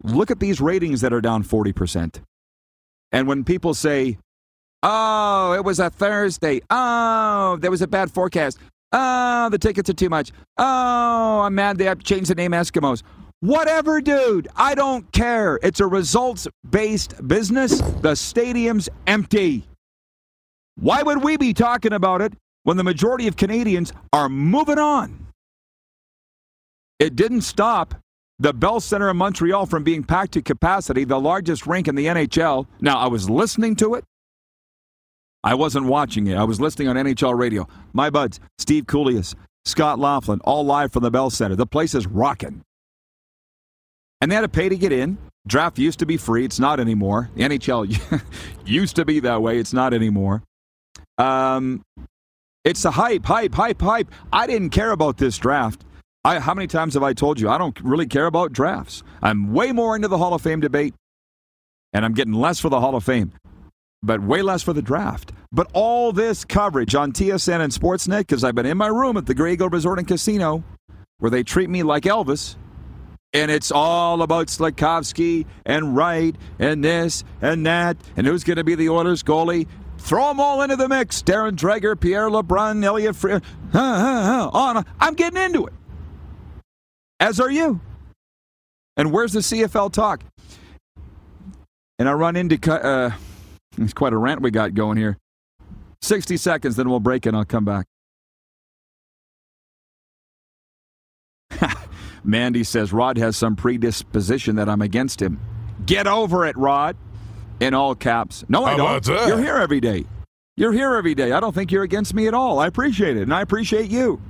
Look 0.03 0.31
at 0.31 0.39
these 0.39 0.59
ratings 0.59 1.01
that 1.01 1.13
are 1.13 1.21
down 1.21 1.43
40%. 1.43 2.21
And 3.11 3.27
when 3.27 3.43
people 3.43 3.73
say, 3.73 4.17
oh, 4.81 5.53
it 5.53 5.63
was 5.63 5.79
a 5.79 5.89
Thursday. 5.89 6.61
Oh, 6.69 7.57
there 7.61 7.71
was 7.71 7.81
a 7.81 7.87
bad 7.87 8.11
forecast. 8.11 8.59
Oh, 8.91 9.49
the 9.49 9.57
tickets 9.57 9.89
are 9.89 9.93
too 9.93 10.09
much. 10.09 10.31
Oh, 10.57 11.41
I'm 11.41 11.55
mad 11.55 11.77
they 11.77 11.85
have 11.85 11.99
to 11.99 12.03
change 12.03 12.27
the 12.27 12.35
name 12.35 12.51
Eskimos. 12.51 13.03
Whatever, 13.43 13.99
dude. 13.99 14.47
I 14.55 14.73
don't 14.73 15.11
care. 15.11 15.59
It's 15.61 15.81
a 15.81 15.85
results 15.85 16.47
based 16.69 17.27
business. 17.27 17.81
The 17.99 18.15
stadium's 18.15 18.87
empty. 19.05 19.65
Why 20.75 21.03
would 21.03 21.21
we 21.21 21.35
be 21.35 21.53
talking 21.53 21.91
about 21.91 22.21
it 22.21 22.31
when 22.63 22.77
the 22.77 22.85
majority 22.85 23.27
of 23.27 23.35
Canadians 23.35 23.91
are 24.13 24.29
moving 24.29 24.79
on? 24.79 25.27
It 26.99 27.17
didn't 27.17 27.41
stop 27.41 27.95
the 28.39 28.53
Bell 28.53 28.79
Center 28.79 29.09
in 29.09 29.17
Montreal 29.17 29.65
from 29.65 29.83
being 29.83 30.05
packed 30.05 30.31
to 30.35 30.41
capacity, 30.41 31.03
the 31.03 31.19
largest 31.19 31.67
rink 31.67 31.89
in 31.89 31.95
the 31.95 32.05
NHL. 32.05 32.65
Now, 32.79 32.97
I 32.97 33.07
was 33.07 33.29
listening 33.29 33.75
to 33.75 33.95
it. 33.95 34.05
I 35.43 35.55
wasn't 35.55 35.87
watching 35.87 36.27
it. 36.27 36.37
I 36.37 36.45
was 36.45 36.61
listening 36.61 36.87
on 36.87 36.95
NHL 36.95 37.37
radio. 37.37 37.67
My 37.91 38.09
buds, 38.09 38.39
Steve 38.57 38.85
Kouleas, 38.85 39.35
Scott 39.65 39.99
Laughlin, 39.99 40.39
all 40.45 40.63
live 40.63 40.93
from 40.93 41.03
the 41.03 41.11
Bell 41.11 41.29
Center. 41.29 41.57
The 41.57 41.67
place 41.67 41.93
is 41.93 42.07
rocking 42.07 42.63
and 44.23 44.31
they 44.31 44.35
had 44.35 44.41
to 44.41 44.47
pay 44.47 44.69
to 44.69 44.77
get 44.77 44.93
in. 44.93 45.17
Draft 45.45 45.77
used 45.77 45.99
to 45.99 46.05
be 46.05 46.15
free. 46.15 46.45
It's 46.45 46.57
not 46.57 46.79
anymore. 46.79 47.29
The 47.35 47.43
NHL 47.43 48.23
used 48.65 48.95
to 48.95 49.03
be 49.03 49.19
that 49.19 49.41
way. 49.41 49.57
It's 49.57 49.73
not 49.73 49.93
anymore. 49.93 50.43
Um, 51.17 51.83
it's 52.63 52.83
the 52.83 52.91
hype, 52.91 53.25
hype, 53.25 53.53
hype, 53.53 53.81
hype. 53.81 54.09
I 54.31 54.47
didn't 54.47 54.69
care 54.69 54.91
about 54.91 55.17
this 55.17 55.37
draft. 55.37 55.83
I, 56.23 56.39
how 56.39 56.53
many 56.53 56.67
times 56.67 56.93
have 56.93 57.03
I 57.03 57.11
told 57.11 57.37
you 57.37 57.49
I 57.49 57.57
don't 57.57 57.77
really 57.81 58.05
care 58.05 58.25
about 58.25 58.53
drafts? 58.53 59.03
I'm 59.21 59.51
way 59.51 59.73
more 59.73 59.93
into 59.93 60.07
the 60.07 60.17
Hall 60.17 60.33
of 60.33 60.41
Fame 60.41 60.61
debate, 60.61 60.95
and 61.91 62.05
I'm 62.05 62.13
getting 62.13 62.31
less 62.31 62.61
for 62.61 62.69
the 62.69 62.79
Hall 62.79 62.95
of 62.95 63.03
Fame, 63.03 63.33
but 64.01 64.21
way 64.21 64.41
less 64.41 64.63
for 64.63 64.71
the 64.71 64.81
draft. 64.81 65.33
But 65.51 65.69
all 65.73 66.13
this 66.13 66.45
coverage 66.45 66.95
on 66.95 67.11
TSN 67.11 67.59
and 67.59 67.73
Sportsnet, 67.73 68.19
because 68.19 68.45
I've 68.45 68.55
been 68.55 68.65
in 68.65 68.77
my 68.77 68.87
room 68.87 69.17
at 69.17 69.25
the 69.25 69.33
Grey 69.33 69.51
Eagle 69.53 69.67
Resort 69.67 69.99
and 69.99 70.07
Casino, 70.07 70.63
where 71.17 71.29
they 71.29 71.43
treat 71.43 71.69
me 71.69 71.83
like 71.83 72.03
Elvis, 72.03 72.55
and 73.33 73.49
it's 73.49 73.71
all 73.71 74.21
about 74.21 74.47
Slafkovsky 74.47 75.45
and 75.65 75.95
Wright 75.95 76.35
and 76.59 76.83
this 76.83 77.23
and 77.41 77.65
that, 77.65 77.97
and 78.15 78.27
who's 78.27 78.43
going 78.43 78.57
to 78.57 78.63
be 78.63 78.75
the 78.75 78.89
Oilers 78.89 79.23
goalie. 79.23 79.67
Throw 79.97 80.27
them 80.27 80.39
all 80.39 80.61
into 80.61 80.75
the 80.75 80.89
mix. 80.89 81.23
Darren 81.23 81.53
Dreger, 81.53 81.97
Pierre 81.97 82.29
LeBrun, 82.29 82.83
Elliot 82.83 83.15
Free. 83.15 83.39
on. 83.73 84.85
I'm 84.99 85.13
getting 85.13 85.41
into 85.41 85.65
it. 85.65 85.73
As 87.19 87.39
are 87.39 87.49
you. 87.49 87.79
And 88.97 89.13
where's 89.13 89.31
the 89.31 89.39
CFL 89.39 89.93
talk? 89.93 90.21
And 91.97 92.09
I 92.09 92.13
run 92.13 92.35
into. 92.35 92.59
Uh, 92.69 93.11
it's 93.77 93.93
quite 93.93 94.13
a 94.13 94.17
rant 94.17 94.41
we 94.41 94.51
got 94.51 94.73
going 94.73 94.97
here. 94.97 95.17
60 96.01 96.35
seconds, 96.35 96.75
then 96.75 96.89
we'll 96.89 96.99
break 96.99 97.25
and 97.25 97.35
I'll 97.35 97.45
come 97.45 97.63
back. 97.63 97.85
Mandy 102.23 102.63
says 102.63 102.93
Rod 102.93 103.17
has 103.17 103.35
some 103.35 103.55
predisposition 103.55 104.55
that 104.55 104.69
I'm 104.69 104.81
against 104.81 105.21
him. 105.21 105.39
Get 105.85 106.07
over 106.07 106.45
it, 106.45 106.57
Rod. 106.57 106.95
In 107.59 107.73
all 107.73 107.95
caps. 107.95 108.43
No, 108.49 108.65
I 108.65 108.71
How 108.71 108.99
don't. 108.99 109.27
You're 109.27 109.39
here 109.39 109.57
every 109.57 109.79
day. 109.79 110.05
You're 110.55 110.73
here 110.73 110.95
every 110.95 111.15
day. 111.15 111.31
I 111.31 111.39
don't 111.39 111.53
think 111.53 111.71
you're 111.71 111.83
against 111.83 112.13
me 112.13 112.27
at 112.27 112.33
all. 112.33 112.59
I 112.59 112.67
appreciate 112.67 113.17
it, 113.17 113.23
and 113.23 113.33
I 113.33 113.41
appreciate 113.41 113.89
you. 113.89 114.21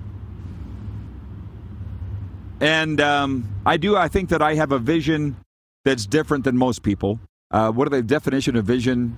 And 2.60 3.02
um, 3.02 3.48
I 3.66 3.78
do. 3.78 3.96
I 3.96 4.08
think 4.08 4.30
that 4.30 4.42
I 4.42 4.56
have 4.56 4.72
a 4.72 4.80
vision 4.80 5.36
that's 5.84 6.06
different 6.06 6.44
than 6.44 6.58
most 6.58 6.84
people. 6.84 7.20
Uh, 7.52 7.72
what 7.72 7.88
are 7.88 7.92
the 7.92 8.02
definition 8.02 8.56
of 8.56 8.66
vision? 8.66 9.18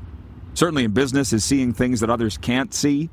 Certainly 0.55 0.85
in 0.85 0.91
business, 0.91 1.31
is 1.33 1.43
seeing 1.43 1.73
things 1.73 1.99
that 1.99 2.09
others 2.09 2.37
can't 2.37 2.73
see. 2.73 3.09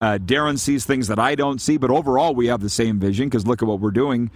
Uh, 0.00 0.18
Darren 0.18 0.58
sees 0.58 0.84
things 0.84 1.08
that 1.08 1.18
I 1.18 1.34
don't 1.34 1.60
see, 1.60 1.78
but 1.78 1.90
overall 1.90 2.34
we 2.34 2.46
have 2.48 2.60
the 2.60 2.68
same 2.68 3.00
vision 3.00 3.28
because 3.28 3.46
look 3.46 3.62
at 3.62 3.68
what 3.68 3.80
we're 3.80 3.90
doing. 3.90 4.30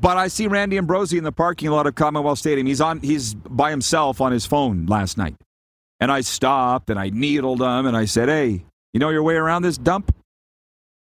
But 0.00 0.16
I 0.16 0.28
see 0.28 0.46
Randy 0.46 0.78
Ambrosie 0.78 1.18
in 1.18 1.24
the 1.24 1.32
parking 1.32 1.70
lot 1.70 1.86
of 1.86 1.94
Commonwealth 1.94 2.38
Stadium. 2.38 2.66
He's 2.66 2.80
on. 2.80 3.00
He's 3.00 3.34
by 3.34 3.70
himself 3.70 4.20
on 4.20 4.32
his 4.32 4.46
phone 4.46 4.86
last 4.86 5.18
night, 5.18 5.36
and 6.00 6.10
I 6.10 6.22
stopped 6.22 6.88
and 6.88 6.98
I 6.98 7.10
needled 7.10 7.60
him 7.60 7.86
and 7.86 7.96
I 7.96 8.06
said, 8.06 8.28
"Hey, 8.28 8.64
you 8.94 9.00
know 9.00 9.10
your 9.10 9.22
way 9.22 9.34
around 9.34 9.62
this 9.62 9.76
dump?" 9.76 10.14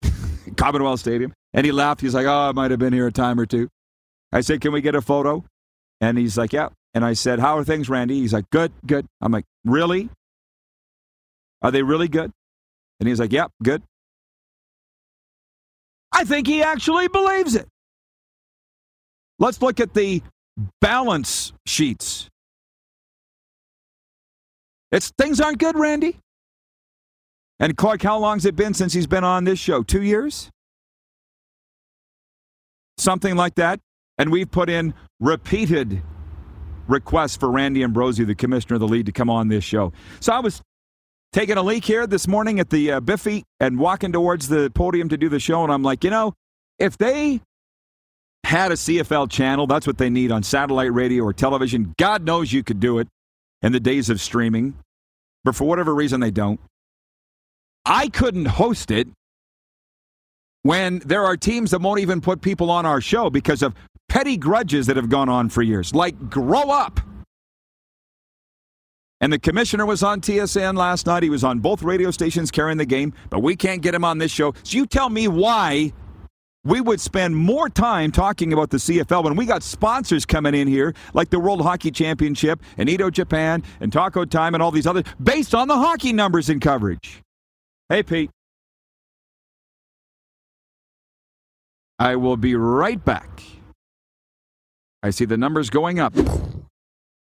Commonwealth 0.57 1.01
Stadium, 1.01 1.33
and 1.55 1.65
he 1.65 1.73
laughed. 1.73 2.03
He's 2.03 2.15
like, 2.15 2.27
"Oh, 2.27 2.49
I 2.49 2.53
might 2.53 2.71
have 2.71 2.81
been 2.81 2.93
here 2.93 3.07
a 3.07 3.13
time 3.13 3.41
or 3.41 3.47
two. 3.47 3.69
I 4.33 4.43
said, 4.43 4.61
"Can 4.61 4.73
we 4.73 4.83
get 4.83 4.95
a 4.95 5.01
photo?" 5.01 5.45
And 6.03 6.19
he's 6.19 6.37
like, 6.37 6.53
"Yeah." 6.53 6.69
And 6.93 7.05
I 7.07 7.15
said, 7.15 7.39
"How 7.39 7.57
are 7.57 7.65
things, 7.65 7.89
Randy?" 7.89 8.21
He's 8.21 8.35
like, 8.35 8.51
"Good, 8.51 8.73
good." 8.85 9.07
I'm 9.23 9.33
like, 9.33 9.47
"Really? 9.65 10.11
Are 11.63 11.71
they 11.71 11.83
really 11.83 12.09
good?" 12.09 12.31
And 13.01 13.09
he's 13.09 13.19
like, 13.19 13.33
"Yep, 13.33 13.51
good." 13.63 13.83
I 16.13 16.25
think 16.25 16.47
he 16.47 16.63
actually 16.63 17.09
believes 17.09 17.57
it. 17.57 17.67
Let's 19.39 19.61
look 19.61 19.81
at 19.81 19.95
the 19.95 20.23
balance 20.81 21.53
sheets. 21.67 22.29
It's 24.93 25.11
things 25.19 25.41
aren't 25.41 25.59
good, 25.59 25.77
Randy. 25.77 26.19
And 27.59 27.77
Clark, 27.77 28.03
how 28.03 28.19
long's 28.19 28.45
it 28.45 28.57
been 28.57 28.75
since 28.75 28.93
he's 28.93 29.07
been 29.07 29.25
on 29.25 29.45
this 29.45 29.59
show? 29.59 29.83
Two 29.83 30.03
years? 30.03 30.51
Something 32.99 33.37
like 33.37 33.57
that. 33.57 33.81
And 34.19 34.31
we've 34.31 34.51
put 34.51 34.71
in 34.71 34.95
repeated 35.21 36.03
requests 36.87 37.37
for 37.37 37.51
Randy 37.51 37.83
Ambrosie, 37.83 38.25
the 38.25 38.35
commissioner 38.35 38.75
of 38.75 38.81
the 38.81 38.89
league, 38.89 39.07
to 39.07 39.13
come 39.13 39.31
on 39.31 39.49
this 39.49 39.65
show. 39.65 39.93
So 40.21 40.33
I 40.33 40.41
was 40.41 40.63
taking 41.33 41.57
a 41.57 41.63
leak 41.63 41.85
here 41.85 42.07
this 42.07 42.29
morning 42.29 42.61
at 42.61 42.71
the 42.71 42.93
uh, 42.93 43.01
Biffy 43.01 43.43
and 43.59 43.79
walking 43.79 44.13
towards 44.13 44.49
the 44.49 44.71
podium 44.71 45.09
to 45.09 45.17
do 45.17 45.29
the 45.29 45.41
show, 45.41 45.65
and 45.65 45.73
I'm 45.73 45.83
like, 45.83 46.05
you 46.05 46.11
know, 46.11 46.35
if 46.79 46.97
they 46.99 47.41
had 48.45 48.71
a 48.71 48.75
CFL 48.75 49.31
channel, 49.31 49.67
that's 49.67 49.87
what 49.87 49.99
they 49.99 50.11
need 50.11 50.31
on 50.31 50.43
satellite 50.43 50.93
radio 50.93 51.25
or 51.25 51.33
television. 51.33 51.95
God 51.99 52.25
knows 52.25 52.53
you 52.53 52.63
could 52.63 52.81
do 52.81 52.99
it 52.99 53.09
in 53.63 53.73
the 53.73 53.81
days 53.81 54.11
of 54.11 54.21
streaming, 54.21 54.75
but 55.45 55.55
for 55.55 55.65
whatever 55.65 55.95
reason, 55.95 56.21
they 56.21 56.31
don't. 56.31 56.61
I 57.87 58.09
couldn't 58.09 58.47
host 58.47 58.91
it 58.91 59.09
when 60.63 61.01
there 61.01 61.25
are 61.25 61.37
teams 61.37 61.71
that 61.73 61.81
won't 61.81 62.01
even 62.01 62.21
put 62.21 62.41
people 62.41 62.71
on 62.71 62.87
our 62.87 63.01
show 63.01 63.29
because 63.31 63.63
of 63.63 63.75
petty 64.09 64.37
grudges 64.37 64.87
that 64.87 64.97
have 64.97 65.09
gone 65.09 65.29
on 65.29 65.49
for 65.49 65.63
years. 65.63 65.95
Like, 65.95 66.31
grow 66.31 66.71
up. 66.71 67.01
And 69.21 69.33
the 69.33 69.39
commissioner 69.39 69.87
was 69.87 70.03
on 70.03 70.21
TSN 70.21 70.77
last 70.77 71.07
night. 71.07 71.23
He 71.23 71.31
was 71.31 71.45
on 71.45 71.61
both 71.61 71.83
radio 71.83 72.11
stations 72.11 72.51
carrying 72.51 72.79
the 72.79 72.85
game, 72.85 73.15
but 73.31 73.41
we 73.41 73.57
can't 73.57 73.81
get 73.81 73.95
him 73.95 74.05
on 74.05 74.19
this 74.19 74.31
show. 74.31 74.53
So 74.63 74.77
you 74.77 74.87
tell 74.87 75.09
me 75.09 75.29
why 75.29 75.93
we 76.65 76.81
would 76.81 77.01
spend 77.01 77.37
more 77.37 77.69
time 77.69 78.11
talking 78.11 78.53
about 78.53 78.71
the 78.71 78.79
CFL 78.79 79.25
when 79.25 79.37
we 79.37 79.47
got 79.47 79.63
sponsors 79.63 80.25
coming 80.25 80.55
in 80.55 80.67
here 80.67 80.95
like 81.13 81.31
the 81.31 81.39
World 81.39 81.61
Hockey 81.61 81.91
Championship 81.91 82.61
and 82.79 82.89
Edo 82.89 83.11
Japan 83.11 83.63
and 83.81 83.93
Taco 83.93 84.25
Time 84.25 84.55
and 84.55 84.63
all 84.63 84.71
these 84.71 84.87
others 84.87 85.05
based 85.23 85.55
on 85.55 85.69
the 85.69 85.77
hockey 85.77 86.13
numbers 86.13 86.49
and 86.49 86.61
coverage. 86.61 87.23
Hey, 87.89 88.03
Pete. 88.03 88.31
I 91.99 92.17
will 92.17 92.37
be 92.37 92.57
right 92.57 93.03
back. 93.05 93.43
I 95.03 95.11
see 95.11 95.27
the 95.27 95.37
numbers 95.37 95.71
going 95.71 96.01
up. 96.01 96.15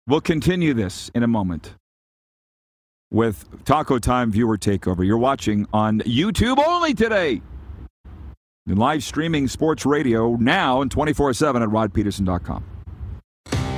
We'll 0.07 0.21
continue 0.21 0.75
this 0.75 1.11
in 1.15 1.23
a 1.23 1.27
moment 1.27 1.75
with 3.11 3.65
Taco 3.65 3.99
Time 3.99 4.31
viewer 4.31 4.57
takeover. 4.57 5.05
You're 5.05 5.19
watching 5.19 5.67
on 5.73 6.01
YouTube 6.01 6.63
only 6.65 6.95
today. 6.95 7.43
Live 8.67 9.05
streaming 9.05 9.47
sports 9.47 9.85
radio 9.85 10.37
now 10.37 10.81
and 10.81 10.91
24 10.91 11.35
7 11.35 11.63
at 11.63 11.69
rodpedersen.com. 11.69 12.65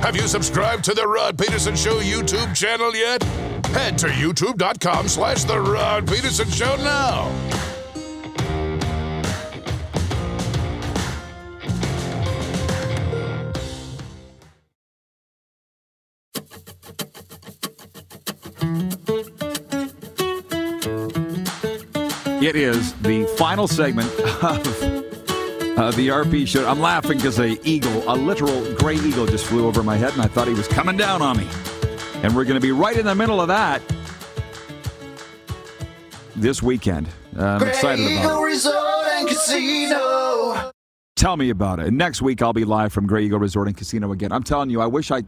Have 0.01 0.15
you 0.15 0.27
subscribed 0.27 0.85
to 0.85 0.93
the 0.93 1.05
Rod 1.05 1.37
Pedersen 1.37 1.75
Show 1.75 1.99
YouTube 1.99 2.55
channel 2.55 2.95
yet? 2.95 3.21
Head 3.73 3.97
to 3.97 4.07
youtube.com 4.07 5.09
slash 5.09 5.43
the 5.43 5.59
Rod 5.59 6.07
Pedersen 6.07 6.49
Show 6.49 6.75
now. 6.77 7.57
It 22.41 22.55
is 22.55 22.93
the 23.01 23.25
final 23.35 23.67
segment 23.67 24.11
of 24.43 24.67
uh, 25.77 25.91
the 25.91 26.09
RP 26.09 26.47
show. 26.47 26.67
I'm 26.67 26.79
laughing 26.79 27.17
because 27.17 27.39
a 27.39 27.59
eagle, 27.67 28.03
a 28.07 28.13
literal 28.15 28.75
gray 28.75 28.95
eagle, 28.95 29.25
just 29.25 29.47
flew 29.47 29.65
over 29.65 29.81
my 29.81 29.97
head, 29.97 30.13
and 30.13 30.21
I 30.21 30.27
thought 30.27 30.47
he 30.47 30.53
was 30.53 30.67
coming 30.67 30.97
down 30.97 31.23
on 31.23 31.37
me. 31.37 31.47
And 32.21 32.35
we're 32.35 32.43
going 32.43 32.55
to 32.55 32.61
be 32.61 32.71
right 32.71 32.95
in 32.95 33.07
the 33.07 33.15
middle 33.15 33.41
of 33.41 33.47
that 33.47 33.81
this 36.35 36.61
weekend. 36.61 37.09
Uh, 37.35 37.57
I'm 37.59 37.67
excited 37.67 38.05
about 38.05 38.39
it. 38.39 38.45
Resort 38.45 39.07
and 39.13 39.27
Casino. 39.27 40.71
Tell 41.15 41.37
me 41.37 41.49
about 41.49 41.79
it. 41.79 41.91
Next 41.91 42.21
week 42.21 42.43
I'll 42.43 42.53
be 42.53 42.65
live 42.65 42.93
from 42.93 43.07
Grey 43.07 43.25
Eagle 43.25 43.39
Resort 43.39 43.67
and 43.67 43.75
Casino 43.75 44.11
again. 44.11 44.31
I'm 44.31 44.43
telling 44.43 44.69
you, 44.69 44.79
I 44.79 44.85
wish 44.85 45.09
I, 45.09 45.23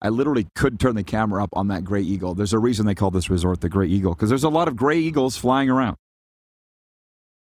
I 0.00 0.08
literally 0.08 0.48
could 0.56 0.80
turn 0.80 0.96
the 0.96 1.04
camera 1.04 1.44
up 1.44 1.50
on 1.52 1.68
that 1.68 1.84
Grey 1.84 2.02
Eagle. 2.02 2.34
There's 2.34 2.52
a 2.52 2.58
reason 2.58 2.84
they 2.86 2.96
call 2.96 3.12
this 3.12 3.30
resort 3.30 3.60
the 3.60 3.68
Grey 3.68 3.86
Eagle 3.86 4.14
because 4.14 4.28
there's 4.28 4.42
a 4.42 4.48
lot 4.48 4.66
of 4.66 4.74
Grey 4.74 4.98
Eagles 4.98 5.36
flying 5.36 5.70
around. 5.70 5.96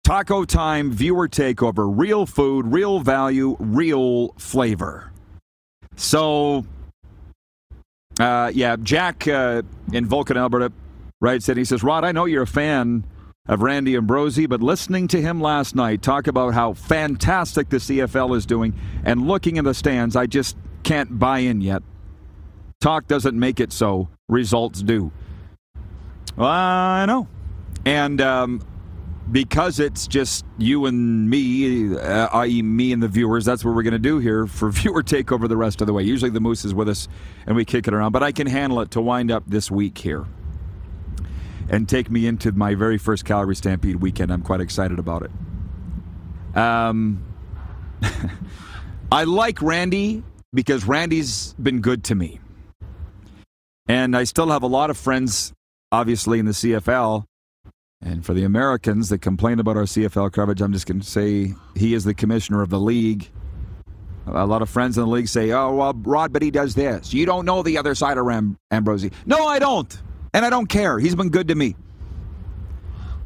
Taco 0.06 0.46
Time 0.46 0.92
viewer 0.92 1.28
takeover. 1.28 1.92
Real 1.92 2.28
food, 2.28 2.68
real 2.68 3.00
value, 3.00 3.58
real 3.60 4.36
flavor. 4.38 5.12
So, 5.96 6.64
uh, 8.20 8.52
yeah, 8.54 8.76
Jack 8.76 9.28
uh, 9.28 9.64
in 9.92 10.06
Vulcan, 10.06 10.38
Alberta, 10.38 10.72
writes 11.22 11.50
in. 11.50 11.58
He 11.58 11.66
says, 11.66 11.82
Rod, 11.82 12.06
I 12.06 12.12
know 12.12 12.26
you're 12.26 12.44
a 12.44 12.48
fan 12.48 13.04
of 13.48 13.64
Randy 13.64 13.96
Ambrosie, 13.96 14.46
but 14.46 14.62
listening 14.62 15.08
to 15.08 15.20
him 15.20 15.42
last 15.42 15.74
night 15.74 16.04
talk 16.04 16.28
about 16.28 16.54
how 16.54 16.74
fantastic 16.74 17.70
the 17.70 17.78
CFL 17.78 18.38
is 18.38 18.46
doing 18.46 18.76
and 19.06 19.28
looking 19.28 19.56
in 19.56 19.66
the 19.66 19.74
stands, 19.74 20.16
I 20.16 20.28
just 20.28 20.56
can't 20.84 21.18
buy 21.18 21.40
in 21.40 21.62
yet. 21.62 21.82
Talk 22.80 23.08
doesn't 23.08 23.40
make 23.40 23.60
it 23.60 23.74
so, 23.74 24.10
results 24.30 24.84
do. 24.84 25.12
I 26.38 27.08
know. 27.08 27.28
And 27.86 28.22
um, 28.22 28.62
because 29.32 29.80
it's 29.80 30.08
just 30.08 30.46
you 30.58 30.86
and 30.86 31.30
me, 31.30 31.98
uh, 31.98 32.28
i.e., 32.40 32.62
me 32.62 32.92
and 32.92 33.02
the 33.02 33.08
viewers, 33.08 33.46
that's 33.46 33.66
what 33.66 33.76
we're 33.76 33.84
going 33.84 33.94
to 33.94 34.00
do 34.00 34.20
here 34.20 34.46
for 34.46 34.70
viewer 34.72 35.04
takeover 35.04 35.50
the 35.50 35.58
rest 35.58 35.82
of 35.82 35.88
the 35.88 35.94
way. 35.94 36.04
Usually 36.04 36.32
the 36.32 36.40
Moose 36.40 36.66
is 36.66 36.74
with 36.74 36.90
us 36.90 37.08
and 37.46 37.56
we 37.56 37.66
kick 37.66 37.88
it 37.88 37.94
around, 37.94 38.12
but 38.12 38.24
I 38.24 38.32
can 38.32 38.48
handle 38.48 38.82
it 38.82 38.92
to 38.92 39.02
wind 39.02 39.32
up 39.32 39.44
this 39.48 39.72
week 39.72 39.98
here 39.98 40.26
and 41.70 41.90
take 41.90 42.12
me 42.12 42.28
into 42.28 42.52
my 42.52 42.76
very 42.76 42.98
first 42.98 43.26
Calgary 43.26 43.56
Stampede 43.56 43.98
weekend. 43.98 44.32
I'm 44.32 44.44
quite 44.44 44.62
excited 44.62 45.00
about 45.00 45.24
it. 45.24 46.58
Um, 46.58 47.24
I 49.12 49.24
like 49.24 49.62
Randy 49.62 50.24
because 50.54 50.86
Randy's 50.86 51.54
been 51.54 51.82
good 51.82 52.04
to 52.06 52.16
me. 52.16 52.40
And 53.88 54.16
I 54.16 54.24
still 54.24 54.50
have 54.50 54.64
a 54.64 54.68
lot 54.68 54.90
of 54.90 54.98
friends, 54.98 55.54
obviously, 55.92 56.40
in 56.40 56.46
the 56.46 56.54
CFL. 56.54 57.26
And 58.02 58.26
for 58.26 58.34
the 58.34 58.44
Americans 58.44 59.10
that 59.10 59.20
complain 59.20 59.60
about 59.60 59.78
our 59.78 59.84
CFL 59.84 60.32
coverage, 60.32 60.62
I'm 60.62 60.74
just 60.74 60.86
going 60.86 61.00
to 61.00 61.06
say 61.06 61.54
he 61.76 61.94
is 61.94 62.04
the 62.04 62.14
commissioner 62.14 62.62
of 62.62 62.70
the 62.70 62.80
league. 62.80 63.30
A 64.28 64.46
lot 64.46 64.62
of 64.62 64.70
friends 64.70 64.98
in 64.98 65.04
the 65.04 65.10
league 65.10 65.28
say, 65.28 65.52
oh, 65.52 65.76
well, 65.76 65.94
Rod, 65.94 66.34
but 66.34 66.42
he 66.42 66.52
does 66.52 66.76
this. 66.76 67.14
You 67.14 67.26
don't 67.26 67.46
know 67.46 67.64
the 67.64 67.78
other 67.78 67.96
side 67.96 68.18
of 68.18 68.26
Ram- 68.26 68.58
Ambrosie. 68.72 69.12
No, 69.26 69.46
I 69.48 69.60
don't. 69.60 70.02
And 70.34 70.46
I 70.46 70.50
don't 70.50 70.68
care. 70.68 71.00
He's 71.00 71.16
been 71.16 71.30
good 71.30 71.48
to 71.48 71.56
me. 71.56 71.76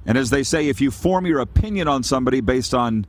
And 0.05 0.17
as 0.17 0.29
they 0.29 0.43
say, 0.43 0.67
if 0.67 0.81
you 0.81 0.91
form 0.91 1.25
your 1.25 1.39
opinion 1.39 1.87
on 1.87 2.03
somebody 2.03 2.41
based 2.41 2.73
on 2.73 3.05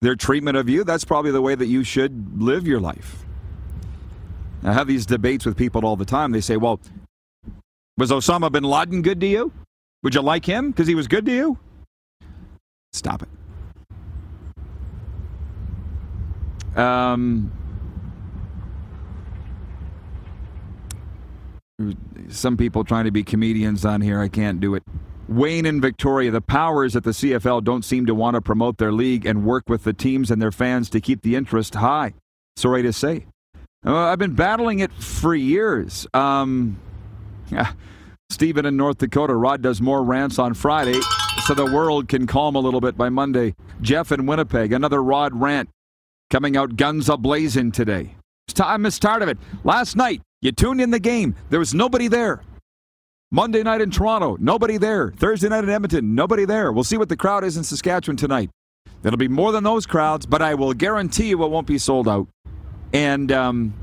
their 0.00 0.16
treatment 0.16 0.56
of 0.56 0.68
you, 0.68 0.84
that's 0.84 1.04
probably 1.04 1.30
the 1.30 1.42
way 1.42 1.54
that 1.54 1.66
you 1.66 1.84
should 1.84 2.42
live 2.42 2.66
your 2.66 2.80
life. 2.80 3.24
I 4.64 4.72
have 4.72 4.86
these 4.86 5.06
debates 5.06 5.44
with 5.44 5.56
people 5.56 5.84
all 5.84 5.96
the 5.96 6.04
time. 6.04 6.32
They 6.32 6.40
say, 6.40 6.56
well, 6.56 6.80
was 7.96 8.10
Osama 8.10 8.50
bin 8.50 8.64
Laden 8.64 9.02
good 9.02 9.20
to 9.20 9.26
you? 9.26 9.52
Would 10.02 10.14
you 10.14 10.22
like 10.22 10.44
him 10.44 10.70
because 10.70 10.88
he 10.88 10.94
was 10.94 11.06
good 11.06 11.24
to 11.26 11.32
you? 11.32 11.58
Stop 12.92 13.22
it. 13.22 13.28
Um, 16.78 17.52
some 22.28 22.56
people 22.56 22.84
trying 22.84 23.04
to 23.04 23.10
be 23.10 23.22
comedians 23.22 23.84
on 23.84 24.00
here. 24.00 24.20
I 24.20 24.28
can't 24.28 24.60
do 24.60 24.74
it. 24.74 24.82
Wayne 25.28 25.66
and 25.66 25.80
Victoria, 25.80 26.30
the 26.30 26.40
powers 26.40 26.96
at 26.96 27.04
the 27.04 27.10
CFL 27.10 27.62
don't 27.62 27.84
seem 27.84 28.06
to 28.06 28.14
want 28.14 28.34
to 28.34 28.40
promote 28.40 28.78
their 28.78 28.92
league 28.92 29.24
and 29.24 29.44
work 29.44 29.68
with 29.68 29.84
the 29.84 29.92
teams 29.92 30.30
and 30.30 30.42
their 30.42 30.52
fans 30.52 30.90
to 30.90 31.00
keep 31.00 31.22
the 31.22 31.36
interest 31.36 31.76
high. 31.76 32.14
Sorry 32.56 32.82
to 32.82 32.92
say. 32.92 33.26
Uh, 33.84 33.96
I've 33.96 34.18
been 34.18 34.34
battling 34.34 34.80
it 34.80 34.92
for 34.92 35.34
years. 35.34 36.06
Um, 36.12 36.78
yeah. 37.50 37.72
Stephen 38.32 38.64
in 38.64 38.76
North 38.76 38.98
Dakota, 38.98 39.34
Rod 39.34 39.62
does 39.62 39.82
more 39.82 40.02
rants 40.02 40.38
on 40.38 40.54
Friday 40.54 40.98
so 41.44 41.54
the 41.54 41.66
world 41.66 42.08
can 42.08 42.26
calm 42.26 42.56
a 42.56 42.58
little 42.58 42.80
bit 42.80 42.96
by 42.96 43.10
Monday. 43.10 43.54
Jeff 43.80 44.10
in 44.10 44.26
Winnipeg, 44.26 44.72
another 44.72 45.02
Rod 45.02 45.38
rant 45.38 45.68
coming 46.30 46.56
out 46.56 46.76
guns 46.76 47.08
a 47.08 47.16
blazing 47.16 47.72
today. 47.72 48.16
I'm 48.58 48.84
tired 48.84 49.22
of 49.22 49.28
it. 49.28 49.38
Last 49.64 49.96
night, 49.96 50.22
you 50.40 50.50
tuned 50.50 50.80
in 50.80 50.90
the 50.90 50.98
game. 50.98 51.34
There 51.50 51.58
was 51.58 51.74
nobody 51.74 52.08
there. 52.08 52.42
Monday 53.30 53.62
night 53.62 53.80
in 53.80 53.90
Toronto, 53.90 54.36
nobody 54.40 54.76
there. 54.76 55.12
Thursday 55.12 55.48
night 55.48 55.64
in 55.64 55.70
Edmonton, 55.70 56.14
nobody 56.14 56.44
there. 56.44 56.72
We'll 56.72 56.84
see 56.84 56.96
what 56.98 57.08
the 57.08 57.16
crowd 57.16 57.44
is 57.44 57.56
in 57.56 57.64
Saskatchewan 57.64 58.16
tonight. 58.16 58.50
It'll 59.04 59.18
be 59.18 59.28
more 59.28 59.52
than 59.52 59.64
those 59.64 59.86
crowds, 59.86 60.26
but 60.26 60.42
I 60.42 60.54
will 60.54 60.74
guarantee 60.74 61.28
you 61.28 61.42
it 61.42 61.48
won't 61.48 61.66
be 61.66 61.78
sold 61.78 62.08
out. 62.08 62.28
And 62.92 63.32
um, 63.32 63.74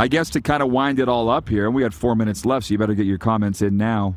I 0.00 0.08
guess 0.08 0.30
to 0.30 0.40
kind 0.40 0.62
of 0.62 0.70
wind 0.70 0.98
it 0.98 1.10
all 1.10 1.28
up 1.28 1.50
here, 1.50 1.66
and 1.66 1.74
we 1.74 1.82
had 1.82 1.92
four 1.92 2.16
minutes 2.16 2.46
left, 2.46 2.64
so 2.64 2.72
you 2.72 2.78
better 2.78 2.94
get 2.94 3.04
your 3.04 3.18
comments 3.18 3.60
in 3.60 3.76
now. 3.76 4.16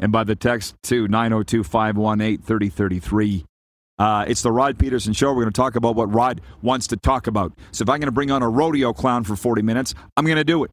And 0.00 0.10
by 0.10 0.24
the 0.24 0.34
text 0.34 0.74
to 0.84 1.06
902 1.06 1.62
518 1.62 2.42
3033. 2.42 3.44
Uh, 3.96 4.24
it's 4.26 4.42
the 4.42 4.50
Rod 4.50 4.76
Pedersen 4.76 5.12
Show. 5.12 5.28
We're 5.28 5.42
going 5.42 5.52
to 5.52 5.56
talk 5.56 5.76
about 5.76 5.94
what 5.94 6.12
Rod 6.12 6.40
wants 6.62 6.88
to 6.88 6.96
talk 6.96 7.28
about. 7.28 7.52
So 7.70 7.84
if 7.84 7.88
I'm 7.88 8.00
going 8.00 8.08
to 8.08 8.12
bring 8.12 8.32
on 8.32 8.42
a 8.42 8.48
rodeo 8.48 8.92
clown 8.92 9.22
for 9.22 9.36
40 9.36 9.62
minutes, 9.62 9.94
I'm 10.16 10.24
going 10.24 10.36
to 10.36 10.42
do 10.42 10.64
it. 10.64 10.72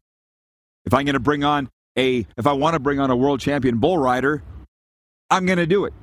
If 0.85 0.95
I'm 0.95 1.05
going 1.05 1.13
to 1.13 1.19
bring 1.19 1.43
on 1.43 1.69
a, 1.95 2.25
if 2.37 2.47
I 2.47 2.53
want 2.53 2.73
to 2.73 2.79
bring 2.79 2.99
on 2.99 3.11
a 3.11 3.15
world 3.15 3.41
champion 3.41 3.77
bull 3.77 3.99
rider, 3.99 4.41
I'm 5.29 5.45
going 5.45 5.59
to 5.59 5.67
do 5.67 5.85
it. 5.85 5.93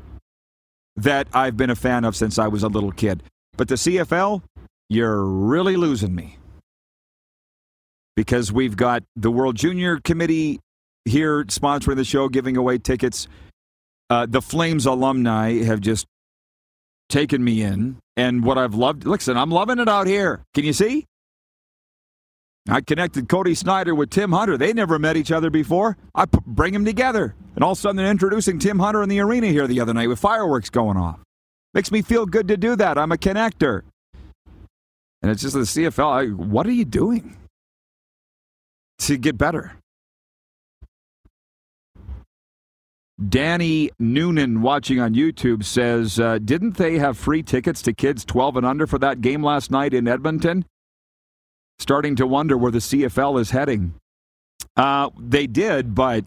That 0.94 1.26
I've 1.32 1.56
been 1.56 1.70
a 1.70 1.76
fan 1.76 2.04
of 2.04 2.14
since 2.14 2.38
I 2.38 2.46
was 2.46 2.62
a 2.62 2.68
little 2.68 2.92
kid. 2.92 3.24
But 3.56 3.66
the 3.66 3.74
CFL, 3.74 4.42
you're 4.88 5.24
really 5.24 5.76
losing 5.76 6.14
me 6.14 6.38
because 8.18 8.50
we've 8.50 8.76
got 8.76 9.04
the 9.14 9.30
World 9.30 9.54
Junior 9.54 10.00
Committee 10.00 10.58
here 11.04 11.44
sponsoring 11.44 11.94
the 11.94 12.04
show, 12.04 12.28
giving 12.28 12.56
away 12.56 12.76
tickets. 12.76 13.28
Uh, 14.10 14.26
the 14.28 14.42
Flames 14.42 14.86
alumni 14.86 15.62
have 15.62 15.80
just 15.80 16.04
taken 17.08 17.44
me 17.44 17.62
in, 17.62 17.98
and 18.16 18.42
what 18.42 18.58
I've 18.58 18.74
loved. 18.74 19.04
Listen, 19.06 19.36
I'm 19.36 19.52
loving 19.52 19.78
it 19.78 19.88
out 19.88 20.08
here. 20.08 20.42
Can 20.52 20.64
you 20.64 20.72
see? 20.72 21.04
I 22.68 22.80
connected 22.80 23.28
Cody 23.28 23.54
Snyder 23.54 23.94
with 23.94 24.10
Tim 24.10 24.32
Hunter. 24.32 24.56
They 24.56 24.72
never 24.72 24.98
met 24.98 25.16
each 25.16 25.30
other 25.30 25.48
before. 25.48 25.96
I 26.12 26.26
p- 26.26 26.40
bring 26.44 26.72
them 26.72 26.84
together, 26.84 27.36
and 27.54 27.62
all 27.62 27.70
of 27.70 27.78
a 27.78 27.80
sudden 27.80 27.98
they're 27.98 28.10
introducing 28.10 28.58
Tim 28.58 28.80
Hunter 28.80 29.04
in 29.04 29.08
the 29.08 29.20
arena 29.20 29.46
here 29.46 29.68
the 29.68 29.80
other 29.80 29.94
night 29.94 30.08
with 30.08 30.18
fireworks 30.18 30.70
going 30.70 30.96
off. 30.96 31.20
Makes 31.72 31.92
me 31.92 32.02
feel 32.02 32.26
good 32.26 32.48
to 32.48 32.56
do 32.56 32.74
that. 32.74 32.98
I'm 32.98 33.12
a 33.12 33.16
connector, 33.16 33.82
and 35.22 35.30
it's 35.30 35.42
just 35.42 35.54
the 35.54 35.60
CFL. 35.60 36.10
I, 36.10 36.26
what 36.32 36.66
are 36.66 36.72
you 36.72 36.84
doing? 36.84 37.36
To 39.01 39.16
get 39.16 39.38
better. 39.38 39.78
Danny 43.28 43.90
Noonan, 43.99 44.62
watching 44.62 45.01
on 45.01 45.14
YouTube, 45.14 45.64
says, 45.64 46.20
uh, 46.20 46.38
Didn't 46.38 46.76
they 46.76 46.99
have 46.99 47.18
free 47.18 47.42
tickets 47.42 47.82
to 47.82 47.92
kids 47.92 48.24
12 48.24 48.59
and 48.59 48.66
under 48.66 48.86
for 48.86 48.99
that 49.01 49.20
game 49.20 49.42
last 49.42 49.70
night 49.70 49.92
in 49.92 50.07
Edmonton? 50.07 50.64
Starting 51.80 52.14
to 52.16 52.26
wonder 52.26 52.57
where 52.57 52.70
the 52.70 52.78
CFL 52.78 53.40
is 53.40 53.51
heading. 53.51 53.94
Uh, 54.76 55.11
they 55.18 55.46
did, 55.49 55.94
but 55.94 56.24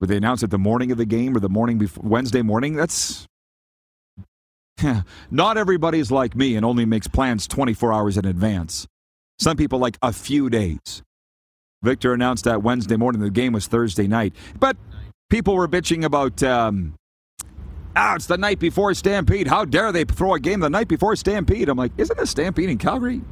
would 0.00 0.10
they 0.10 0.16
announce 0.16 0.42
it 0.42 0.50
the 0.50 0.58
morning 0.58 0.90
of 0.90 0.98
the 0.98 1.06
game 1.06 1.36
or 1.36 1.40
the 1.40 1.48
morning 1.48 1.78
before 1.78 2.02
Wednesday 2.04 2.42
morning? 2.42 2.74
That's 2.74 3.26
not 5.30 5.56
everybody's 5.56 6.10
like 6.10 6.34
me 6.34 6.56
and 6.56 6.64
only 6.64 6.84
makes 6.84 7.06
plans 7.06 7.46
24 7.46 7.92
hours 7.92 8.16
in 8.16 8.24
advance. 8.24 8.86
Some 9.38 9.56
people 9.56 9.78
like 9.78 9.96
a 10.02 10.12
few 10.12 10.50
days. 10.50 11.02
Victor 11.86 12.12
announced 12.12 12.44
that 12.44 12.62
Wednesday 12.62 12.96
morning. 12.96 13.20
The 13.20 13.30
game 13.30 13.52
was 13.52 13.68
Thursday 13.68 14.08
night. 14.08 14.34
But 14.58 14.76
people 15.30 15.54
were 15.54 15.68
bitching 15.68 16.04
about, 16.04 16.42
um, 16.42 16.94
ah, 17.94 18.16
it's 18.16 18.26
the 18.26 18.36
night 18.36 18.58
before 18.58 18.92
Stampede. 18.92 19.46
How 19.46 19.64
dare 19.64 19.92
they 19.92 20.02
throw 20.04 20.34
a 20.34 20.40
game 20.40 20.58
the 20.58 20.68
night 20.68 20.88
before 20.88 21.14
Stampede? 21.14 21.68
I'm 21.68 21.78
like, 21.78 21.92
isn't 21.96 22.18
a 22.18 22.26
Stampede 22.26 22.70
in 22.70 22.78
Calgary? 22.78 23.22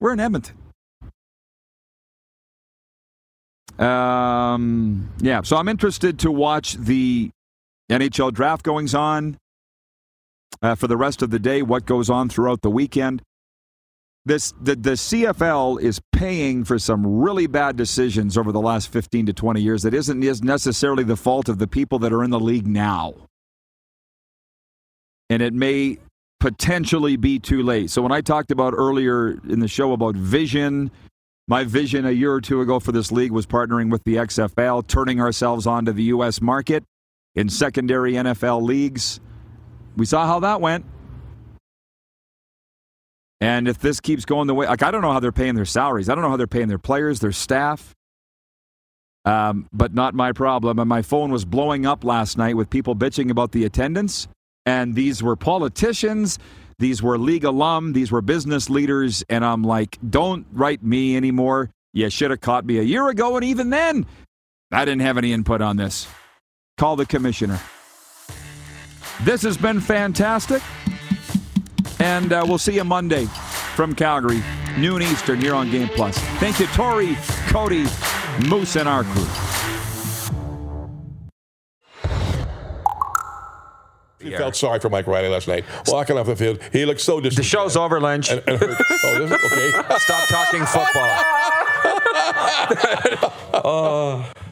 We're 0.00 0.12
in 0.12 0.20
Edmonton. 0.20 0.56
Um, 3.78 5.12
yeah, 5.18 5.42
so 5.42 5.56
I'm 5.56 5.68
interested 5.68 6.18
to 6.20 6.32
watch 6.32 6.74
the 6.74 7.30
NHL 7.90 8.32
draft 8.32 8.64
goings 8.64 8.94
on 8.94 9.36
uh, 10.62 10.74
for 10.74 10.88
the 10.88 10.96
rest 10.96 11.22
of 11.22 11.30
the 11.30 11.38
day, 11.38 11.62
what 11.62 11.86
goes 11.86 12.10
on 12.10 12.28
throughout 12.28 12.62
the 12.62 12.70
weekend 12.70 13.22
this 14.26 14.52
the, 14.60 14.74
the 14.74 14.90
CFL 14.90 15.80
is 15.80 16.00
paying 16.12 16.64
for 16.64 16.78
some 16.78 17.20
really 17.20 17.46
bad 17.46 17.76
decisions 17.76 18.36
over 18.36 18.50
the 18.52 18.60
last 18.60 18.92
15 18.92 19.26
to 19.26 19.32
20 19.32 19.62
years 19.62 19.82
that 19.84 19.94
isn't 19.94 20.22
is 20.22 20.42
necessarily 20.42 21.04
the 21.04 21.16
fault 21.16 21.48
of 21.48 21.58
the 21.58 21.68
people 21.68 22.00
that 22.00 22.12
are 22.12 22.24
in 22.24 22.30
the 22.30 22.40
league 22.40 22.66
now. 22.66 23.14
And 25.30 25.42
it 25.42 25.54
may 25.54 25.98
potentially 26.40 27.16
be 27.16 27.38
too 27.38 27.62
late. 27.62 27.90
So 27.90 28.02
when 28.02 28.12
I 28.12 28.20
talked 28.20 28.50
about 28.50 28.74
earlier 28.76 29.38
in 29.48 29.60
the 29.60 29.68
show 29.68 29.92
about 29.92 30.16
vision, 30.16 30.90
my 31.48 31.62
vision 31.62 32.04
a 32.04 32.10
year 32.10 32.32
or 32.32 32.40
two 32.40 32.60
ago 32.60 32.80
for 32.80 32.90
this 32.90 33.12
league 33.12 33.32
was 33.32 33.46
partnering 33.46 33.90
with 33.90 34.02
the 34.04 34.16
XFL, 34.16 34.86
turning 34.86 35.20
ourselves 35.20 35.68
onto 35.68 35.92
the 35.92 36.04
US 36.04 36.40
market 36.40 36.82
in 37.36 37.48
secondary 37.48 38.14
NFL 38.14 38.62
leagues. 38.62 39.20
We 39.96 40.04
saw 40.04 40.26
how 40.26 40.40
that 40.40 40.60
went. 40.60 40.84
And 43.40 43.68
if 43.68 43.78
this 43.78 44.00
keeps 44.00 44.24
going 44.24 44.46
the 44.46 44.54
way, 44.54 44.66
like 44.66 44.82
I 44.82 44.90
don't 44.90 45.02
know 45.02 45.12
how 45.12 45.20
they're 45.20 45.32
paying 45.32 45.54
their 45.54 45.64
salaries. 45.64 46.08
I 46.08 46.14
don't 46.14 46.22
know 46.22 46.30
how 46.30 46.36
they're 46.36 46.46
paying 46.46 46.68
their 46.68 46.78
players, 46.78 47.20
their 47.20 47.32
staff. 47.32 47.94
Um, 49.24 49.68
but 49.72 49.92
not 49.92 50.14
my 50.14 50.32
problem. 50.32 50.78
And 50.78 50.88
my 50.88 51.02
phone 51.02 51.32
was 51.32 51.44
blowing 51.44 51.84
up 51.84 52.04
last 52.04 52.38
night 52.38 52.56
with 52.56 52.70
people 52.70 52.94
bitching 52.94 53.30
about 53.30 53.52
the 53.52 53.64
attendance. 53.64 54.28
And 54.64 54.94
these 54.94 55.22
were 55.22 55.36
politicians, 55.36 56.38
these 56.78 57.02
were 57.02 57.18
league 57.18 57.44
alum, 57.44 57.92
these 57.92 58.12
were 58.12 58.22
business 58.22 58.70
leaders. 58.70 59.24
And 59.28 59.44
I'm 59.44 59.62
like, 59.62 59.98
don't 60.08 60.46
write 60.52 60.82
me 60.82 61.16
anymore. 61.16 61.70
You 61.92 62.08
should 62.10 62.30
have 62.30 62.40
caught 62.40 62.64
me 62.64 62.78
a 62.78 62.82
year 62.82 63.08
ago. 63.08 63.36
And 63.36 63.44
even 63.44 63.70
then, 63.70 64.06
I 64.70 64.84
didn't 64.84 65.02
have 65.02 65.18
any 65.18 65.32
input 65.32 65.60
on 65.60 65.76
this. 65.76 66.06
Call 66.78 66.96
the 66.96 67.06
commissioner. 67.06 67.60
This 69.22 69.42
has 69.42 69.56
been 69.56 69.80
fantastic. 69.80 70.62
And 72.06 72.32
uh, 72.32 72.44
we'll 72.46 72.56
see 72.56 72.76
you 72.76 72.84
Monday 72.84 73.24
from 73.74 73.92
Calgary, 73.92 74.40
noon 74.78 75.02
Eastern, 75.02 75.40
here 75.40 75.56
on 75.56 75.72
Game 75.72 75.88
Plus. 75.88 76.16
Thank 76.38 76.60
you, 76.60 76.68
Tori, 76.68 77.16
Cody, 77.48 77.84
Moose, 78.48 78.76
and 78.76 78.88
our 78.88 79.02
crew. 79.02 79.26
He 84.20 84.30
felt 84.36 84.54
sorry 84.54 84.78
for 84.78 84.88
Mike 84.88 85.08
Riley 85.08 85.28
last 85.28 85.48
night. 85.48 85.64
Walking 85.88 86.16
off 86.16 86.26
the 86.26 86.36
field, 86.36 86.60
he 86.70 86.86
looked 86.86 87.00
so 87.00 87.20
disappointed. 87.20 87.44
The 87.44 87.48
show's 87.48 87.76
over, 87.76 88.00
Lynch. 88.00 88.30
And, 88.30 88.40
and. 88.46 88.62
Oh, 88.62 89.18
this 89.18 89.32
is 89.32 89.52
okay. 89.52 89.72
Stop 89.98 90.28
talking 90.28 90.64
football. 93.52 94.32